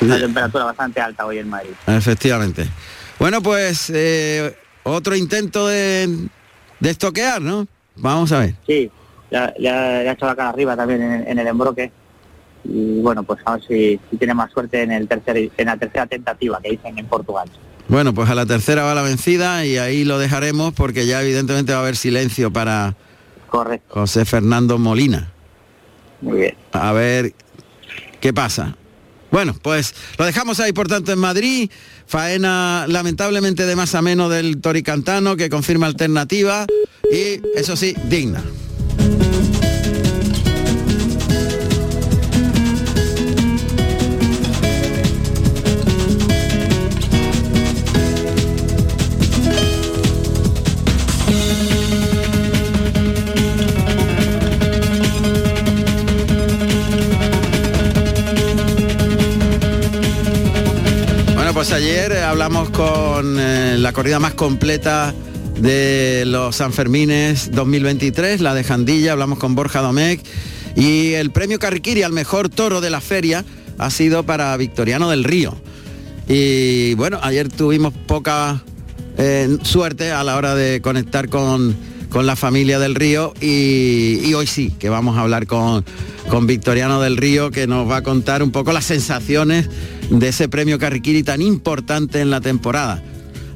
una 0.00 0.18
temperatura 0.18 0.64
bastante 0.64 1.00
alta 1.00 1.26
hoy 1.26 1.38
en 1.38 1.48
Madrid. 1.48 1.70
Efectivamente. 1.86 2.68
Bueno, 3.18 3.42
pues 3.42 3.90
eh, 3.92 4.56
otro 4.84 5.16
intento 5.16 5.66
de, 5.66 6.28
de 6.78 6.90
estoquear, 6.90 7.42
¿no? 7.42 7.66
Vamos 7.96 8.30
a 8.30 8.38
ver. 8.40 8.54
Sí, 8.66 8.88
ya, 9.30 9.52
ya, 9.58 10.02
ya 10.04 10.10
ha 10.10 10.12
hecho 10.12 10.26
la 10.26 10.36
cara 10.36 10.50
arriba 10.50 10.76
también 10.76 11.02
en, 11.02 11.28
en 11.28 11.38
el 11.38 11.46
embroque. 11.48 11.90
Y 12.64 13.00
bueno, 13.00 13.22
pues 13.24 13.40
a 13.44 13.52
ver 13.54 13.62
si, 13.66 14.00
si 14.10 14.16
tiene 14.18 14.34
más 14.34 14.52
suerte 14.52 14.82
en, 14.82 14.92
el 14.92 15.08
tercer, 15.08 15.50
en 15.56 15.66
la 15.66 15.76
tercera 15.76 16.06
tentativa 16.06 16.60
que 16.62 16.70
dicen 16.70 16.96
en 16.98 17.06
Portugal. 17.06 17.48
Bueno, 17.88 18.12
pues 18.14 18.28
a 18.30 18.34
la 18.36 18.46
tercera 18.46 18.82
va 18.84 18.94
la 18.94 19.02
vencida 19.02 19.64
y 19.64 19.78
ahí 19.78 20.04
lo 20.04 20.18
dejaremos 20.18 20.74
porque 20.74 21.06
ya 21.06 21.22
evidentemente 21.22 21.72
va 21.72 21.78
a 21.78 21.82
haber 21.82 21.96
silencio 21.96 22.52
para 22.52 22.94
Correcto. 23.48 23.94
José 23.94 24.24
Fernando 24.24 24.78
Molina. 24.78 25.32
Muy 26.20 26.38
bien. 26.38 26.54
A 26.72 26.92
ver 26.92 27.34
qué 28.20 28.32
pasa. 28.32 28.76
Bueno, 29.30 29.54
pues 29.60 29.94
lo 30.18 30.24
dejamos 30.24 30.58
ahí, 30.60 30.72
por 30.72 30.88
tanto, 30.88 31.12
en 31.12 31.18
Madrid. 31.18 31.70
Faena 32.06 32.86
lamentablemente 32.88 33.66
de 33.66 33.76
más 33.76 33.94
a 33.94 34.02
menos 34.02 34.30
del 34.30 34.60
Toricantano, 34.60 35.36
que 35.36 35.50
confirma 35.50 35.86
alternativa 35.86 36.66
y, 37.12 37.40
eso 37.54 37.76
sí, 37.76 37.94
digna. 38.04 38.42
Ayer 61.90 62.12
eh, 62.12 62.22
hablamos 62.22 62.68
con 62.68 63.40
eh, 63.40 63.76
la 63.78 63.94
corrida 63.94 64.18
más 64.18 64.34
completa 64.34 65.14
de 65.58 66.24
los 66.26 66.56
Sanfermines 66.56 67.50
2023, 67.52 68.42
la 68.42 68.52
de 68.52 68.62
Jandilla, 68.62 69.12
hablamos 69.12 69.38
con 69.38 69.54
Borja 69.54 69.80
Domecq 69.80 70.20
y 70.76 71.14
el 71.14 71.30
premio 71.30 71.58
Carriquiri 71.58 72.02
al 72.02 72.12
mejor 72.12 72.50
toro 72.50 72.82
de 72.82 72.90
la 72.90 73.00
feria 73.00 73.42
ha 73.78 73.88
sido 73.88 74.22
para 74.24 74.54
Victoriano 74.58 75.08
del 75.08 75.24
Río. 75.24 75.56
Y 76.28 76.92
bueno, 76.94 77.20
ayer 77.22 77.48
tuvimos 77.48 77.94
poca 77.94 78.62
eh, 79.16 79.56
suerte 79.62 80.12
a 80.12 80.22
la 80.24 80.36
hora 80.36 80.54
de 80.54 80.82
conectar 80.82 81.30
con, 81.30 81.74
con 82.10 82.26
la 82.26 82.36
familia 82.36 82.78
del 82.78 82.96
Río 82.96 83.32
y, 83.40 84.20
y 84.24 84.34
hoy 84.34 84.46
sí, 84.46 84.74
que 84.78 84.90
vamos 84.90 85.16
a 85.16 85.22
hablar 85.22 85.46
con, 85.46 85.86
con 86.28 86.46
Victoriano 86.46 87.00
del 87.00 87.16
Río, 87.16 87.50
que 87.50 87.66
nos 87.66 87.90
va 87.90 87.96
a 87.96 88.02
contar 88.02 88.42
un 88.42 88.50
poco 88.50 88.72
las 88.72 88.84
sensaciones 88.84 89.70
de 90.10 90.28
ese 90.28 90.48
premio 90.48 90.78
Carriquiri 90.78 91.22
tan 91.22 91.42
importante 91.42 92.20
en 92.20 92.30
la 92.30 92.40
temporada. 92.40 93.02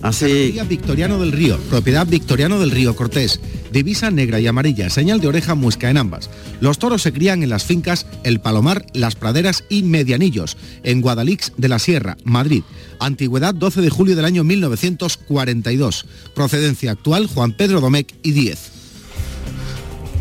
Así, 0.02 0.58
Victoriano 0.68 1.20
del 1.20 1.30
Río, 1.30 1.58
propiedad 1.70 2.06
Victoriano 2.06 2.58
del 2.58 2.72
Río 2.72 2.96
Cortés. 2.96 3.40
Divisa 3.72 4.10
negra 4.10 4.40
y 4.40 4.48
amarilla, 4.48 4.90
señal 4.90 5.20
de 5.20 5.28
oreja 5.28 5.54
muesca 5.54 5.90
en 5.90 5.96
ambas. 5.96 6.28
Los 6.60 6.78
toros 6.78 7.02
se 7.02 7.12
crían 7.12 7.42
en 7.42 7.48
las 7.48 7.64
fincas 7.64 8.06
El 8.24 8.40
Palomar, 8.40 8.84
Las 8.94 9.14
Praderas 9.14 9.64
y 9.70 9.84
Medianillos, 9.84 10.56
en 10.82 11.00
Guadalix 11.00 11.52
de 11.56 11.68
la 11.68 11.78
Sierra, 11.78 12.16
Madrid. 12.24 12.64
Antigüedad 12.98 13.54
12 13.54 13.80
de 13.80 13.90
julio 13.90 14.16
del 14.16 14.24
año 14.24 14.42
1942. 14.42 16.06
Procedencia 16.34 16.90
actual 16.90 17.28
Juan 17.28 17.52
Pedro 17.52 17.80
Domecq 17.80 18.12
y 18.22 18.32
10. 18.32 18.72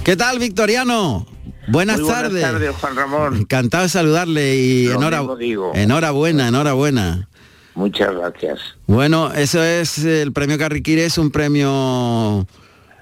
¿qué 0.03 0.15
tal 0.15 0.39
Victoriano? 0.39 1.25
Buenas, 1.67 1.97
Muy 1.97 2.05
buenas 2.05 2.23
tardes. 2.23 2.41
tardes, 2.41 2.75
Juan 2.75 2.95
Ramón. 2.95 3.35
Encantado 3.37 3.83
de 3.83 3.89
saludarle 3.89 4.55
y 4.55 4.85
Lo 4.87 4.95
enhora- 4.95 5.19
mismo 5.19 5.35
digo. 5.35 5.71
enhorabuena, 5.75 6.47
enhorabuena. 6.47 7.27
Muchas 7.75 8.13
gracias. 8.15 8.59
Bueno, 8.87 9.31
eso 9.33 9.63
es 9.63 9.99
el 10.03 10.33
premio 10.33 10.57
Carriquiri, 10.57 11.01
es 11.01 11.17
un 11.17 11.31
premio 11.31 12.45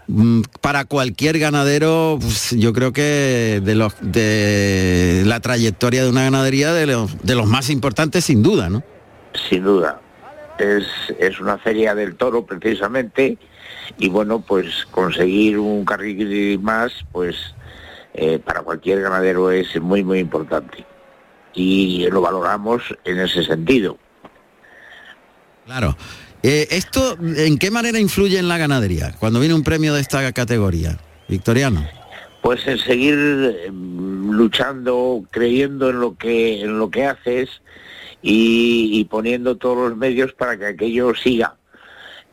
mm, 0.07 0.41
para 0.61 0.85
cualquier 0.85 1.39
ganadero, 1.39 2.17
pues, 2.21 2.51
yo 2.51 2.71
creo 2.73 2.93
que 2.93 3.61
de 3.63 3.75
los 3.75 3.93
de 4.01 5.23
la 5.25 5.39
trayectoria 5.39 6.03
de 6.03 6.09
una 6.09 6.23
ganadería 6.23 6.71
de 6.73 6.85
los, 6.85 7.17
de 7.23 7.35
los 7.35 7.47
más 7.47 7.69
importantes 7.69 8.25
sin 8.25 8.43
duda, 8.43 8.69
¿no? 8.69 8.83
Sin 9.49 9.63
duda. 9.63 10.01
Es, 10.59 10.83
es 11.19 11.39
una 11.39 11.57
feria 11.57 11.95
del 11.95 12.15
toro 12.15 12.45
precisamente 12.45 13.37
y 13.97 14.09
bueno, 14.09 14.41
pues 14.41 14.85
conseguir 14.91 15.57
un 15.57 15.85
carril 15.85 16.59
más, 16.59 16.91
pues 17.11 17.35
eh, 18.13 18.39
para 18.39 18.61
cualquier 18.61 19.01
ganadero 19.01 19.51
es 19.51 19.79
muy, 19.79 20.03
muy 20.03 20.19
importante. 20.19 20.85
Y 21.53 22.07
lo 22.11 22.21
valoramos 22.21 22.83
en 23.03 23.19
ese 23.19 23.43
sentido. 23.43 23.97
Claro. 25.65 25.95
Eh, 26.41 26.67
¿Esto 26.71 27.17
en 27.21 27.57
qué 27.57 27.69
manera 27.69 27.99
influye 27.99 28.39
en 28.39 28.47
la 28.47 28.57
ganadería 28.57 29.13
cuando 29.19 29.39
viene 29.39 29.55
un 29.55 29.63
premio 29.63 29.93
de 29.93 30.01
esta 30.01 30.31
categoría? 30.31 30.97
Victoriano. 31.27 31.85
Pues 32.41 32.65
en 32.65 32.77
seguir 32.77 33.15
eh, 33.15 33.69
luchando, 33.71 35.23
creyendo 35.29 35.89
en 35.89 35.99
lo 35.99 36.15
que 36.15 36.61
en 36.61 36.79
lo 36.79 36.89
que 36.89 37.05
haces 37.05 37.49
y, 38.21 38.89
y 38.93 39.03
poniendo 39.05 39.57
todos 39.57 39.89
los 39.89 39.97
medios 39.97 40.33
para 40.33 40.57
que 40.57 40.67
aquello 40.67 41.13
siga. 41.13 41.55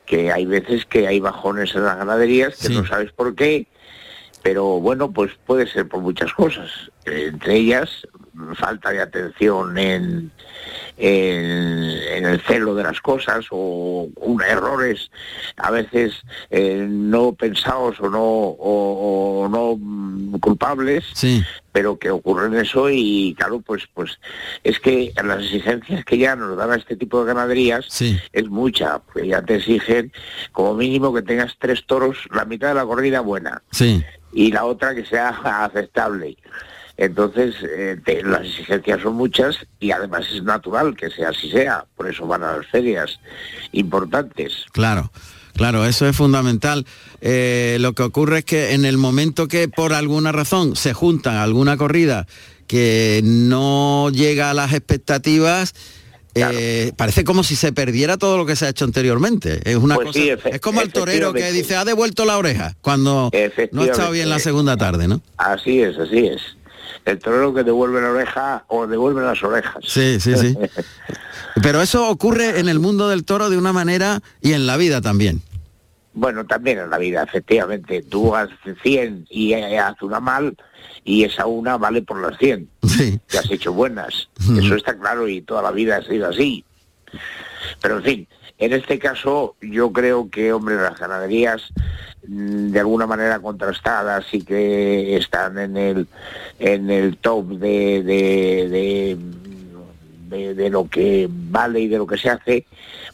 Que 0.06 0.30
hay 0.30 0.46
veces 0.46 0.86
que 0.86 1.08
hay 1.08 1.18
bajones 1.18 1.74
en 1.74 1.84
las 1.84 1.98
ganaderías 1.98 2.56
que 2.56 2.68
no 2.68 2.86
sabes 2.86 3.10
por 3.10 3.34
qué, 3.34 3.66
pero 4.46 4.78
bueno, 4.78 5.10
pues 5.10 5.32
puede 5.44 5.66
ser 5.66 5.88
por 5.88 6.02
muchas 6.02 6.32
cosas. 6.32 6.70
Entre 7.04 7.56
ellas, 7.56 7.90
falta 8.54 8.90
de 8.92 9.00
atención 9.00 9.76
en, 9.76 10.30
en, 10.96 11.44
en 12.14 12.26
el 12.26 12.40
celo 12.42 12.74
de 12.76 12.84
las 12.84 13.00
cosas 13.00 13.46
o 13.50 14.08
un, 14.16 14.42
errores 14.42 15.10
a 15.56 15.70
veces 15.70 16.12
eh, 16.50 16.86
no 16.88 17.32
pensados 17.32 17.98
o 18.00 18.08
no, 18.08 18.20
o, 18.22 19.42
o 19.44 19.48
no 19.48 19.76
mm, 19.78 20.38
culpables, 20.38 21.04
Sí. 21.14 21.42
pero 21.72 21.98
que 21.98 22.10
ocurren 22.10 22.54
eso 22.54 22.88
y 22.90 23.34
claro, 23.38 23.60
pues 23.60 23.84
pues 23.94 24.18
es 24.64 24.78
que 24.80 25.12
las 25.24 25.42
exigencias 25.44 26.04
que 26.04 26.18
ya 26.18 26.36
nos 26.36 26.56
dan 26.56 26.72
a 26.72 26.76
este 26.76 26.96
tipo 26.96 27.20
de 27.20 27.26
ganaderías 27.32 27.86
Sí. 27.88 28.18
es 28.32 28.48
mucha, 28.48 28.98
pues 29.12 29.26
ya 29.26 29.42
te 29.42 29.56
exigen 29.56 30.12
como 30.52 30.74
mínimo 30.74 31.12
que 31.14 31.22
tengas 31.22 31.54
tres 31.58 31.84
toros, 31.86 32.16
la 32.34 32.44
mitad 32.44 32.68
de 32.68 32.74
la 32.74 32.84
corrida 32.84 33.20
buena 33.20 33.62
Sí. 33.70 34.04
Y 34.32 34.52
la 34.52 34.64
otra 34.64 34.94
que 34.94 35.04
sea 35.04 35.28
aceptable. 35.64 36.36
Entonces, 36.96 37.54
eh, 37.62 37.98
las 38.24 38.46
exigencias 38.46 39.02
son 39.02 39.16
muchas 39.16 39.56
y 39.78 39.90
además 39.90 40.26
es 40.34 40.42
natural 40.42 40.96
que 40.96 41.10
sea 41.10 41.28
así 41.28 41.50
sea, 41.50 41.84
por 41.94 42.08
eso 42.08 42.26
van 42.26 42.42
a 42.42 42.56
las 42.56 42.66
ferias 42.68 43.20
importantes. 43.72 44.64
Claro, 44.72 45.12
claro, 45.54 45.84
eso 45.84 46.08
es 46.08 46.16
fundamental. 46.16 46.86
Eh, 47.20 47.76
lo 47.80 47.92
que 47.92 48.02
ocurre 48.02 48.38
es 48.38 48.44
que 48.46 48.72
en 48.72 48.86
el 48.86 48.96
momento 48.96 49.46
que 49.46 49.68
por 49.68 49.92
alguna 49.92 50.32
razón 50.32 50.74
se 50.74 50.94
junta 50.94 51.42
alguna 51.42 51.76
corrida 51.76 52.26
que 52.66 53.20
no 53.22 54.10
llega 54.10 54.50
a 54.50 54.54
las 54.54 54.72
expectativas, 54.72 55.74
eh, 56.36 56.92
parece 56.96 57.24
como 57.24 57.42
si 57.42 57.56
se 57.56 57.72
perdiera 57.72 58.16
todo 58.16 58.36
lo 58.36 58.46
que 58.46 58.56
se 58.56 58.66
ha 58.66 58.68
hecho 58.68 58.84
anteriormente. 58.84 59.60
Es 59.64 59.76
una 59.76 59.94
Pues 59.94 60.08
cosa, 60.08 60.18
sí, 60.18 60.30
es 60.30 60.60
como 60.60 60.80
el 60.82 60.92
torero 60.92 61.32
que 61.32 61.50
dice 61.52 61.76
ha 61.76 61.84
devuelto 61.84 62.24
la 62.24 62.38
oreja 62.38 62.76
cuando 62.80 63.30
no 63.72 63.82
ha 63.82 63.84
estado 63.86 64.10
bien 64.10 64.28
la 64.28 64.38
segunda 64.38 64.76
tarde, 64.76 65.08
¿no? 65.08 65.20
Así 65.36 65.80
es, 65.82 65.98
así 65.98 66.26
es. 66.26 66.40
El 67.04 67.18
torero 67.20 67.54
que 67.54 67.62
devuelve 67.62 68.00
la 68.00 68.10
oreja 68.10 68.64
o 68.68 68.86
devuelve 68.86 69.22
las 69.22 69.42
orejas. 69.42 69.76
Sí, 69.86 70.18
sí, 70.20 70.36
sí. 70.36 70.56
Pero 71.62 71.80
eso 71.80 72.08
ocurre 72.08 72.58
en 72.58 72.68
el 72.68 72.80
mundo 72.80 73.08
del 73.08 73.24
toro 73.24 73.48
de 73.48 73.56
una 73.56 73.72
manera 73.72 74.20
y 74.42 74.52
en 74.52 74.66
la 74.66 74.76
vida 74.76 75.00
también. 75.00 75.40
Bueno, 76.16 76.46
también 76.46 76.78
en 76.78 76.88
la 76.88 76.96
vida, 76.96 77.22
efectivamente. 77.22 78.02
Tú 78.02 78.34
haces 78.34 78.56
100 78.82 79.26
y 79.28 79.52
haces 79.52 80.00
una 80.00 80.18
mal 80.18 80.56
y 81.04 81.24
esa 81.24 81.44
una 81.44 81.76
vale 81.76 82.00
por 82.00 82.20
las 82.20 82.38
100. 82.38 82.70
Que 83.28 83.38
has 83.38 83.50
hecho 83.50 83.74
buenas. 83.74 84.30
Eso 84.58 84.76
está 84.76 84.96
claro 84.96 85.28
y 85.28 85.42
toda 85.42 85.60
la 85.60 85.72
vida 85.72 85.98
ha 85.98 86.02
sido 86.02 86.28
así. 86.28 86.64
Pero 87.82 87.98
en 87.98 88.02
fin, 88.02 88.28
en 88.56 88.72
este 88.72 88.98
caso 88.98 89.56
yo 89.60 89.92
creo 89.92 90.30
que, 90.30 90.54
hombre, 90.54 90.76
las 90.76 90.98
ganaderías 90.98 91.62
mm, 92.26 92.70
de 92.70 92.80
alguna 92.80 93.06
manera 93.06 93.38
contrastadas 93.40 94.24
y 94.32 94.42
que 94.42 95.18
están 95.18 95.58
en 95.58 95.76
el 95.76 96.06
en 96.58 96.90
el 96.90 97.18
top 97.18 97.46
de, 97.58 98.02
de, 98.02 98.68
de, 98.70 99.18
de- 100.28 100.70
lo 100.70 100.88
que 100.88 101.28
vale 101.30 101.80
y 101.80 101.88
de 101.88 101.98
lo 101.98 102.06
que 102.06 102.18
se 102.18 102.28
hace, 102.28 102.66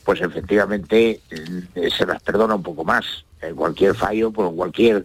pues 0.05 0.21
efectivamente 0.21 1.21
eh, 1.31 1.91
se 1.97 2.07
las 2.07 2.23
perdona 2.23 2.55
un 2.55 2.63
poco 2.63 2.85
más. 2.85 3.05
En 3.41 3.57
cualquier 3.57 3.97
fallo, 3.97 4.31
por 4.31 4.55
cualquier 4.55 5.05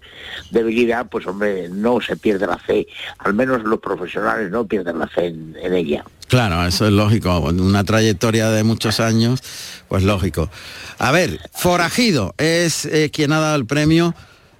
debilidad, 0.51 1.08
pues 1.10 1.26
hombre, 1.26 1.70
no 1.70 1.99
se 2.01 2.16
pierde 2.18 2.45
la 2.45 2.60
fe. 2.60 2.86
Al 3.18 3.34
menos 3.34 3.64
los 3.64 3.80
profesionales 3.80 4.51
no 4.51 4.68
pierden 4.68 4.99
la 4.99 5.08
fe 5.08 5.28
en, 5.28 5.74
ella. 5.74 6.05
Claro, 6.28 6.64
eso 6.68 6.86
es 6.86 6.91
lógico. 6.93 7.39
Una 7.39 7.84
trayectoria 7.84 8.51
de 8.51 8.64
muchos 8.64 8.99
años, 8.99 9.41
pues 9.88 10.03
lógico. 10.03 10.51
A 10.99 11.12
ver, 11.12 11.39
Forajido 11.51 12.36
es 12.38 12.86
eh, 12.86 13.10
quien 13.12 13.32
ha 13.32 13.39
dado 13.39 13.55
el 13.55 13.66
premio 13.66 14.14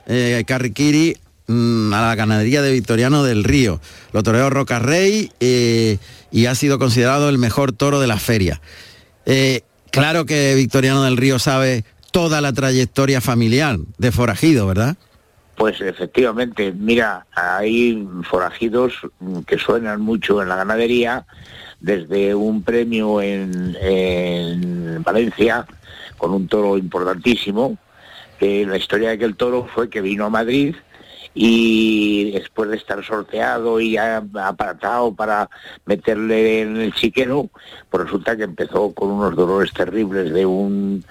eh, 0.08 0.43
mm, 1.48 1.93
a 1.93 2.02
la 2.02 2.16
ganadería 2.16 2.62
de 2.62 2.72
Victoriano 2.72 3.24
del 3.24 3.43
Río. 3.43 3.80
Lo 4.14 4.24
toreó 4.24 4.50
Roca 4.50 4.80
Rey 4.80 5.32
eh, 5.39 5.98
y 6.32 6.45
ha 6.45 6.56
sido 6.56 6.80
considerado 6.80 7.30
el 7.30 7.38
mejor 7.38 7.72
toro 7.72 8.00
de 8.00 8.08
la 8.08 8.18
feria. 8.18 8.62
Eh, 9.26 9.62
claro 9.91 10.26
que 10.26 10.56
Victoriano 10.56 11.04
del 11.04 11.18
Río 11.18 11.39
sabe 11.39 11.84
toda 12.12 12.41
la 12.41 12.54
trayectoria 12.54 13.22
familiar 13.22 13.78
de 13.98 14.12
Forajido, 14.12 14.68
¿verdad? 14.68 14.95
Pues 15.58 15.82
efectivamente, 15.82 16.72
mira, 16.72 17.26
hay 17.34 18.08
forajidos 18.30 18.93
que 19.48 19.58
suenan 19.58 20.02
mucho 20.02 20.39
en 20.41 20.50
la 20.50 20.56
ganadería, 20.56 21.26
desde 21.80 22.36
un 22.36 22.62
premio 22.62 23.22
en, 23.22 23.76
en 23.82 25.02
Valencia 25.02 25.66
con 26.18 26.32
un 26.32 26.48
toro 26.48 26.78
importantísimo, 26.78 27.76
que 28.39 28.68
la 28.68 28.78
historia 28.78 29.10
de 29.10 29.16
aquel 29.16 29.36
toro 29.36 29.68
fue 29.74 29.89
que 29.89 30.02
vino 30.02 30.26
a 30.26 30.30
Madrid 30.30 30.76
y 31.34 32.32
después 32.32 32.70
de 32.70 32.78
estar 32.78 33.04
sorteado 33.04 33.80
y 33.80 33.98
apartado 33.98 35.14
para 35.14 35.50
meterle 35.86 36.62
en 36.62 36.78
el 36.78 36.94
chiquero, 36.94 37.50
pues 37.90 38.06
resulta 38.06 38.36
que 38.36 38.44
empezó 38.44 38.94
con 38.94 39.12
unos 39.12 39.36
dolores 39.36 39.72
terribles 39.74 40.34
de 40.34 40.46
un 40.46 41.04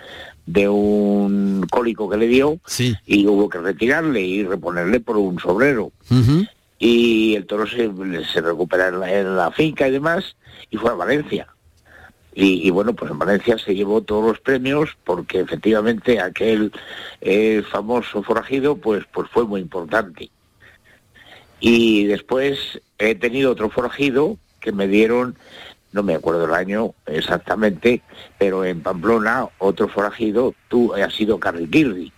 de 0.46 0.68
un 0.68 1.66
cólico 1.70 2.08
que 2.08 2.16
le 2.16 2.28
dio 2.28 2.58
y 3.04 3.26
hubo 3.26 3.48
que 3.48 3.58
retirarle 3.58 4.20
y 4.20 4.44
reponerle 4.44 5.00
por 5.00 5.16
un 5.16 5.40
sobrero. 5.40 5.90
Y 6.78 7.34
el 7.34 7.46
toro 7.46 7.66
se, 7.66 7.90
se 8.32 8.40
recupera 8.40 8.88
en 8.88 9.00
la, 9.00 9.12
en 9.12 9.36
la 9.36 9.50
finca 9.50 9.88
y 9.88 9.92
demás 9.92 10.36
y 10.70 10.76
fue 10.76 10.90
a 10.90 10.94
Valencia. 10.94 11.48
Y, 12.38 12.68
y, 12.68 12.70
bueno, 12.70 12.92
pues 12.92 13.10
en 13.10 13.18
Valencia 13.18 13.56
se 13.56 13.74
llevó 13.74 14.02
todos 14.02 14.22
los 14.22 14.40
premios 14.40 14.90
porque 15.04 15.40
efectivamente 15.40 16.20
aquel 16.20 16.70
eh, 17.22 17.62
famoso 17.70 18.22
forajido 18.22 18.76
pues, 18.76 19.04
pues 19.10 19.30
fue 19.30 19.46
muy 19.46 19.62
importante. 19.62 20.28
Y 21.60 22.04
después 22.04 22.82
he 22.98 23.14
tenido 23.14 23.52
otro 23.52 23.70
forajido 23.70 24.36
que 24.60 24.70
me 24.70 24.86
dieron, 24.86 25.34
no 25.92 26.02
me 26.02 26.14
acuerdo 26.14 26.44
el 26.44 26.52
año 26.52 26.92
exactamente, 27.06 28.02
pero 28.36 28.66
en 28.66 28.82
Pamplona 28.82 29.48
otro 29.56 29.88
forajido 29.88 30.54
tú 30.68 30.92
ha 30.94 31.08
sido 31.08 31.40
Carriquirri. 31.40 32.12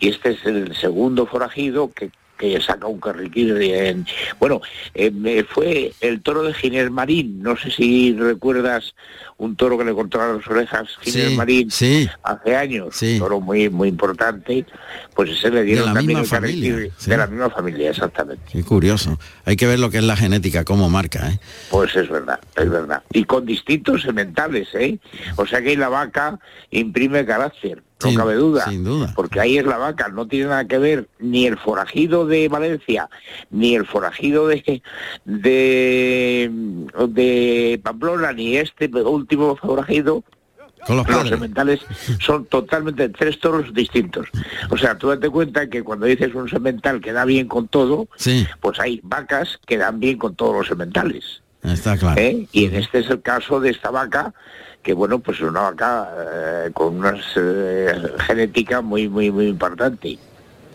Y 0.00 0.08
este 0.08 0.30
es 0.30 0.46
el 0.46 0.74
segundo 0.76 1.26
forajido 1.26 1.92
que 1.92 2.10
que 2.38 2.60
saca 2.60 2.86
un 2.86 3.00
carriquillo 3.00 3.58
en... 3.58 4.06
Bueno, 4.38 4.60
eh, 4.94 5.44
fue 5.48 5.92
el 6.00 6.22
toro 6.22 6.42
de 6.42 6.54
Ginés 6.54 6.90
Marín, 6.90 7.42
no 7.42 7.56
sé 7.56 7.70
si 7.70 8.14
recuerdas 8.14 8.94
un 9.36 9.56
toro 9.56 9.76
que 9.76 9.84
le 9.84 9.92
cortaron 9.92 10.38
las 10.38 10.46
orejas 10.48 10.88
Ginés 11.00 11.36
Marín 11.36 11.68
hace 11.68 12.56
años, 12.56 13.02
un 13.02 13.18
toro 13.18 13.40
muy 13.40 13.68
muy 13.68 13.88
importante, 13.88 14.64
pues 15.14 15.30
ese 15.30 15.50
le 15.50 15.62
dieron 15.64 15.92
también 15.92 16.20
el 16.20 16.26
familia, 16.26 16.76
de 16.76 17.16
la 17.16 17.26
misma 17.26 17.50
familia, 17.50 17.90
exactamente. 17.90 18.42
Qué 18.50 18.62
curioso. 18.62 19.18
Hay 19.44 19.56
que 19.56 19.66
ver 19.66 19.78
lo 19.78 19.90
que 19.90 19.98
es 19.98 20.04
la 20.04 20.16
genética, 20.16 20.64
cómo 20.64 20.88
marca, 20.88 21.30
¿eh? 21.30 21.40
Pues 21.70 21.94
es 21.96 22.08
verdad, 22.08 22.40
es 22.56 22.70
verdad. 22.70 23.02
Y 23.12 23.24
con 23.24 23.44
distintos 23.44 24.02
sementales, 24.02 24.68
¿eh? 24.74 24.98
O 25.36 25.46
sea 25.46 25.60
que 25.60 25.76
la 25.76 25.88
vaca 25.88 26.38
imprime 26.70 27.26
carácter 27.26 27.82
no 28.04 28.14
cabe 28.14 28.34
duda, 28.34 28.64
sin 28.68 28.84
duda, 28.84 29.12
porque 29.14 29.40
ahí 29.40 29.58
es 29.58 29.66
la 29.66 29.76
vaca, 29.76 30.08
no 30.08 30.26
tiene 30.26 30.46
nada 30.46 30.66
que 30.66 30.78
ver 30.78 31.08
ni 31.18 31.46
el 31.46 31.58
forajido 31.58 32.26
de 32.26 32.48
Valencia, 32.48 33.08
ni 33.50 33.74
el 33.74 33.86
forajido 33.86 34.46
de 34.46 34.82
de, 35.24 36.50
de 37.08 37.80
Pamplona, 37.82 38.32
ni 38.32 38.56
este 38.56 38.86
último 38.88 39.56
forajido 39.56 40.22
con 40.86 40.96
los, 40.96 41.08
los 41.08 41.28
sementales 41.28 41.80
son 42.20 42.46
totalmente 42.46 43.08
tres 43.08 43.38
toros 43.40 43.74
distintos. 43.74 44.28
O 44.70 44.76
sea, 44.78 44.96
tú 44.96 45.08
date 45.08 45.28
cuenta 45.28 45.68
que 45.68 45.82
cuando 45.82 46.06
dices 46.06 46.34
un 46.34 46.48
semental 46.48 47.00
que 47.00 47.12
da 47.12 47.24
bien 47.24 47.48
con 47.48 47.68
todo, 47.68 48.08
pues 48.60 48.80
hay 48.80 49.00
vacas 49.02 49.58
que 49.66 49.76
dan 49.76 50.00
bien 50.00 50.18
con 50.18 50.34
todos 50.34 50.54
los 50.54 50.68
sementales. 50.68 51.42
Está 51.62 51.98
claro. 51.98 52.20
¿Eh? 52.20 52.46
Y 52.52 52.66
en 52.66 52.76
este 52.76 53.00
es 53.00 53.10
el 53.10 53.20
caso 53.20 53.60
de 53.60 53.70
esta 53.70 53.90
vaca 53.90 54.32
que 54.88 54.94
bueno, 54.94 55.18
pues 55.18 55.38
una 55.42 55.60
vaca 55.60 56.08
eh, 56.18 56.70
con 56.72 56.96
una 56.96 57.12
eh, 57.36 57.92
genética 58.26 58.80
muy, 58.80 59.06
muy, 59.06 59.30
muy 59.30 59.48
importante. 59.48 60.18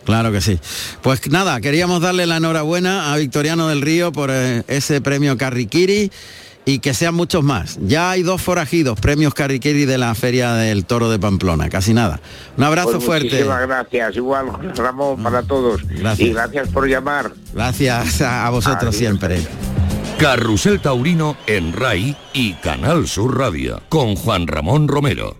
Claro 0.04 0.30
que 0.30 0.40
sí. 0.40 0.60
Pues 1.02 1.28
nada, 1.32 1.60
queríamos 1.60 2.00
darle 2.00 2.24
la 2.24 2.36
enhorabuena 2.36 3.12
a 3.12 3.16
Victoriano 3.16 3.66
del 3.66 3.80
Río 3.82 4.12
por 4.12 4.30
eh, 4.30 4.62
ese 4.68 5.00
premio 5.00 5.36
Carriquiri 5.36 6.12
y 6.64 6.78
que 6.78 6.94
sean 6.94 7.16
muchos 7.16 7.42
más. 7.42 7.76
Ya 7.82 8.12
hay 8.12 8.22
dos 8.22 8.40
forajidos, 8.40 9.00
premios 9.00 9.34
Carriquiri 9.34 9.84
de 9.84 9.98
la 9.98 10.14
Feria 10.14 10.52
del 10.52 10.84
Toro 10.84 11.10
de 11.10 11.18
Pamplona, 11.18 11.68
casi 11.68 11.92
nada. 11.92 12.20
Un 12.56 12.62
abrazo 12.62 12.92
Pues 12.92 13.04
fuerte. 13.04 13.30
Muchísimas 13.30 13.66
gracias, 13.66 14.14
igual 14.14 14.46
Ramón 14.76 15.24
para 15.24 15.42
todos. 15.42 15.82
Gracias. 15.88 16.20
Y 16.20 16.32
gracias 16.32 16.68
por 16.68 16.86
llamar. 16.86 17.32
Gracias 17.52 18.22
a 18.22 18.46
a 18.46 18.50
vosotros 18.50 18.94
Adiós. 18.94 18.96
siempre. 18.96 19.40
Carrusel 20.18 20.80
Taurino 20.80 21.36
en 21.48 21.72
RAI 21.72 22.16
y 22.32 22.52
Canal 22.54 23.08
Sur 23.08 23.36
Radio 23.36 23.82
con 23.88 24.14
Juan 24.14 24.46
Ramón 24.46 24.86
Romero. 24.86 25.36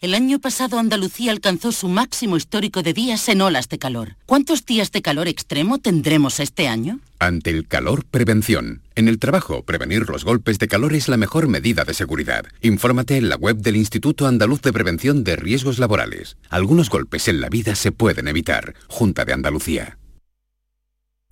El 0.00 0.14
año 0.14 0.38
pasado 0.38 0.78
Andalucía 0.78 1.30
alcanzó 1.30 1.72
su 1.72 1.88
máximo 1.88 2.36
histórico 2.36 2.82
de 2.82 2.94
días 2.94 3.28
en 3.28 3.42
olas 3.42 3.68
de 3.68 3.78
calor. 3.78 4.16
¿Cuántos 4.24 4.64
días 4.64 4.92
de 4.92 5.02
calor 5.02 5.28
extremo 5.28 5.78
tendremos 5.78 6.40
este 6.40 6.68
año? 6.68 7.00
Ante 7.18 7.50
el 7.50 7.66
calor, 7.66 8.04
prevención. 8.06 8.80
En 8.94 9.06
el 9.06 9.18
trabajo, 9.18 9.64
prevenir 9.64 10.08
los 10.08 10.24
golpes 10.24 10.58
de 10.58 10.68
calor 10.68 10.94
es 10.94 11.08
la 11.08 11.16
mejor 11.16 11.48
medida 11.48 11.84
de 11.84 11.94
seguridad. 11.94 12.46
Infórmate 12.62 13.16
en 13.18 13.28
la 13.28 13.36
web 13.36 13.56
del 13.56 13.76
Instituto 13.76 14.26
Andaluz 14.26 14.62
de 14.62 14.72
Prevención 14.72 15.22
de 15.22 15.36
Riesgos 15.36 15.78
Laborales. 15.78 16.38
Algunos 16.48 16.88
golpes 16.88 17.28
en 17.28 17.40
la 17.40 17.50
vida 17.50 17.74
se 17.74 17.92
pueden 17.92 18.26
evitar. 18.28 18.74
Junta 18.86 19.24
de 19.24 19.32
Andalucía. 19.34 19.98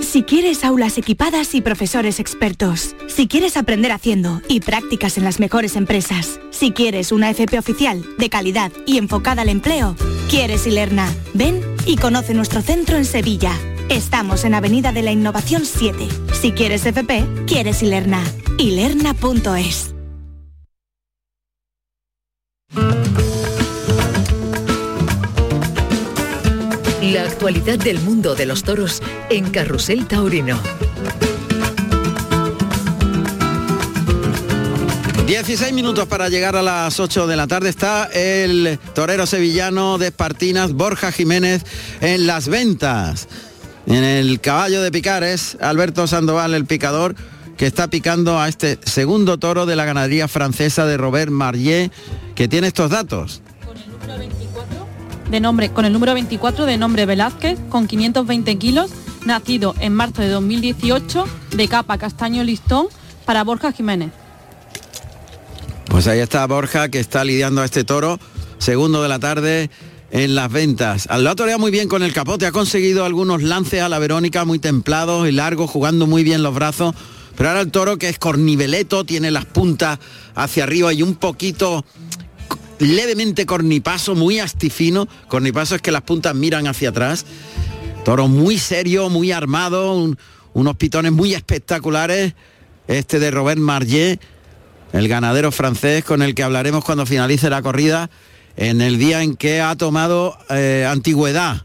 Si 0.00 0.22
quieres 0.22 0.64
aulas 0.64 0.96
equipadas 0.96 1.54
y 1.54 1.60
profesores 1.60 2.18
expertos, 2.18 2.96
si 3.08 3.28
quieres 3.28 3.58
aprender 3.58 3.92
haciendo 3.92 4.40
y 4.48 4.60
prácticas 4.60 5.18
en 5.18 5.24
las 5.24 5.38
mejores 5.38 5.76
empresas, 5.76 6.40
si 6.50 6.72
quieres 6.72 7.12
una 7.12 7.28
FP 7.28 7.58
oficial, 7.58 8.02
de 8.16 8.30
calidad 8.30 8.72
y 8.86 8.96
enfocada 8.96 9.42
al 9.42 9.50
empleo, 9.50 9.94
quieres 10.30 10.66
Ilerna. 10.66 11.12
Ven 11.34 11.60
y 11.84 11.96
conoce 11.96 12.32
nuestro 12.32 12.62
centro 12.62 12.96
en 12.96 13.04
Sevilla. 13.04 13.52
Estamos 13.90 14.44
en 14.44 14.54
Avenida 14.54 14.92
de 14.92 15.02
la 15.02 15.12
Innovación 15.12 15.66
7. 15.66 16.08
Si 16.40 16.52
quieres 16.52 16.86
FP, 16.86 17.26
quieres 17.46 17.82
Ilerna. 17.82 18.22
Ilerna.es. 18.58 19.91
La 27.02 27.22
actualidad 27.24 27.80
del 27.80 27.98
mundo 27.98 28.36
de 28.36 28.46
los 28.46 28.62
toros 28.62 29.02
en 29.28 29.50
Carrusel 29.50 30.06
Taurino. 30.06 30.60
16 35.26 35.72
minutos 35.72 36.06
para 36.06 36.28
llegar 36.28 36.54
a 36.54 36.62
las 36.62 37.00
8 37.00 37.26
de 37.26 37.34
la 37.34 37.48
tarde. 37.48 37.70
Está 37.70 38.04
el 38.04 38.78
torero 38.94 39.26
sevillano 39.26 39.98
de 39.98 40.08
Espartinas, 40.08 40.74
Borja 40.74 41.10
Jiménez, 41.10 41.64
en 42.00 42.28
las 42.28 42.46
ventas. 42.46 43.26
En 43.86 44.04
el 44.04 44.40
caballo 44.40 44.80
de 44.80 44.92
Picares, 44.92 45.58
Alberto 45.60 46.06
Sandoval, 46.06 46.54
el 46.54 46.66
picador, 46.66 47.16
que 47.56 47.66
está 47.66 47.88
picando 47.88 48.38
a 48.38 48.48
este 48.48 48.78
segundo 48.84 49.38
toro 49.38 49.66
de 49.66 49.74
la 49.74 49.84
ganadería 49.84 50.28
francesa 50.28 50.86
de 50.86 50.96
Robert 50.98 51.32
Marlier, 51.32 51.90
que 52.36 52.46
tiene 52.46 52.68
estos 52.68 52.90
datos. 52.90 53.42
De 55.32 55.40
nombre, 55.40 55.70
con 55.72 55.86
el 55.86 55.94
número 55.94 56.12
24 56.12 56.66
de 56.66 56.76
nombre 56.76 57.06
Velázquez, 57.06 57.58
con 57.70 57.86
520 57.88 58.58
kilos, 58.58 58.90
nacido 59.24 59.74
en 59.80 59.94
marzo 59.94 60.20
de 60.20 60.28
2018, 60.28 61.24
de 61.56 61.68
capa 61.68 61.96
castaño 61.96 62.44
listón, 62.44 62.88
para 63.24 63.42
Borja 63.42 63.72
Jiménez. 63.72 64.10
Pues 65.86 66.06
ahí 66.06 66.18
está 66.18 66.46
Borja, 66.46 66.90
que 66.90 67.00
está 67.00 67.24
lidiando 67.24 67.62
a 67.62 67.64
este 67.64 67.82
toro, 67.82 68.20
segundo 68.58 69.02
de 69.02 69.08
la 69.08 69.18
tarde 69.18 69.70
en 70.10 70.34
las 70.34 70.52
ventas. 70.52 71.06
Al 71.08 71.24
lado 71.24 71.36
torea 71.36 71.56
muy 71.56 71.70
bien 71.70 71.88
con 71.88 72.02
el 72.02 72.12
capote, 72.12 72.44
ha 72.44 72.52
conseguido 72.52 73.06
algunos 73.06 73.42
lances 73.42 73.80
a 73.80 73.88
la 73.88 73.98
Verónica 73.98 74.44
muy 74.44 74.58
templados 74.58 75.26
y 75.26 75.32
largos, 75.32 75.70
jugando 75.70 76.06
muy 76.06 76.24
bien 76.24 76.42
los 76.42 76.54
brazos. 76.54 76.94
Pero 77.38 77.48
ahora 77.48 77.62
el 77.62 77.70
toro 77.70 77.96
que 77.96 78.10
es 78.10 78.18
corniveleto, 78.18 79.04
tiene 79.04 79.30
las 79.30 79.46
puntas 79.46 79.98
hacia 80.34 80.64
arriba 80.64 80.92
y 80.92 81.02
un 81.02 81.14
poquito 81.14 81.86
levemente 82.82 83.46
cornipaso, 83.46 84.14
muy 84.14 84.38
astifino. 84.40 85.08
Cornipaso 85.28 85.74
es 85.74 85.82
que 85.82 85.92
las 85.92 86.02
puntas 86.02 86.34
miran 86.34 86.66
hacia 86.66 86.90
atrás. 86.90 87.24
Toro 88.04 88.28
muy 88.28 88.58
serio, 88.58 89.08
muy 89.08 89.32
armado, 89.32 89.94
un- 89.94 90.18
unos 90.54 90.76
pitones 90.76 91.12
muy 91.12 91.34
espectaculares. 91.34 92.34
este 92.88 93.20
de 93.20 93.30
Robert 93.30 93.60
Marllet, 93.60 94.20
el 94.92 95.06
ganadero 95.08 95.52
francés 95.52 96.04
con 96.04 96.20
el 96.20 96.34
que 96.34 96.42
hablaremos 96.42 96.84
cuando 96.84 97.06
finalice 97.06 97.48
la 97.48 97.62
corrida 97.62 98.10
en 98.56 98.80
el 98.82 98.98
día 98.98 99.22
en 99.22 99.36
que 99.36 99.60
ha 99.60 99.76
tomado 99.76 100.36
eh, 100.50 100.84
antigüedad 100.86 101.62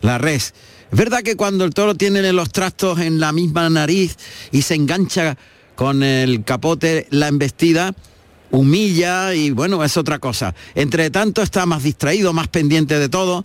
la 0.00 0.16
res. 0.16 0.54
Es 0.92 0.96
verdad 0.96 1.22
que 1.22 1.36
cuando 1.36 1.64
el 1.64 1.74
toro 1.74 1.96
tiene 1.96 2.32
los 2.32 2.50
trastos 2.52 3.00
en 3.00 3.18
la 3.18 3.32
misma 3.32 3.68
nariz 3.68 4.16
y 4.52 4.62
se 4.62 4.76
engancha 4.76 5.36
con 5.74 6.02
el 6.04 6.44
capote 6.44 7.08
la 7.10 7.26
embestida, 7.28 7.92
humilla 8.50 9.34
y 9.34 9.50
bueno, 9.50 9.82
es 9.84 9.96
otra 9.96 10.18
cosa. 10.18 10.54
Entre 10.74 11.10
tanto 11.10 11.42
está 11.42 11.66
más 11.66 11.82
distraído, 11.82 12.32
más 12.32 12.48
pendiente 12.48 12.98
de 12.98 13.08
todo. 13.08 13.44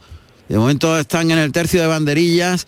De 0.50 0.58
momento 0.58 0.98
están 1.00 1.32
en 1.32 1.40
el 1.40 1.52
tercio 1.52 1.82
de 1.82 1.88
banderillas, 1.88 2.68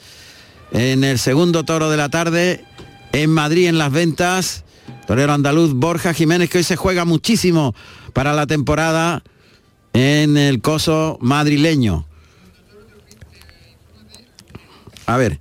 en 0.71 1.03
el 1.03 1.19
segundo 1.19 1.63
toro 1.63 1.89
de 1.89 1.97
la 1.97 2.09
tarde, 2.09 2.63
en 3.11 3.29
Madrid 3.29 3.67
en 3.67 3.77
las 3.77 3.91
ventas. 3.91 4.63
Torero 5.07 5.33
andaluz 5.33 5.73
Borja 5.73 6.13
Jiménez, 6.13 6.49
que 6.49 6.59
hoy 6.59 6.63
se 6.63 6.75
juega 6.75 7.05
muchísimo 7.05 7.75
para 8.13 8.33
la 8.33 8.47
temporada 8.47 9.23
en 9.93 10.37
el 10.37 10.61
coso 10.61 11.17
madrileño. 11.21 12.05
A 15.05 15.17
ver, 15.17 15.39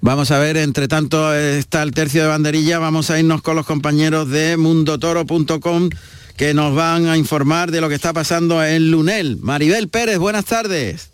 vamos 0.00 0.30
a 0.30 0.38
ver, 0.38 0.56
entre 0.58 0.86
tanto 0.88 1.34
está 1.34 1.82
el 1.82 1.92
tercio 1.92 2.22
de 2.22 2.28
banderilla, 2.28 2.78
vamos 2.78 3.10
a 3.10 3.18
irnos 3.18 3.40
con 3.40 3.56
los 3.56 3.64
compañeros 3.64 4.28
de 4.28 4.56
mundotoro.com 4.56 5.88
que 6.38 6.54
nos 6.54 6.72
van 6.72 7.06
a 7.06 7.16
informar 7.16 7.72
de 7.72 7.80
lo 7.80 7.88
que 7.88 7.96
está 7.96 8.12
pasando 8.12 8.62
en 8.64 8.92
Lunel. 8.92 9.38
Maribel 9.42 9.88
Pérez, 9.88 10.18
buenas 10.18 10.44
tardes. 10.44 11.10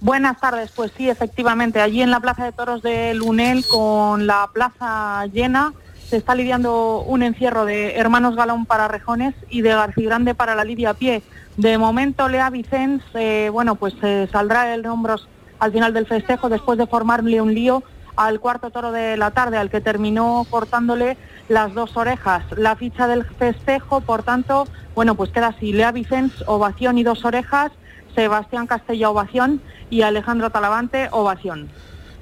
Buenas 0.00 0.40
tardes, 0.40 0.72
pues 0.74 0.90
sí, 0.96 1.08
efectivamente, 1.08 1.80
allí 1.80 2.02
en 2.02 2.10
la 2.10 2.18
Plaza 2.18 2.44
de 2.44 2.50
Toros 2.50 2.82
de 2.82 3.14
Lunel, 3.14 3.64
con 3.68 4.26
la 4.26 4.50
plaza 4.52 5.26
llena, 5.26 5.72
se 6.10 6.16
está 6.16 6.34
lidiando 6.34 7.02
un 7.02 7.22
encierro 7.22 7.64
de 7.64 7.94
Hermanos 7.94 8.34
Galón 8.34 8.66
para 8.66 8.88
Rejones 8.88 9.34
y 9.48 9.62
de 9.62 9.70
García 9.70 10.06
Grande 10.06 10.34
para 10.34 10.56
la 10.56 10.64
Lidia 10.64 10.90
a 10.90 10.94
pie. 10.94 11.22
De 11.56 11.78
momento, 11.78 12.28
Lea 12.28 12.50
Vicens, 12.50 13.02
eh, 13.14 13.50
bueno, 13.52 13.76
pues 13.76 13.94
eh, 14.02 14.28
saldrá 14.32 14.74
el 14.74 14.84
hombros 14.86 15.28
al 15.60 15.70
final 15.70 15.94
del 15.94 16.06
festejo 16.08 16.48
después 16.48 16.78
de 16.78 16.88
formarle 16.88 17.40
un 17.40 17.54
lío 17.54 17.84
al 18.16 18.40
cuarto 18.40 18.70
toro 18.70 18.92
de 18.92 19.16
la 19.16 19.30
tarde, 19.30 19.56
al 19.56 19.70
que 19.70 19.80
terminó 19.80 20.46
cortándole 20.50 21.16
las 21.48 21.74
dos 21.74 21.96
orejas. 21.96 22.44
La 22.56 22.76
ficha 22.76 23.06
del 23.06 23.24
festejo, 23.24 24.00
por 24.00 24.22
tanto, 24.22 24.66
bueno, 24.94 25.14
pues 25.14 25.30
queda 25.30 25.48
así. 25.48 25.72
Lea 25.72 25.92
Vicens, 25.92 26.32
ovación 26.46 26.98
y 26.98 27.02
dos 27.02 27.24
orejas. 27.24 27.72
Sebastián 28.14 28.66
Castella, 28.66 29.10
ovación. 29.10 29.60
Y 29.90 30.02
Alejandro 30.02 30.50
Talavante, 30.50 31.08
ovación. 31.10 31.68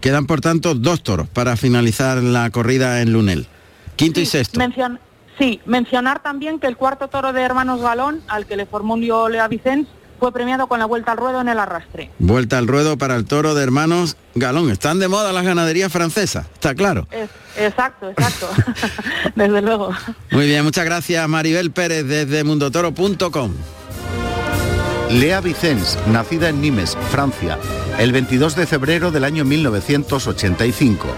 Quedan, 0.00 0.26
por 0.26 0.40
tanto, 0.40 0.74
dos 0.74 1.02
toros 1.02 1.28
para 1.28 1.56
finalizar 1.56 2.22
la 2.22 2.50
corrida 2.50 3.02
en 3.02 3.12
Lunel. 3.12 3.46
Quinto 3.96 4.20
y 4.20 4.26
sexto. 4.26 4.58
sí, 5.38 5.60
mencionar 5.64 6.22
también 6.22 6.58
que 6.58 6.66
el 6.66 6.76
cuarto 6.76 7.08
toro 7.08 7.32
de 7.32 7.42
Hermanos 7.42 7.80
Galón, 7.80 8.20
al 8.26 8.46
que 8.46 8.56
le 8.56 8.66
formó 8.66 8.94
un 8.94 9.00
lío 9.00 9.28
Lea 9.28 9.46
Vicens, 9.46 9.86
fue 10.22 10.30
premiado 10.30 10.68
con 10.68 10.78
la 10.78 10.86
vuelta 10.86 11.10
al 11.10 11.18
ruedo 11.18 11.40
en 11.40 11.48
el 11.48 11.58
arrastre. 11.58 12.08
Vuelta 12.20 12.56
al 12.56 12.68
ruedo 12.68 12.96
para 12.96 13.16
el 13.16 13.24
toro 13.24 13.56
de 13.56 13.64
hermanos 13.64 14.16
Galón. 14.36 14.70
Están 14.70 15.00
de 15.00 15.08
moda 15.08 15.32
las 15.32 15.44
ganaderías 15.44 15.90
francesas, 15.90 16.46
está 16.54 16.76
claro. 16.76 17.08
exacto, 17.56 18.08
exacto. 18.08 18.48
desde 19.34 19.60
luego. 19.60 19.90
Muy 20.30 20.46
bien, 20.46 20.62
muchas 20.62 20.84
gracias 20.84 21.28
Maribel 21.28 21.72
Pérez 21.72 22.06
desde 22.06 22.44
mundotoro.com. 22.44 23.52
Lea 25.10 25.40
Vicens, 25.40 25.98
nacida 26.06 26.50
en 26.50 26.60
Nimes, 26.60 26.96
Francia, 27.10 27.58
el 27.98 28.12
22 28.12 28.54
de 28.54 28.68
febrero 28.68 29.10
del 29.10 29.24
año 29.24 29.44
1985. 29.44 31.08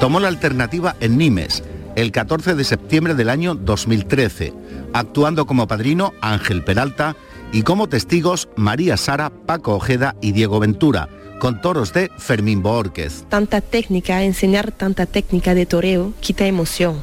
Tomó 0.00 0.18
la 0.18 0.26
alternativa 0.26 0.96
en 0.98 1.16
Nimes 1.16 1.62
el 1.94 2.10
14 2.10 2.56
de 2.56 2.64
septiembre 2.64 3.14
del 3.14 3.28
año 3.28 3.54
2013, 3.54 4.52
actuando 4.92 5.46
como 5.46 5.68
padrino 5.68 6.12
Ángel 6.20 6.64
Peralta 6.64 7.14
y 7.52 7.62
como 7.62 7.88
testigos 7.88 8.48
María 8.56 8.96
Sara, 8.96 9.30
Paco 9.30 9.74
Ojeda 9.74 10.14
y 10.20 10.32
Diego 10.32 10.60
Ventura, 10.60 11.08
con 11.38 11.60
toros 11.60 11.92
de 11.92 12.10
Fermín 12.18 12.62
Borquez. 12.62 13.24
Tanta 13.28 13.60
técnica, 13.60 14.24
enseñar 14.24 14.72
tanta 14.72 15.06
técnica 15.06 15.54
de 15.54 15.66
toreo 15.66 16.12
quita 16.20 16.46
emoción. 16.46 17.02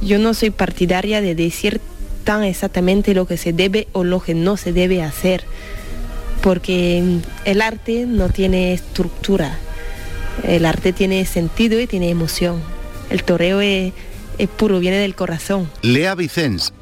Yo 0.00 0.18
no 0.18 0.34
soy 0.34 0.50
partidaria 0.50 1.20
de 1.20 1.34
decir 1.34 1.80
tan 2.24 2.44
exactamente 2.44 3.14
lo 3.14 3.26
que 3.26 3.36
se 3.36 3.52
debe 3.52 3.88
o 3.92 4.04
lo 4.04 4.20
que 4.20 4.34
no 4.34 4.56
se 4.56 4.72
debe 4.72 5.02
hacer, 5.02 5.44
porque 6.42 7.20
el 7.44 7.62
arte 7.62 8.06
no 8.06 8.28
tiene 8.28 8.72
estructura, 8.72 9.58
el 10.42 10.64
arte 10.64 10.92
tiene 10.92 11.24
sentido 11.26 11.80
y 11.80 11.86
tiene 11.86 12.10
emoción. 12.10 12.60
El 13.10 13.22
toreo 13.24 13.60
es, 13.60 13.92
puro, 14.56 14.80
viene 14.80 14.96
del 14.96 15.14
corazón. 15.14 15.70
Lea 15.82 16.14
Vicens, 16.14 16.72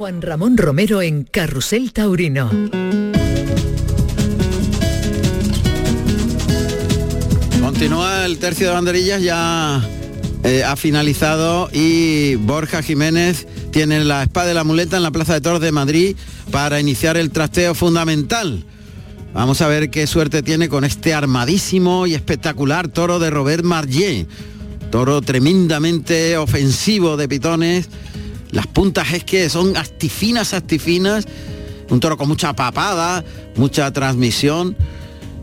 Juan 0.00 0.22
Ramón 0.22 0.56
Romero 0.56 1.02
en 1.02 1.24
Carrusel 1.24 1.92
Taurino. 1.92 2.48
Continúa 7.60 8.24
el 8.24 8.38
tercio 8.38 8.68
de 8.68 8.72
banderillas, 8.72 9.22
ya 9.22 9.86
eh, 10.42 10.64
ha 10.64 10.74
finalizado 10.76 11.68
y 11.70 12.36
Borja 12.36 12.82
Jiménez 12.82 13.46
tiene 13.72 14.02
la 14.02 14.22
espada 14.22 14.46
de 14.46 14.54
la 14.54 14.64
muleta 14.64 14.96
en 14.96 15.02
la 15.02 15.10
Plaza 15.10 15.34
de 15.34 15.42
Toros 15.42 15.60
de 15.60 15.70
Madrid 15.70 16.16
para 16.50 16.80
iniciar 16.80 17.18
el 17.18 17.30
trasteo 17.30 17.74
fundamental. 17.74 18.64
Vamos 19.34 19.60
a 19.60 19.68
ver 19.68 19.90
qué 19.90 20.06
suerte 20.06 20.42
tiene 20.42 20.70
con 20.70 20.84
este 20.84 21.12
armadísimo 21.12 22.06
y 22.06 22.14
espectacular 22.14 22.88
toro 22.88 23.18
de 23.18 23.28
Robert 23.28 23.64
Marllet. 23.64 24.26
Toro 24.90 25.20
tremendamente 25.20 26.38
ofensivo 26.38 27.18
de 27.18 27.28
pitones 27.28 27.90
las 28.52 28.66
puntas 28.66 29.12
es 29.12 29.24
que 29.24 29.48
son 29.48 29.76
astifinas, 29.76 30.54
astifinas. 30.54 31.26
Un 31.88 32.00
toro 32.00 32.16
con 32.16 32.28
mucha 32.28 32.54
papada, 32.54 33.24
mucha 33.56 33.92
transmisión. 33.92 34.76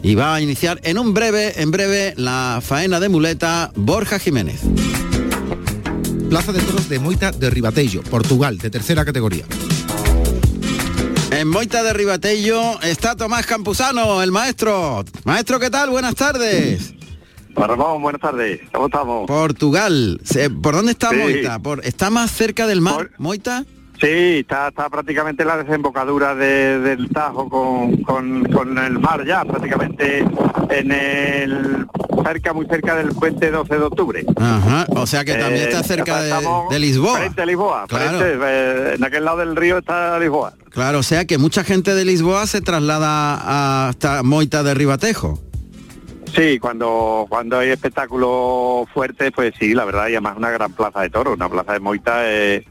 Y 0.04 0.16
va 0.16 0.36
a 0.36 0.42
iniciar 0.42 0.80
en 0.84 0.98
un 0.98 1.14
breve, 1.14 1.62
en 1.62 1.72
breve, 1.72 2.14
la 2.18 2.62
faena 2.64 3.00
de 3.00 3.10
muleta 3.10 3.72
Borja 3.76 4.20
Jiménez. 4.20 4.62
Plaza 6.30 6.52
de 6.52 6.60
Toros 6.62 6.90
de 6.90 7.00
Moita 7.00 7.32
de 7.32 7.50
Ribatello, 7.50 8.04
Portugal, 8.04 8.58
de 8.58 8.70
tercera 8.70 9.06
categoría. 9.06 9.46
En 11.32 11.48
Moita 11.48 11.84
de 11.84 11.94
Ribatello 11.94 12.82
está 12.82 13.16
Tomás 13.16 13.46
Campuzano, 13.46 14.22
el 14.22 14.32
maestro. 14.32 15.04
Maestro, 15.24 15.60
¿qué 15.60 15.70
tal? 15.70 15.90
Buenas 15.90 16.16
tardes. 16.16 16.97
Ramón, 17.66 18.02
buenas 18.02 18.22
tardes. 18.22 18.62
¿Cómo 18.72 18.86
estamos? 18.86 19.28
Portugal. 19.28 20.22
¿Por 20.62 20.76
dónde 20.76 20.92
está 20.92 21.12
Moita? 21.12 21.60
¿Por, 21.60 21.86
¿Está 21.86 22.10
más 22.10 22.32
cerca 22.32 22.68
del 22.68 22.82
mar, 22.82 23.10
Moita? 23.18 23.66
Sí, 24.00 24.40
está, 24.42 24.68
está 24.68 24.90
prácticamente 24.90 25.42
en 25.42 25.48
la 25.48 25.58
desembocadura 25.58 26.36
del 26.36 27.10
Tajo 27.10 27.50
con, 27.50 28.78
el 28.78 29.00
mar 29.00 29.26
ya, 29.26 29.44
prácticamente 29.44 30.24
en 30.70 30.92
el 30.92 31.88
cerca, 32.24 32.54
muy 32.54 32.68
cerca 32.68 32.96
del 32.96 33.10
puente 33.10 33.50
12 33.50 33.76
de 33.76 33.82
octubre. 33.82 34.26
Ajá, 34.36 34.86
o 34.90 35.08
sea 35.08 35.26
que 35.26 35.34
también 35.34 35.64
está 35.64 35.80
eh, 35.80 35.84
cerca 35.84 36.22
de, 36.22 36.80
Lisboa. 36.80 37.18
Frente 37.18 37.42
a 37.42 37.46
Lisboa, 37.46 37.86
claro. 37.88 38.20
Eh, 38.22 38.96
en 38.98 39.04
aquel 39.04 39.26
lado 39.26 39.38
del 39.38 39.56
río 39.56 39.80
está 39.80 40.20
Lisboa. 40.20 40.54
Claro, 40.70 41.00
o 41.00 41.04
sea 41.04 41.26
que 41.26 41.40
mucha 41.40 41.64
gente 41.64 41.96
de 41.96 42.06
Lisboa 42.06 42.46
se 42.46 42.62
traslada 42.62 43.88
hasta 43.88 44.22
Moita 44.22 44.62
de 44.62 44.76
Ribatejo. 44.76 45.40
Sí, 46.38 46.60
cuando 46.60 47.26
cuando 47.28 47.58
hay 47.58 47.70
espectáculos 47.70 48.88
fuertes, 48.94 49.32
pues 49.34 49.56
sí, 49.60 49.74
la 49.74 49.86
verdad, 49.86 50.08
y 50.08 50.12
además 50.12 50.38
una 50.38 50.52
gran 50.52 50.72
plaza 50.72 51.02
de 51.02 51.10
toros, 51.10 51.34
una 51.34 51.50
plaza 51.50 51.74
de 51.74 51.80
Moita 51.80 52.32
eh, 52.32 52.64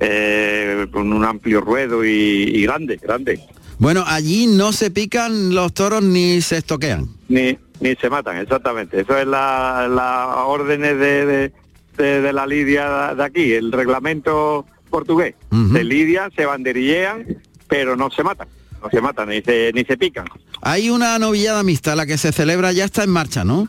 eh, 0.00 0.86
con 0.90 1.12
un 1.12 1.24
amplio 1.24 1.60
ruedo 1.60 2.04
y, 2.04 2.64
grande, 2.64 2.96
grande. 2.96 3.40
Bueno, 3.78 4.02
allí 4.08 4.48
no 4.48 4.72
se 4.72 4.90
pican 4.90 5.54
los 5.54 5.72
toros 5.72 6.02
ni 6.02 6.40
se 6.40 6.56
estoquean. 6.56 7.06
Ni, 7.28 7.56
ni 7.78 7.94
se 7.94 8.10
matan, 8.10 8.38
exactamente. 8.38 9.00
Eso 9.00 9.16
es 9.16 9.26
la, 9.26 9.86
la 9.88 10.44
órdenes 10.44 10.98
de, 10.98 11.52
de, 11.96 12.32
la 12.32 12.44
lidia 12.44 13.14
de 13.14 13.22
aquí, 13.22 13.52
el 13.52 13.70
reglamento 13.70 14.66
portugués. 14.90 15.36
Se 15.72 15.84
lidian, 15.84 16.32
se 16.32 16.44
banderillean, 16.44 17.24
pero 17.68 17.94
no 17.94 18.10
se 18.10 18.24
matan 18.24 18.48
no 18.82 18.90
se 18.90 19.00
matan 19.00 19.28
ni 19.28 19.40
se, 19.42 19.72
ni 19.72 19.84
se 19.84 19.96
pican. 19.96 20.26
Hay 20.62 20.90
una 20.90 21.18
novillada 21.18 21.64
mixta, 21.64 21.96
la 21.96 22.06
que 22.06 22.16
se 22.16 22.30
celebra 22.30 22.70
ya 22.70 22.84
está 22.84 23.02
en 23.02 23.10
marcha, 23.10 23.44
¿no? 23.44 23.68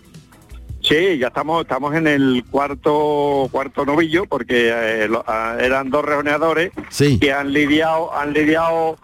Sí, 0.81 1.17
ya 1.17 1.27
estamos 1.27 1.63
estamos 1.63 1.95
en 1.95 2.07
el 2.07 2.43
cuarto 2.51 3.47
cuarto 3.51 3.85
novillo 3.85 4.25
porque 4.25 4.69
eh, 4.71 5.09
ah, 5.25 5.55
eran 5.59 5.89
dos 5.89 6.03
rejoneadores 6.03 6.71
que 7.19 7.31
han 7.31 7.53
lidiado 7.53 8.13
han 8.13 8.33
lidiado 8.33 8.97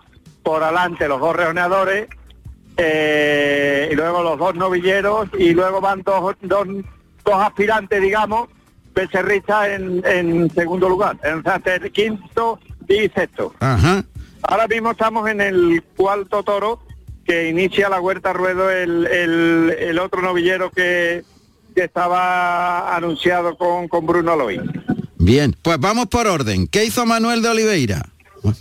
por 0.43 0.61
adelante 0.61 1.07
los 1.07 1.21
dos 1.21 1.35
rejoneadores 1.35 2.09
eh, 2.77 3.89
y 3.91 3.95
luego 3.95 4.23
los 4.23 4.37
dos 4.37 4.55
novilleros 4.55 5.29
y 5.37 5.53
luego 5.53 5.81
van 5.81 6.01
dos, 6.03 6.35
dos, 6.41 6.67
dos 7.25 7.35
aspirantes, 7.35 8.01
digamos, 8.01 8.49
becerristas 8.93 9.67
en, 9.69 10.01
en 10.05 10.49
segundo 10.51 10.87
lugar, 10.87 11.17
en 11.23 11.43
quinto 11.91 12.59
y 12.87 13.09
sexto. 13.09 13.53
Ajá. 13.59 14.03
Ahora 14.43 14.67
mismo 14.67 14.91
estamos 14.91 15.29
en 15.29 15.41
el 15.41 15.83
cuarto 15.95 16.43
toro 16.43 16.79
que 17.29 17.47
inicia 17.47 17.89
la 17.89 18.01
huerta 18.01 18.33
ruedo 18.33 18.71
el, 18.71 19.05
el, 19.05 19.99
otro 19.99 20.19
novillero 20.23 20.71
que, 20.71 21.23
que 21.75 21.83
estaba 21.83 22.95
anunciado 22.95 23.55
con, 23.55 23.87
con 23.87 24.07
Bruno 24.07 24.35
Loy. 24.35 24.59
Bien, 25.19 25.55
pues 25.61 25.79
vamos 25.79 26.07
por 26.07 26.25
orden. 26.25 26.65
¿Qué 26.65 26.85
hizo 26.85 27.05
Manuel 27.05 27.43
de 27.43 27.49
Oliveira? 27.49 28.09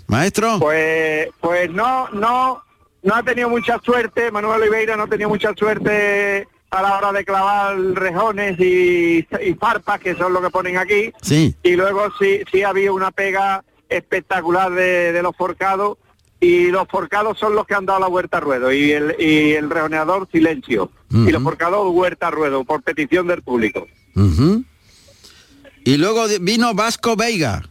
Maestro. 0.07 0.59
Pues, 0.59 1.31
pues 1.41 1.71
no, 1.71 2.11
no, 2.11 2.63
no 3.03 3.15
ha 3.15 3.23
tenido 3.23 3.49
mucha 3.49 3.81
suerte. 3.83 4.31
Manuel 4.31 4.61
Oliveira 4.61 4.99
no 4.99 5.05
ha 5.05 5.09
tenido 5.09 5.31
mucha 5.31 5.55
suerte 5.55 6.47
a 6.69 6.83
la 6.83 6.99
hora 6.99 7.13
de 7.13 7.25
clavar 7.25 7.75
rejones 7.95 8.61
y, 8.61 9.27
y 9.41 9.55
farpas, 9.59 9.99
que 9.99 10.15
son 10.15 10.35
lo 10.35 10.43
que 10.43 10.51
ponen 10.51 10.77
aquí. 10.77 11.11
Sí. 11.23 11.57
Y 11.63 11.75
luego 11.75 12.09
sí, 12.19 12.43
sí 12.53 12.65
había 12.65 12.93
una 12.93 13.13
pega 13.13 13.65
espectacular 13.89 14.71
de, 14.73 15.13
de 15.15 15.23
los 15.23 15.35
forcados 15.35 15.97
y 16.41 16.71
los 16.71 16.87
forcados 16.89 17.39
son 17.39 17.55
los 17.55 17.67
que 17.67 17.75
han 17.75 17.87
dado 17.87 18.01
la 18.01 18.07
vuelta 18.07 18.39
a 18.39 18.41
ruedo 18.41 18.73
y 18.73 18.93
el, 18.93 19.17
y 19.19 19.53
el 19.53 19.71
rejoneador 19.71 20.29
silencio. 20.31 20.91
Y 21.11 21.31
los 21.31 21.43
forcados 21.43 21.93
vuelta 21.93 22.29
a 22.29 22.31
ruedo 22.31 22.65
por 22.65 22.83
petición 22.83 23.27
del 23.27 23.43
público. 23.43 23.87
Y 25.85 25.97
luego 25.97 26.27
vino 26.41 26.75
Vasco 26.75 27.17
Veiga. 27.17 27.63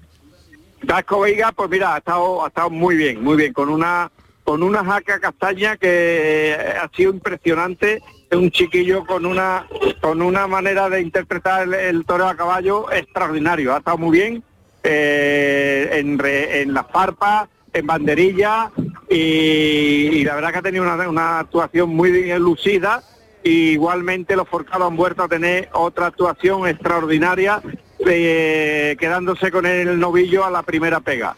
Vasco 0.83 1.21
Veiga, 1.21 1.51
pues 1.51 1.69
mira, 1.69 1.95
ha 1.95 1.97
estado, 1.99 2.43
ha 2.43 2.47
estado 2.47 2.69
muy 2.69 2.95
bien, 2.95 3.23
muy 3.23 3.37
bien, 3.37 3.53
con 3.53 3.69
una 3.69 4.11
con 4.43 4.63
una 4.63 4.83
jaca 4.83 5.19
castaña 5.19 5.75
que 5.75 6.55
ha 6.81 6.89
sido 6.95 7.11
impresionante, 7.11 8.01
es 8.29 8.37
un 8.37 8.49
chiquillo 8.49 9.05
con 9.05 9.25
una 9.25 9.67
con 9.99 10.21
una 10.21 10.47
manera 10.47 10.89
de 10.89 11.01
interpretar 11.01 11.63
el, 11.63 11.73
el 11.73 12.05
toro 12.05 12.29
a 12.29 12.35
caballo 12.35 12.89
extraordinario, 12.89 13.75
ha 13.75 13.79
estado 13.79 13.97
muy 13.97 14.17
bien 14.17 14.43
eh, 14.83 15.89
en, 15.91 16.17
re, 16.17 16.61
en 16.61 16.73
las 16.73 16.87
farpas, 16.87 17.49
en 17.77 17.87
banderilla 17.87 18.71
y, 19.09 19.15
y, 19.15 20.23
la 20.23 20.35
verdad 20.35 20.51
que 20.51 20.57
ha 20.59 20.61
tenido 20.61 20.83
una, 20.83 21.09
una 21.09 21.39
actuación 21.39 21.89
muy 21.89 22.37
lucida 22.39 23.03
y 23.43 23.71
igualmente 23.71 24.35
los 24.35 24.47
forcados 24.47 24.87
han 24.87 24.97
vuelto 24.97 25.23
a 25.23 25.27
tener 25.27 25.69
otra 25.73 26.07
actuación 26.07 26.67
extraordinaria 26.67 27.61
eh, 28.05 28.95
quedándose 28.99 29.51
con 29.51 29.65
el 29.65 29.99
novillo 29.99 30.45
a 30.45 30.51
la 30.51 30.63
primera 30.63 30.99
pega. 30.99 31.35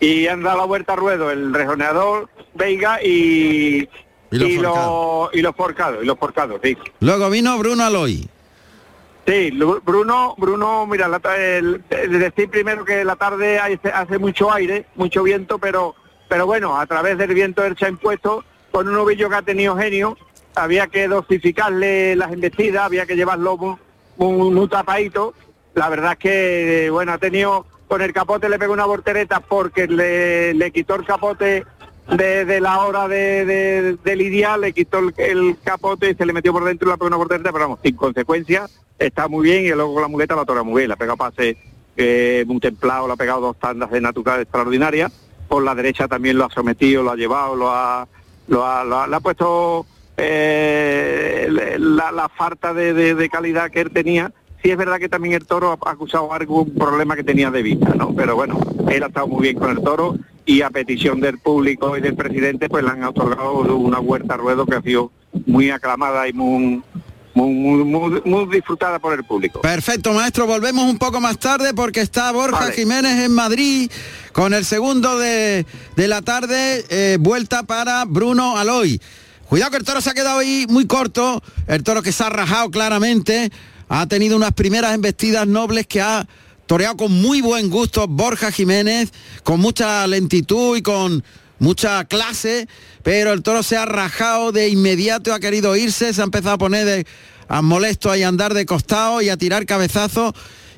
Y 0.00 0.26
han 0.26 0.42
dado 0.42 0.58
la 0.58 0.64
vuelta 0.64 0.94
a 0.94 0.96
ruedo 0.96 1.30
el 1.30 1.54
rejoneador 1.54 2.28
Veiga 2.54 3.02
y, 3.02 3.88
y, 4.30 4.38
los, 4.38 4.48
y, 4.48 4.56
forcados. 4.56 5.30
y 5.32 5.42
los 5.42 5.56
forcados, 5.56 6.02
y 6.02 6.06
los 6.06 6.18
forcados, 6.18 6.60
sí. 6.62 6.76
Luego 7.00 7.30
vino 7.30 7.56
Bruno 7.58 7.84
Aloy. 7.84 8.28
Sí, 9.26 9.50
Bruno, 9.84 10.34
Bruno, 10.36 10.86
mira, 10.86 11.08
la, 11.08 11.18
decir 11.18 12.50
primero 12.50 12.84
que 12.84 13.04
la 13.04 13.16
tarde 13.16 13.58
hace, 13.58 14.18
mucho 14.18 14.52
aire, 14.52 14.84
mucho 14.96 15.22
viento, 15.22 15.58
pero, 15.58 15.94
pero 16.28 16.44
bueno, 16.44 16.78
a 16.78 16.84
través 16.84 17.16
del 17.16 17.32
viento 17.32 17.64
él 17.64 17.74
se 17.78 17.88
impuesto 17.88 18.44
con 18.70 18.86
un 18.86 18.94
novillo 18.94 19.30
que 19.30 19.36
ha 19.36 19.42
tenido 19.42 19.78
genio, 19.78 20.18
había 20.54 20.88
que 20.88 21.08
dosificarle 21.08 22.16
las 22.16 22.32
embestidas, 22.32 22.84
había 22.84 23.06
que 23.06 23.16
llevarlo 23.16 23.56
muy, 23.56 24.32
muy, 24.32 24.50
muy 24.50 24.68
tapadito. 24.68 25.32
La 25.74 25.88
verdad 25.88 26.12
es 26.12 26.18
que, 26.18 26.90
bueno, 26.90 27.12
ha 27.12 27.18
tenido, 27.18 27.66
con 27.88 28.02
el 28.02 28.12
capote 28.12 28.50
le 28.50 28.58
pegó 28.58 28.74
una 28.74 28.84
voltereta 28.84 29.40
porque 29.40 29.86
le 29.86 30.70
quitó 30.70 30.96
el 30.96 31.06
capote 31.06 31.64
de, 32.08 32.60
la 32.60 32.84
hora 32.84 33.08
de, 33.08 33.96
de, 34.02 34.16
lidiar, 34.16 34.58
le 34.58 34.72
quitó 34.72 34.98
el, 34.98 35.56
capote 35.62 36.10
y 36.10 36.14
se 36.14 36.26
le 36.26 36.32
metió 36.32 36.52
por 36.52 36.64
dentro 36.64 36.88
y 36.88 36.92
le 36.92 36.98
pegó 36.98 37.06
una 37.06 37.16
voltereta, 37.16 37.52
pero 37.52 37.64
vamos, 37.64 37.80
sin 37.82 37.96
consecuencia, 37.96 38.66
está 38.98 39.28
muy 39.28 39.44
bien 39.44 39.64
y 39.64 39.70
luego 39.70 39.94
con 39.94 40.02
la 40.02 40.08
muleta 40.08 40.36
la 40.36 40.44
tora 40.44 40.62
muy 40.62 40.80
bien, 40.80 40.90
la 40.90 40.96
pega 40.96 41.16
pase 41.16 41.56
eh, 41.96 42.44
un 42.46 42.60
templado, 42.60 43.06
le 43.06 43.14
ha 43.14 43.16
pegado 43.16 43.40
dos 43.40 43.58
tandas 43.58 43.90
de 43.90 44.00
natural 44.00 44.40
extraordinarias, 44.40 45.12
por 45.48 45.62
la 45.62 45.74
derecha 45.74 46.08
también 46.08 46.36
lo 46.38 46.44
ha 46.44 46.50
sometido, 46.50 47.02
lo 47.02 47.12
ha 47.12 47.16
llevado, 47.16 47.56
lo 47.56 47.70
ha, 47.70 48.06
lo 48.48 48.66
ha, 48.66 48.84
lo 48.84 48.96
ha, 48.98 49.20
puesto 49.20 49.86
eh, 50.16 51.46
la, 51.78 52.12
la, 52.12 52.28
falta 52.28 52.74
de, 52.74 53.28
calidad 53.30 53.70
que 53.70 53.80
él 53.80 53.90
tenía. 53.90 54.32
Sí 54.62 54.70
es 54.70 54.78
verdad 54.78 54.98
que 54.98 55.10
también 55.10 55.34
el 55.34 55.46
toro 55.46 55.78
ha 55.78 55.90
acusado 55.90 56.32
algún 56.32 56.74
problema 56.74 57.16
que 57.16 57.22
tenía 57.22 57.50
de 57.50 57.62
vista, 57.62 57.94
¿no? 57.94 58.14
Pero 58.14 58.34
bueno, 58.34 58.58
él 58.88 59.02
ha 59.02 59.08
estado 59.08 59.26
muy 59.26 59.42
bien 59.42 59.58
con 59.58 59.70
el 59.70 59.82
toro 59.82 60.16
y 60.46 60.62
a 60.62 60.70
petición 60.70 61.20
del 61.20 61.38
público 61.38 61.96
y 61.96 62.00
del 62.00 62.14
presidente 62.14 62.68
pues 62.68 62.84
le 62.84 62.90
han 62.90 63.04
otorgado 63.04 63.52
una 63.76 64.00
huerta 64.00 64.34
a 64.34 64.36
ruedo 64.36 64.66
que 64.66 64.76
ha 64.76 64.82
sido 64.82 65.10
muy 65.46 65.70
aclamada 65.70 66.28
y 66.28 66.32
muy, 66.32 66.82
muy, 67.34 67.52
muy, 67.52 67.84
muy, 67.84 68.22
muy, 68.24 68.46
disfrutada 68.54 68.98
por 68.98 69.14
el 69.14 69.24
público. 69.24 69.60
Perfecto, 69.60 70.12
maestro. 70.12 70.46
Volvemos 70.46 70.84
un 70.84 70.98
poco 70.98 71.20
más 71.20 71.38
tarde 71.38 71.74
porque 71.74 72.00
está 72.00 72.30
Borja 72.32 72.60
vale. 72.60 72.74
Jiménez 72.74 73.24
en 73.24 73.32
Madrid 73.32 73.90
con 74.32 74.54
el 74.54 74.64
segundo 74.64 75.18
de, 75.18 75.66
de 75.96 76.08
la 76.08 76.22
tarde, 76.22 76.84
eh, 76.88 77.16
vuelta 77.20 77.62
para 77.62 78.04
Bruno 78.04 78.56
Aloy. 78.56 79.00
Cuidado 79.48 79.70
que 79.72 79.76
el 79.78 79.84
toro 79.84 80.00
se 80.00 80.10
ha 80.10 80.14
quedado 80.14 80.38
ahí 80.38 80.66
muy 80.68 80.86
corto, 80.86 81.42
el 81.66 81.82
toro 81.82 82.02
que 82.02 82.12
se 82.12 82.24
ha 82.24 82.30
rajado 82.30 82.70
claramente, 82.70 83.50
ha 83.88 84.06
tenido 84.06 84.36
unas 84.36 84.52
primeras 84.52 84.94
embestidas 84.94 85.46
nobles 85.46 85.86
que 85.86 86.00
ha 86.00 86.26
toreado 86.66 86.96
con 86.96 87.12
muy 87.12 87.40
buen 87.40 87.70
gusto 87.70 88.06
Borja 88.08 88.50
Jiménez, 88.50 89.12
con 89.42 89.60
mucha 89.60 90.06
lentitud 90.06 90.76
y 90.76 90.82
con 90.82 91.24
mucha 91.58 92.04
clase, 92.04 92.68
pero 93.02 93.32
el 93.32 93.42
toro 93.42 93.62
se 93.62 93.76
ha 93.76 93.86
rajado 93.86 94.52
de 94.52 94.68
inmediato, 94.68 95.32
ha 95.32 95.40
querido 95.40 95.76
irse, 95.76 96.12
se 96.12 96.20
ha 96.20 96.24
empezado 96.24 96.54
a 96.54 96.58
poner 96.58 96.84
de, 96.84 97.06
a 97.48 97.62
molesto 97.62 98.14
y 98.14 98.22
a 98.22 98.28
andar 98.28 98.54
de 98.54 98.66
costado 98.66 99.22
y 99.22 99.28
a 99.28 99.36
tirar 99.36 99.66
cabezazos. 99.66 100.32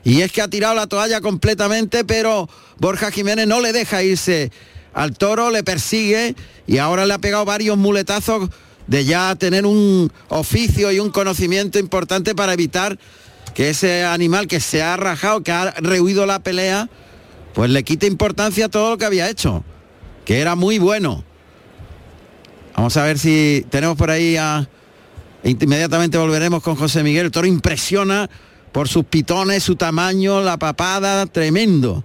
Y 0.05 0.21
es 0.21 0.31
que 0.31 0.41
ha 0.41 0.49
tirado 0.49 0.75
la 0.75 0.87
toalla 0.87 1.21
completamente, 1.21 2.05
pero 2.05 2.49
Borja 2.79 3.11
Jiménez 3.11 3.49
no 3.49 3.61
le 3.61 3.73
deja 3.73 4.03
irse 4.05 4.53
al 4.95 5.17
toro, 5.17 5.51
le 5.51 5.65
persigue 5.65 6.37
y 6.67 6.79
ahora 6.79 7.07
le 7.07 7.15
ha 7.15 7.19
pegado 7.19 7.45
varios 7.45 7.77
muletazos 7.77 8.49
de 8.87 9.05
ya 9.05 9.35
tener 9.35 9.67
un 9.67 10.13
oficio 10.29 10.93
y 10.93 11.01
un 11.01 11.11
conocimiento 11.11 11.79
importante 11.79 12.35
para 12.35 12.53
evitar 12.53 12.99
que 13.57 13.71
ese 13.71 14.05
animal 14.05 14.49
que 14.49 14.61
se 14.61 14.83
ha 14.83 14.99
rajado, 14.99 15.43
que 15.43 15.51
ha 15.51 15.71
rehuido 15.79 16.27
la 16.27 16.41
pelea, 16.41 16.91
pues 17.55 17.71
le 17.71 17.85
quite 17.85 18.07
importancia 18.07 18.67
a 18.67 18.69
todo 18.69 18.91
lo 18.91 18.99
que 18.99 19.07
había 19.07 19.31
hecho, 19.31 19.65
que 20.27 20.41
era 20.41 20.55
muy 20.57 20.79
bueno. 20.79 21.25
Vamos 22.77 22.99
a 22.99 23.05
ver 23.05 23.19
si 23.19 23.65
tenemos 23.71 23.97
por 23.97 24.11
ahí 24.11 24.37
a... 24.37 24.69
Inmediatamente 25.43 26.19
volveremos 26.19 26.63
con 26.63 26.77
José 26.77 27.03
Miguel. 27.03 27.25
El 27.27 27.31
toro 27.31 27.47
impresiona 27.47 28.29
por 28.73 28.89
sus 28.89 29.07
pitones, 29.07 29.63
su 29.63 29.75
tamaño, 29.75 30.43
la 30.43 30.59
papada, 30.59 31.25
tremendo. 31.25 32.05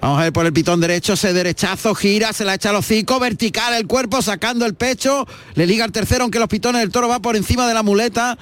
Vamos 0.00 0.18
a 0.18 0.22
ver 0.24 0.32
por 0.32 0.44
el 0.44 0.52
pitón 0.52 0.80
derecho, 0.80 1.12
ese 1.12 1.32
derechazo, 1.32 1.94
gira, 1.94 2.32
se 2.32 2.44
la 2.44 2.54
echa 2.54 2.70
al 2.70 2.76
hocico, 2.76 3.20
vertical 3.20 3.74
el 3.74 3.86
cuerpo, 3.86 4.22
sacando 4.22 4.66
el 4.66 4.74
pecho, 4.74 5.24
le 5.54 5.68
liga 5.68 5.84
al 5.84 5.92
tercero, 5.92 6.24
aunque 6.24 6.40
los 6.40 6.48
pitones 6.48 6.80
del 6.80 6.90
toro 6.90 7.06
va 7.06 7.22
por 7.22 7.36
encima 7.36 7.68
de 7.68 7.74
la 7.74 7.84
muleta. 7.84 8.36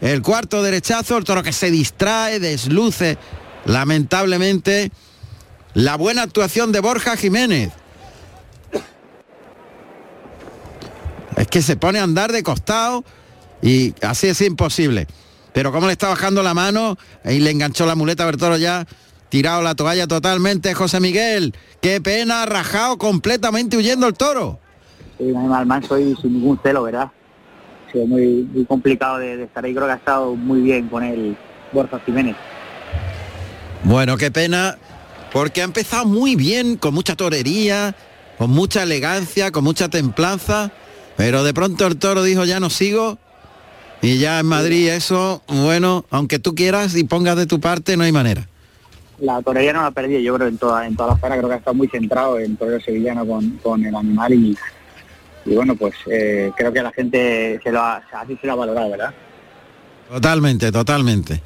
El 0.00 0.22
cuarto 0.22 0.62
derechazo, 0.62 1.16
el 1.16 1.24
toro 1.24 1.42
que 1.42 1.52
se 1.52 1.70
distrae, 1.70 2.38
desluce, 2.38 3.18
lamentablemente, 3.64 4.92
la 5.74 5.96
buena 5.96 6.22
actuación 6.22 6.72
de 6.72 6.80
Borja 6.80 7.16
Jiménez. 7.16 7.72
Es 11.36 11.46
que 11.48 11.62
se 11.62 11.76
pone 11.76 11.98
a 11.98 12.04
andar 12.04 12.32
de 12.32 12.42
costado 12.42 13.04
y 13.62 13.94
así 14.02 14.28
es 14.28 14.40
imposible. 14.40 15.06
Pero 15.52 15.72
como 15.72 15.86
le 15.86 15.92
está 15.92 16.08
bajando 16.08 16.42
la 16.42 16.54
mano, 16.54 16.96
ahí 17.24 17.40
le 17.40 17.50
enganchó 17.50 17.86
la 17.86 17.94
muleta, 17.94 18.28
el 18.28 18.36
toro 18.36 18.56
ya 18.56 18.86
tirado 19.28 19.62
la 19.62 19.74
toalla 19.74 20.06
totalmente, 20.06 20.74
José 20.74 21.00
Miguel. 21.00 21.54
Qué 21.80 22.00
pena, 22.00 22.46
rajado 22.46 22.98
completamente 22.98 23.76
huyendo 23.76 24.06
el 24.06 24.14
toro. 24.14 24.58
Sí, 25.18 25.34
animal 25.34 25.66
manso 25.66 25.98
y 25.98 26.14
sin 26.16 26.34
ningún 26.34 26.60
celo, 26.62 26.84
¿verdad? 26.84 27.10
Ha 27.88 27.92
sido 27.92 28.06
muy, 28.06 28.48
muy 28.52 28.64
complicado 28.64 29.18
de, 29.18 29.36
de, 29.36 29.44
estar 29.44 29.64
ahí, 29.64 29.74
creo 29.74 29.86
que 29.86 29.92
ha 29.92 29.96
estado 29.96 30.34
muy 30.34 30.60
bien 30.60 30.88
con 30.88 31.02
el 31.02 31.36
Borja 31.72 32.00
Jiménez. 32.04 32.36
Bueno, 33.84 34.16
qué 34.16 34.30
pena, 34.30 34.76
porque 35.32 35.62
ha 35.62 35.64
empezado 35.64 36.04
muy 36.04 36.36
bien, 36.36 36.76
con 36.76 36.92
mucha 36.94 37.16
torería, 37.16 37.94
con 38.36 38.50
mucha 38.50 38.82
elegancia, 38.82 39.50
con 39.50 39.64
mucha 39.64 39.88
templanza, 39.88 40.70
pero 41.16 41.44
de 41.44 41.54
pronto 41.54 41.86
el 41.86 41.96
toro 41.96 42.22
dijo 42.22 42.44
ya 42.44 42.60
no 42.60 42.70
sigo. 42.70 43.18
Y 44.00 44.18
ya 44.18 44.38
en 44.38 44.46
Madrid 44.46 44.90
eso, 44.90 45.42
bueno, 45.48 46.04
aunque 46.10 46.38
tú 46.38 46.54
quieras 46.54 46.94
y 46.94 47.02
pongas 47.04 47.36
de 47.36 47.46
tu 47.46 47.58
parte, 47.58 47.96
no 47.96 48.04
hay 48.04 48.12
manera 48.12 48.46
la 49.20 49.42
torería 49.42 49.72
no 49.72 49.82
la 49.82 49.90
perdí, 49.90 50.22
yo 50.22 50.34
creo 50.34 50.48
en 50.48 50.58
toda, 50.58 50.86
en 50.86 50.96
toda 50.96 51.10
la 51.10 51.14
esfera, 51.14 51.36
creo 51.36 51.48
que 51.48 51.54
ha 51.54 51.58
estado 51.58 51.74
muy 51.74 51.88
centrado 51.88 52.38
en 52.38 52.56
torero 52.56 52.80
sevillano 52.80 53.26
con, 53.26 53.50
con 53.62 53.84
el 53.84 53.94
animal 53.94 54.32
y, 54.32 54.56
y 55.48 55.54
bueno, 55.54 55.74
pues 55.74 55.94
eh, 56.10 56.52
creo 56.56 56.72
que 56.72 56.82
la 56.82 56.92
gente 56.92 57.60
se 57.62 57.72
lo 57.72 57.80
ha, 57.80 58.02
así 58.12 58.36
se 58.40 58.46
lo 58.46 58.52
ha 58.52 58.56
valorado, 58.56 58.90
¿verdad? 58.90 59.14
Totalmente, 60.10 60.70
totalmente. 60.72 61.42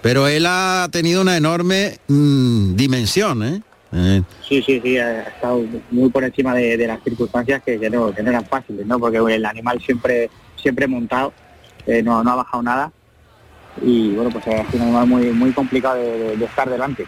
Pero 0.00 0.26
él 0.26 0.46
ha 0.46 0.88
tenido 0.90 1.22
una 1.22 1.36
enorme 1.36 1.98
mmm, 2.08 2.74
dimensión, 2.74 3.42
¿eh? 3.42 3.62
¿eh? 3.92 4.22
Sí, 4.48 4.62
sí, 4.62 4.80
sí, 4.82 4.98
ha 4.98 5.22
estado 5.22 5.64
muy 5.90 6.10
por 6.10 6.24
encima 6.24 6.54
de, 6.54 6.76
de 6.76 6.86
las 6.86 7.02
circunstancias 7.02 7.62
que, 7.62 7.78
que, 7.78 7.90
no, 7.90 8.12
que 8.12 8.22
no 8.22 8.30
eran 8.30 8.46
fáciles, 8.46 8.86
¿no? 8.86 8.98
Porque 8.98 9.18
el 9.18 9.44
animal 9.44 9.80
siempre, 9.80 10.30
siempre 10.56 10.86
montado, 10.86 11.32
eh, 11.86 12.02
no, 12.02 12.22
no 12.24 12.30
ha 12.30 12.36
bajado 12.36 12.62
nada 12.62 12.92
y 13.80 14.10
bueno, 14.10 14.30
pues 14.30 14.46
ha 14.46 14.70
sido 14.70 14.82
un 14.84 14.88
animal 14.88 15.06
muy, 15.06 15.30
muy 15.32 15.52
complicado 15.52 15.96
de, 15.96 16.18
de, 16.18 16.36
de, 16.36 16.44
estar 16.44 16.68
delante. 16.68 17.06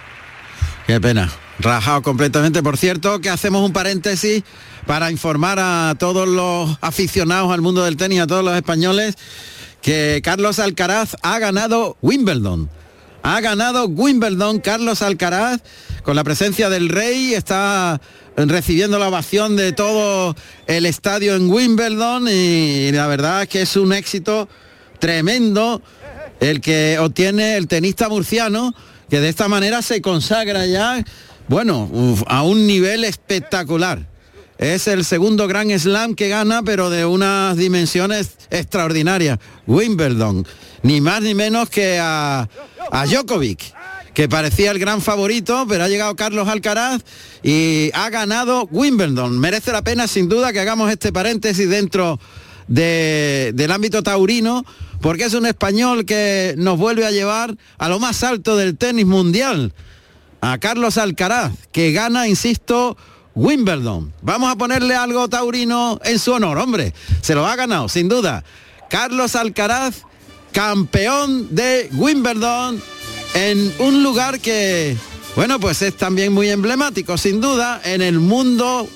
Qué 0.87 1.01
pena. 1.01 1.31
Rajado 1.59 2.03
completamente. 2.03 2.63
Por 2.63 2.77
cierto, 2.77 3.21
que 3.21 3.31
hacemos 3.31 3.65
un 3.65 3.73
paréntesis 3.73 4.43
para 4.87 5.11
informar 5.11 5.59
a 5.59 5.95
todos 5.99 6.29
los 6.29 6.77
aficionados 6.83 7.53
al 7.53 7.63
mundo 7.63 7.85
del 7.85 7.97
tenis, 7.97 8.21
a 8.21 8.27
todos 8.27 8.45
los 8.45 8.55
españoles, 8.55 9.15
que 9.81 10.21
Carlos 10.23 10.59
Alcaraz 10.59 11.17
ha 11.23 11.39
ganado 11.39 11.97
Wimbledon. 12.03 12.69
Ha 13.23 13.41
ganado 13.41 13.87
Wimbledon 13.87 14.61
Carlos 14.61 15.01
Alcaraz 15.01 15.63
con 16.03 16.17
la 16.17 16.25
presencia 16.25 16.69
del 16.69 16.91
rey, 16.91 17.33
está 17.33 17.99
recibiendo 18.37 18.99
la 18.99 19.09
ovación 19.09 19.57
de 19.57 19.73
todo 19.73 20.37
el 20.67 20.85
estadio 20.85 21.35
en 21.35 21.49
Wimbledon 21.49 22.29
y 22.29 22.93
la 22.93 23.07
verdad 23.07 23.43
es 23.43 23.49
que 23.49 23.63
es 23.63 23.77
un 23.77 23.95
éxito 23.95 24.49
tremendo 24.99 25.81
el 26.41 26.61
que 26.61 26.99
obtiene 26.99 27.57
el 27.57 27.69
tenista 27.69 28.11
murciano, 28.11 28.75
que 29.09 29.21
de 29.21 29.29
esta 29.29 29.49
manera 29.49 29.83
se 29.83 30.01
consagra 30.01 30.67
ya, 30.67 31.05
bueno, 31.49 31.91
a 32.27 32.43
un 32.43 32.67
nivel 32.67 33.05
espectacular. 33.05 34.07
Es 34.59 34.87
el 34.87 35.05
segundo 35.05 35.49
gran 35.49 35.77
slam 35.79 36.15
que 36.15 36.29
gana, 36.29 36.63
pero 36.63 36.89
de 36.89 37.05
unas 37.05 37.57
dimensiones 37.57 38.31
extraordinarias. 38.51 39.39
Wimbledon, 39.67 40.47
ni 40.83 41.01
más 41.01 41.23
ni 41.23 41.35
menos 41.35 41.69
que 41.69 41.99
a, 42.01 42.49
a 42.91 43.07
Djokovic, 43.07 43.75
que 44.15 44.29
parecía 44.29 44.71
el 44.71 44.79
gran 44.79 45.03
favorito, 45.03 45.67
pero 45.69 45.85
ha 45.85 45.89
llegado 45.89 46.15
Carlos 46.15 46.49
Alcaraz 46.49 47.03
y 47.43 47.91
ha 47.95 48.11
ganado 48.11 48.69
Wimbledon. 48.71 49.39
Merece 49.41 49.73
la 49.73 49.83
pena, 49.83 50.07
sin 50.07 50.29
duda, 50.29 50.53
que 50.53 50.61
hagamos 50.61 50.91
este 50.91 51.13
paréntesis 51.13 51.69
dentro 51.69 52.21
del 52.69 53.71
ámbito 53.73 54.03
taurino, 54.03 54.65
porque 55.05 55.25
es 55.25 55.35
un 55.35 55.45
español 55.45 56.07
que 56.07 56.55
nos 56.57 56.79
vuelve 56.79 57.07
a 57.07 57.11
llevar 57.11 57.59
a 57.77 57.91
lo 57.91 58.01
más 58.01 58.25
alto 58.25 58.57
del 58.57 58.79
tenis 58.79 59.05
mundial, 59.05 59.75
a 60.41 60.57
Carlos 60.57 60.97
Alcaraz, 60.97 61.53
que 61.73 61.93
gana, 61.93 62.27
insisto, 62.27 62.97
Wimbledon. 63.35 64.15
Vamos 64.23 64.51
a 64.51 64.57
ponerle 64.57 64.95
algo 64.95 65.29
taurino 65.29 66.01
en 66.07 66.19
su 66.19 66.33
honor, 66.33 66.57
hombre. 66.57 66.95
Se 67.21 67.35
lo 67.35 67.47
ha 67.47 67.55
ganado, 67.55 67.91
sin 67.91 68.09
duda. 68.09 68.45
Carlos 68.89 69.37
Alcaraz, 69.37 70.05
campeón 70.53 71.55
de 71.55 71.91
Wimbledon, 71.93 72.81
en 73.35 73.75
un 73.81 74.03
lugar 74.03 74.41
que, 74.41 74.97
bueno, 75.37 75.61
pues 75.61 75.83
es 75.83 75.95
también 75.99 76.33
muy 76.33 76.49
emblemático, 76.49 77.19
sin 77.19 77.43
duda, 77.43 77.79
en 77.85 78.01
el 78.01 78.21
mundo 78.21 78.89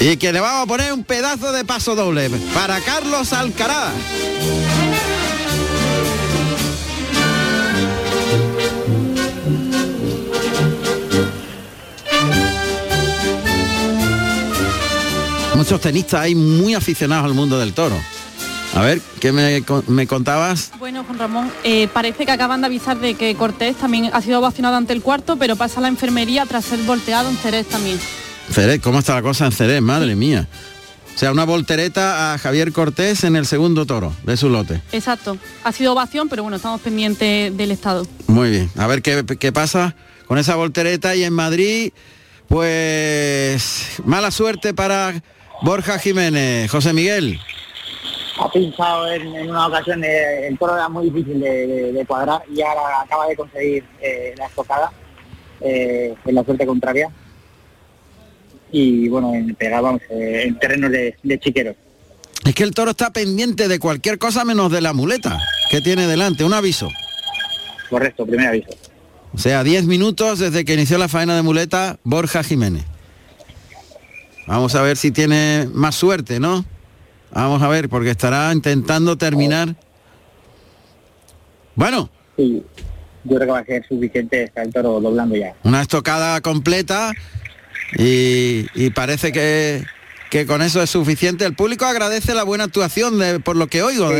y 0.00 0.16
que 0.16 0.32
le 0.32 0.40
vamos 0.40 0.64
a 0.64 0.66
poner 0.66 0.92
un 0.92 1.04
pedazo 1.04 1.52
de 1.52 1.64
paso 1.64 1.94
doble 1.94 2.30
para 2.52 2.80
Carlos 2.80 3.32
Alcaraz. 3.32 3.92
Muchos 15.54 15.80
tenistas 15.80 16.20
hay 16.20 16.34
muy 16.34 16.74
aficionados 16.74 17.24
al 17.24 17.34
mundo 17.34 17.58
del 17.58 17.72
toro. 17.72 17.96
A 18.74 18.82
ver, 18.82 19.00
¿qué 19.20 19.30
me, 19.30 20.06
contabas? 20.06 20.72
Bueno, 20.80 21.04
Juan 21.04 21.18
Ramón, 21.18 21.52
eh, 21.62 21.88
parece 21.92 22.26
que 22.26 22.32
acaban 22.32 22.60
de 22.60 22.66
avisar 22.66 22.98
de 22.98 23.14
que 23.14 23.34
Cortés 23.36 23.76
también 23.76 24.10
ha 24.12 24.20
sido 24.20 24.40
vacionado 24.40 24.76
ante 24.76 24.92
el 24.92 25.00
cuarto, 25.00 25.36
pero 25.36 25.54
pasa 25.54 25.78
a 25.78 25.82
la 25.82 25.88
enfermería 25.88 26.44
tras 26.44 26.64
ser 26.64 26.80
volteado 26.80 27.30
en 27.30 27.36
Cerez 27.36 27.68
también. 27.68 28.00
Cerez, 28.50 28.80
¿cómo 28.80 29.00
está 29.00 29.14
la 29.14 29.22
cosa 29.22 29.46
en 29.46 29.52
Cerez? 29.52 29.80
Madre 29.82 30.14
mía. 30.14 30.48
O 31.14 31.18
sea, 31.18 31.30
una 31.30 31.44
voltereta 31.44 32.34
a 32.34 32.38
Javier 32.38 32.72
Cortés 32.72 33.22
en 33.22 33.36
el 33.36 33.46
segundo 33.46 33.86
toro 33.86 34.12
de 34.24 34.36
su 34.36 34.48
lote. 34.48 34.82
Exacto. 34.90 35.38
Ha 35.62 35.70
sido 35.70 35.92
ovación, 35.92 36.28
pero 36.28 36.42
bueno, 36.42 36.56
estamos 36.56 36.80
pendientes 36.80 37.56
del 37.56 37.70
estado. 37.70 38.04
Muy 38.26 38.50
bien. 38.50 38.70
A 38.76 38.88
ver 38.88 39.00
qué, 39.00 39.24
qué 39.38 39.52
pasa 39.52 39.94
con 40.26 40.38
esa 40.38 40.56
voltereta 40.56 41.14
y 41.14 41.22
en 41.22 41.32
Madrid, 41.32 41.92
pues 42.48 44.00
mala 44.04 44.32
suerte 44.32 44.74
para 44.74 45.22
Borja 45.62 45.98
Jiménez. 46.00 46.68
José 46.70 46.92
Miguel. 46.92 47.38
Ha 48.40 48.50
pinchado 48.50 49.12
en, 49.12 49.48
una 49.48 49.68
ocasión, 49.68 50.02
eh, 50.02 50.48
el 50.48 50.58
toro 50.58 50.74
era 50.74 50.88
muy 50.88 51.08
difícil 51.10 51.38
de, 51.38 52.04
cuadrar 52.08 52.42
y 52.52 52.60
ahora 52.62 53.02
acaba 53.02 53.28
de 53.28 53.36
conseguir 53.36 53.84
eh, 54.00 54.34
la 54.36 54.46
estocada 54.46 54.92
eh, 55.60 56.12
en 56.24 56.34
la 56.34 56.42
suerte 56.42 56.66
contraria 56.66 57.08
y 58.74 59.08
bueno, 59.08 59.32
en, 59.34 59.54
pegábamos 59.54 60.02
eh, 60.10 60.42
en 60.46 60.58
terrenos 60.58 60.90
de, 60.90 61.14
de 61.22 61.38
chiqueros. 61.38 61.76
Es 62.44 62.54
que 62.56 62.64
el 62.64 62.72
toro 62.72 62.90
está 62.90 63.12
pendiente 63.12 63.68
de 63.68 63.78
cualquier 63.78 64.18
cosa 64.18 64.44
menos 64.44 64.72
de 64.72 64.80
la 64.80 64.92
muleta 64.92 65.38
que 65.70 65.80
tiene 65.80 66.08
delante, 66.08 66.42
un 66.42 66.52
aviso. 66.52 66.90
Correcto, 67.88 68.26
primer 68.26 68.48
aviso. 68.48 68.70
O 69.32 69.38
sea, 69.38 69.62
10 69.62 69.86
minutos 69.86 70.40
desde 70.40 70.64
que 70.64 70.74
inició 70.74 70.98
la 70.98 71.06
faena 71.06 71.36
de 71.36 71.42
muleta 71.42 72.00
Borja 72.02 72.42
Jiménez. 72.42 72.84
Vamos 74.48 74.74
a 74.74 74.82
ver 74.82 74.96
si 74.96 75.12
tiene 75.12 75.68
más 75.72 75.94
suerte, 75.94 76.40
¿no? 76.40 76.64
Vamos 77.30 77.62
a 77.62 77.68
ver, 77.68 77.88
porque 77.88 78.10
estará 78.10 78.52
intentando 78.52 79.16
terminar. 79.16 79.76
Bueno. 81.76 82.10
Sí, 82.36 82.60
yo 83.22 83.36
creo 83.36 83.46
que 83.46 83.52
va 83.52 83.58
a 83.60 83.64
ser 83.64 83.86
suficiente, 83.86 84.42
está 84.42 84.62
el 84.62 84.72
toro 84.72 85.00
doblando 85.00 85.36
ya. 85.36 85.54
Una 85.62 85.80
estocada 85.80 86.40
completa 86.40 87.12
y, 87.92 88.90
parece 88.90 89.32
que, 89.32 90.46
con 90.46 90.62
eso 90.62 90.82
es 90.82 90.90
suficiente. 90.90 91.44
El 91.44 91.54
público 91.54 91.84
agradece 91.84 92.34
la 92.34 92.44
buena 92.44 92.64
actuación 92.64 93.18
de, 93.18 93.40
por 93.40 93.56
lo 93.56 93.66
que 93.66 93.82
oigo. 93.82 94.10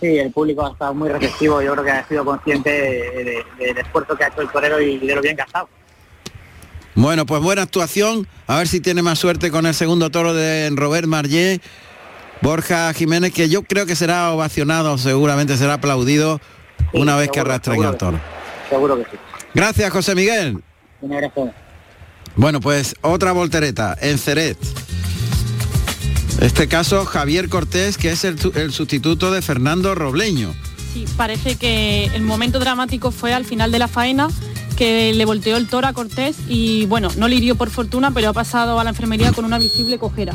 Sí, 0.00 0.18
el 0.18 0.32
público 0.32 0.66
ha 0.66 0.72
estado 0.72 0.94
muy 0.94 1.08
receptivo, 1.08 1.62
yo 1.62 1.72
creo 1.72 1.84
que 1.84 1.90
ha 1.92 2.08
sido 2.08 2.24
consciente 2.24 2.70
del 3.58 3.78
esfuerzo 3.78 4.16
que 4.16 4.24
ha 4.24 4.28
hecho 4.28 4.40
el 4.40 4.48
torero 4.48 4.80
y 4.80 4.98
de 4.98 5.14
lo 5.14 5.22
bien 5.22 5.36
que 5.36 5.42
ha 5.42 5.44
estado. 5.44 5.68
Bueno, 6.94 7.24
pues 7.24 7.40
buena 7.40 7.62
actuación. 7.62 8.26
A 8.46 8.58
ver 8.58 8.68
si 8.68 8.80
tiene 8.80 9.02
más 9.02 9.18
suerte 9.18 9.50
con 9.50 9.64
el 9.64 9.74
segundo 9.74 10.10
toro 10.10 10.34
de 10.34 10.70
Robert 10.74 11.06
Marlé. 11.06 11.60
Borja 12.42 12.92
Jiménez, 12.92 13.32
que 13.32 13.48
yo 13.48 13.62
creo 13.62 13.86
que 13.86 13.94
será 13.94 14.32
ovacionado, 14.32 14.98
seguramente 14.98 15.56
será 15.56 15.74
aplaudido 15.74 16.40
una 16.92 17.16
vez 17.16 17.30
que 17.30 17.38
arrastren 17.38 17.84
al 17.84 17.96
toro. 17.96 18.20
seguro 18.68 18.98
que 18.98 19.04
sí. 19.04 19.16
Gracias, 19.54 19.90
José 19.92 20.16
Miguel. 20.16 20.60
Bueno, 22.36 22.60
pues 22.60 22.96
otra 23.02 23.32
voltereta 23.32 23.96
en 24.00 24.18
Ceret. 24.18 24.56
Este 26.40 26.66
caso, 26.66 27.04
Javier 27.04 27.48
Cortés, 27.48 27.98
que 27.98 28.10
es 28.10 28.24
el, 28.24 28.38
sustituto 28.72 29.30
de 29.30 29.42
Fernando 29.42 29.94
Robleño. 29.94 30.54
Sí, 30.92 31.04
parece 31.16 31.56
que 31.56 32.06
el 32.06 32.22
momento 32.22 32.58
dramático 32.58 33.10
fue 33.10 33.32
al 33.32 33.44
final 33.44 33.70
de 33.70 33.78
la 33.78 33.86
faena, 33.86 34.28
que 34.76 35.12
le 35.14 35.24
volteó 35.24 35.56
el 35.56 35.68
toro 35.68 35.86
a 35.86 35.92
Cortés 35.92 36.36
y 36.48 36.86
bueno, 36.86 37.10
no 37.16 37.28
le 37.28 37.36
hirió 37.36 37.54
por 37.54 37.70
fortuna, 37.70 38.10
pero 38.10 38.30
ha 38.30 38.32
pasado 38.32 38.80
a 38.80 38.84
la 38.84 38.90
enfermería 38.90 39.32
con 39.32 39.44
una 39.44 39.58
visible 39.58 39.98
cojera. 39.98 40.34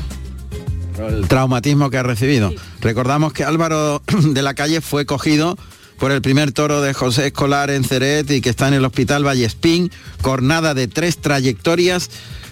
El 0.98 1.28
traumatismo 1.28 1.90
que 1.90 1.98
ha 1.98 2.04
recibido. 2.04 2.52
Recordamos 2.82 3.34
que 3.34 3.44
Álvaro 3.44 4.02
de 4.22 4.42
la 4.42 4.54
Calle 4.54 4.82
fue 4.82 5.06
cogido 5.06 5.58
por 6.00 6.12
el 6.12 6.22
primer 6.22 6.52
toro 6.52 6.82
de 6.82 6.94
José 6.94 7.28
Escolar 7.28 7.70
en 7.70 7.84
Ceret 7.84 8.30
y 8.30 8.42
que 8.42 8.50
está 8.50 8.68
en 8.68 8.76
el 8.76 8.86
Hospital 8.86 9.26
Vallespín, 9.26 9.92
cornada 10.22 10.74
de 10.74 10.88
tres 10.88 11.18
trayectorias, 11.18 12.10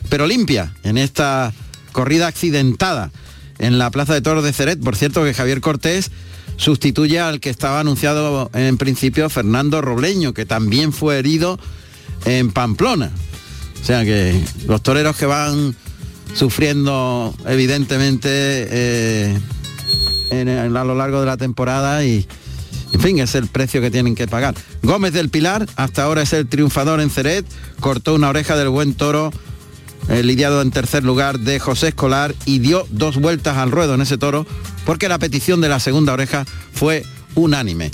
pero 0.10 0.28
limpia 0.28 0.74
en 0.84 0.98
esta 0.98 1.54
corrida 1.91 2.28
accidentada 2.28 3.12
en 3.60 3.78
la 3.78 3.91
Plaza 3.91 4.14
de 4.14 4.22
Toros 4.22 4.43
de 4.43 4.54
Ceret. 4.54 4.80
Por 4.82 4.96
cierto 4.96 5.24
que 5.24 5.34
Javier 5.34 5.62
Cortés 5.62 6.12
sustituye 6.58 7.20
al 7.20 7.39
que 7.39 7.50
estaba 7.50 7.80
anunciado 7.80 8.50
en 8.54 8.78
principio 8.78 9.30
Fernando 9.30 9.82
Robleño, 9.82 10.34
que 10.34 10.46
también 10.46 10.91
fue 10.91 11.20
herido 11.20 11.60
en 12.26 12.52
Pamplona. 12.52 13.12
O 13.82 13.86
sea 13.86 14.04
que 14.04 14.41
los 14.68 14.82
toreros 14.82 15.16
que 15.16 15.28
van 15.28 15.76
sufriendo 16.34 17.36
evidentemente 17.46 18.30
eh, 18.32 19.39
a 20.32 20.84
lo 20.84 20.96
largo 20.96 21.20
de 21.20 21.28
la 21.28 21.38
temporada 21.38 22.04
y, 22.04 22.28
en 22.96 23.02
fin, 23.02 23.20
es 23.20 23.36
el 23.36 23.48
precio 23.48 23.82
que 23.82 23.91
tienen 23.91 24.16
que 24.16 24.26
pagar. 24.26 24.56
Gómez 24.82 25.12
del 25.12 25.30
Pilar, 25.30 25.68
hasta 25.76 26.04
ahora 26.04 26.22
es 26.22 26.32
el 26.32 26.48
triunfador 26.48 27.02
en 27.02 27.10
Ceret, 27.10 27.46
cortó 27.82 28.14
una 28.14 28.30
oreja 28.30 28.56
del 28.56 28.70
buen 28.70 28.93
toro, 28.93 29.34
el 30.08 30.28
lidiado 30.28 30.62
en 30.62 30.72
tercer 30.72 31.04
lugar 31.04 31.39
de 31.39 31.60
José 31.60 31.89
Escolar 31.89 32.34
y 32.46 32.60
dio 32.60 32.88
dos 32.91 33.18
vueltas 33.18 33.58
al 33.58 33.72
ruedo 33.72 33.96
en 33.96 34.02
ese 34.02 34.18
toro 34.18 34.48
porque 34.86 35.10
la 35.10 35.20
petición 35.20 35.60
de 35.60 35.68
la 35.68 35.82
segunda 35.82 36.14
oreja 36.14 36.46
fue 36.72 37.04
unánime. 37.36 37.91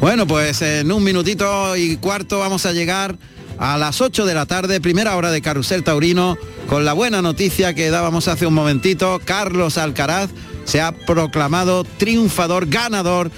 Bueno, 0.00 0.26
pues 0.26 0.62
en 0.62 0.90
un 0.90 1.04
minutito 1.04 1.76
y 1.76 1.98
cuarto 1.98 2.38
vamos 2.38 2.64
a 2.64 2.72
llegar 2.72 3.18
a 3.58 3.76
las 3.76 4.00
8 4.00 4.24
de 4.24 4.32
la 4.32 4.46
tarde, 4.46 4.80
primera 4.80 5.16
hora 5.16 5.32
de 5.32 5.42
Carrusel 5.42 5.84
Taurino, 5.84 6.38
con 6.66 6.86
la 6.86 6.94
buena 6.94 7.20
noticia 7.20 7.74
que 7.74 7.90
dábamos 7.90 8.26
hace 8.28 8.46
un 8.46 8.54
momentito, 8.54 9.20
Carlos 9.22 9.76
Alcaraz 9.76 10.30
se 10.64 10.80
ha 10.80 10.92
proclamado 10.92 11.84
triunfador, 11.84 12.66
ganador 12.68 13.30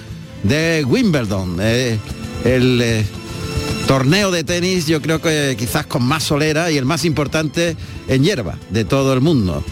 de 0.43 0.85
Wimbledon, 0.85 1.57
eh, 1.61 1.97
el 2.43 2.81
eh, 2.81 3.05
torneo 3.87 4.31
de 4.31 4.43
tenis 4.43 4.87
yo 4.87 5.01
creo 5.01 5.21
que 5.21 5.55
quizás 5.57 5.85
con 5.85 6.03
más 6.03 6.23
solera 6.23 6.71
y 6.71 6.77
el 6.77 6.85
más 6.85 7.05
importante 7.05 7.75
en 8.07 8.23
hierba 8.23 8.57
de 8.69 8.85
todo 8.85 9.13
el 9.13 9.21
mundo. 9.21 9.63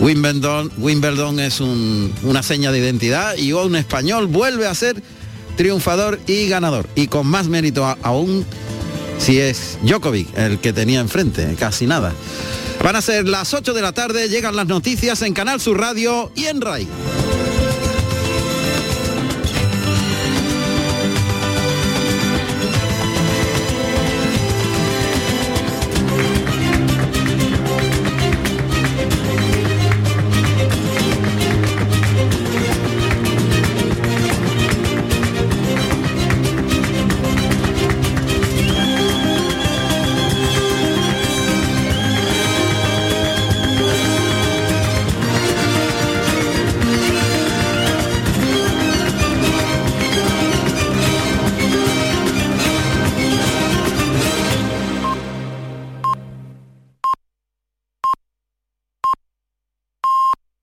Wimbledon, 0.00 0.72
Wimbledon 0.78 1.40
es 1.40 1.60
una 1.60 2.42
seña 2.42 2.72
de 2.72 2.78
identidad 2.78 3.36
y 3.36 3.52
un 3.52 3.76
español 3.76 4.26
vuelve 4.26 4.66
a 4.66 4.74
ser 4.74 5.02
triunfador 5.56 6.18
y 6.26 6.48
ganador 6.48 6.88
y 6.94 7.06
con 7.06 7.26
más 7.26 7.46
mérito 7.46 7.86
aún 8.02 8.44
si 9.18 9.38
es 9.38 9.78
Djokovic 9.82 10.36
el 10.36 10.58
que 10.58 10.72
tenía 10.72 11.00
enfrente, 11.00 11.54
casi 11.58 11.86
nada. 11.86 12.12
Van 12.82 12.96
a 12.96 13.00
ser 13.00 13.26
las 13.28 13.54
8 13.54 13.72
de 13.72 13.80
la 13.80 13.92
tarde, 13.92 14.28
llegan 14.28 14.56
las 14.56 14.66
noticias 14.66 15.22
en 15.22 15.32
Canal 15.32 15.60
Sur 15.60 15.78
Radio 15.78 16.30
y 16.34 16.44
en 16.44 16.60
RAI. 16.60 16.88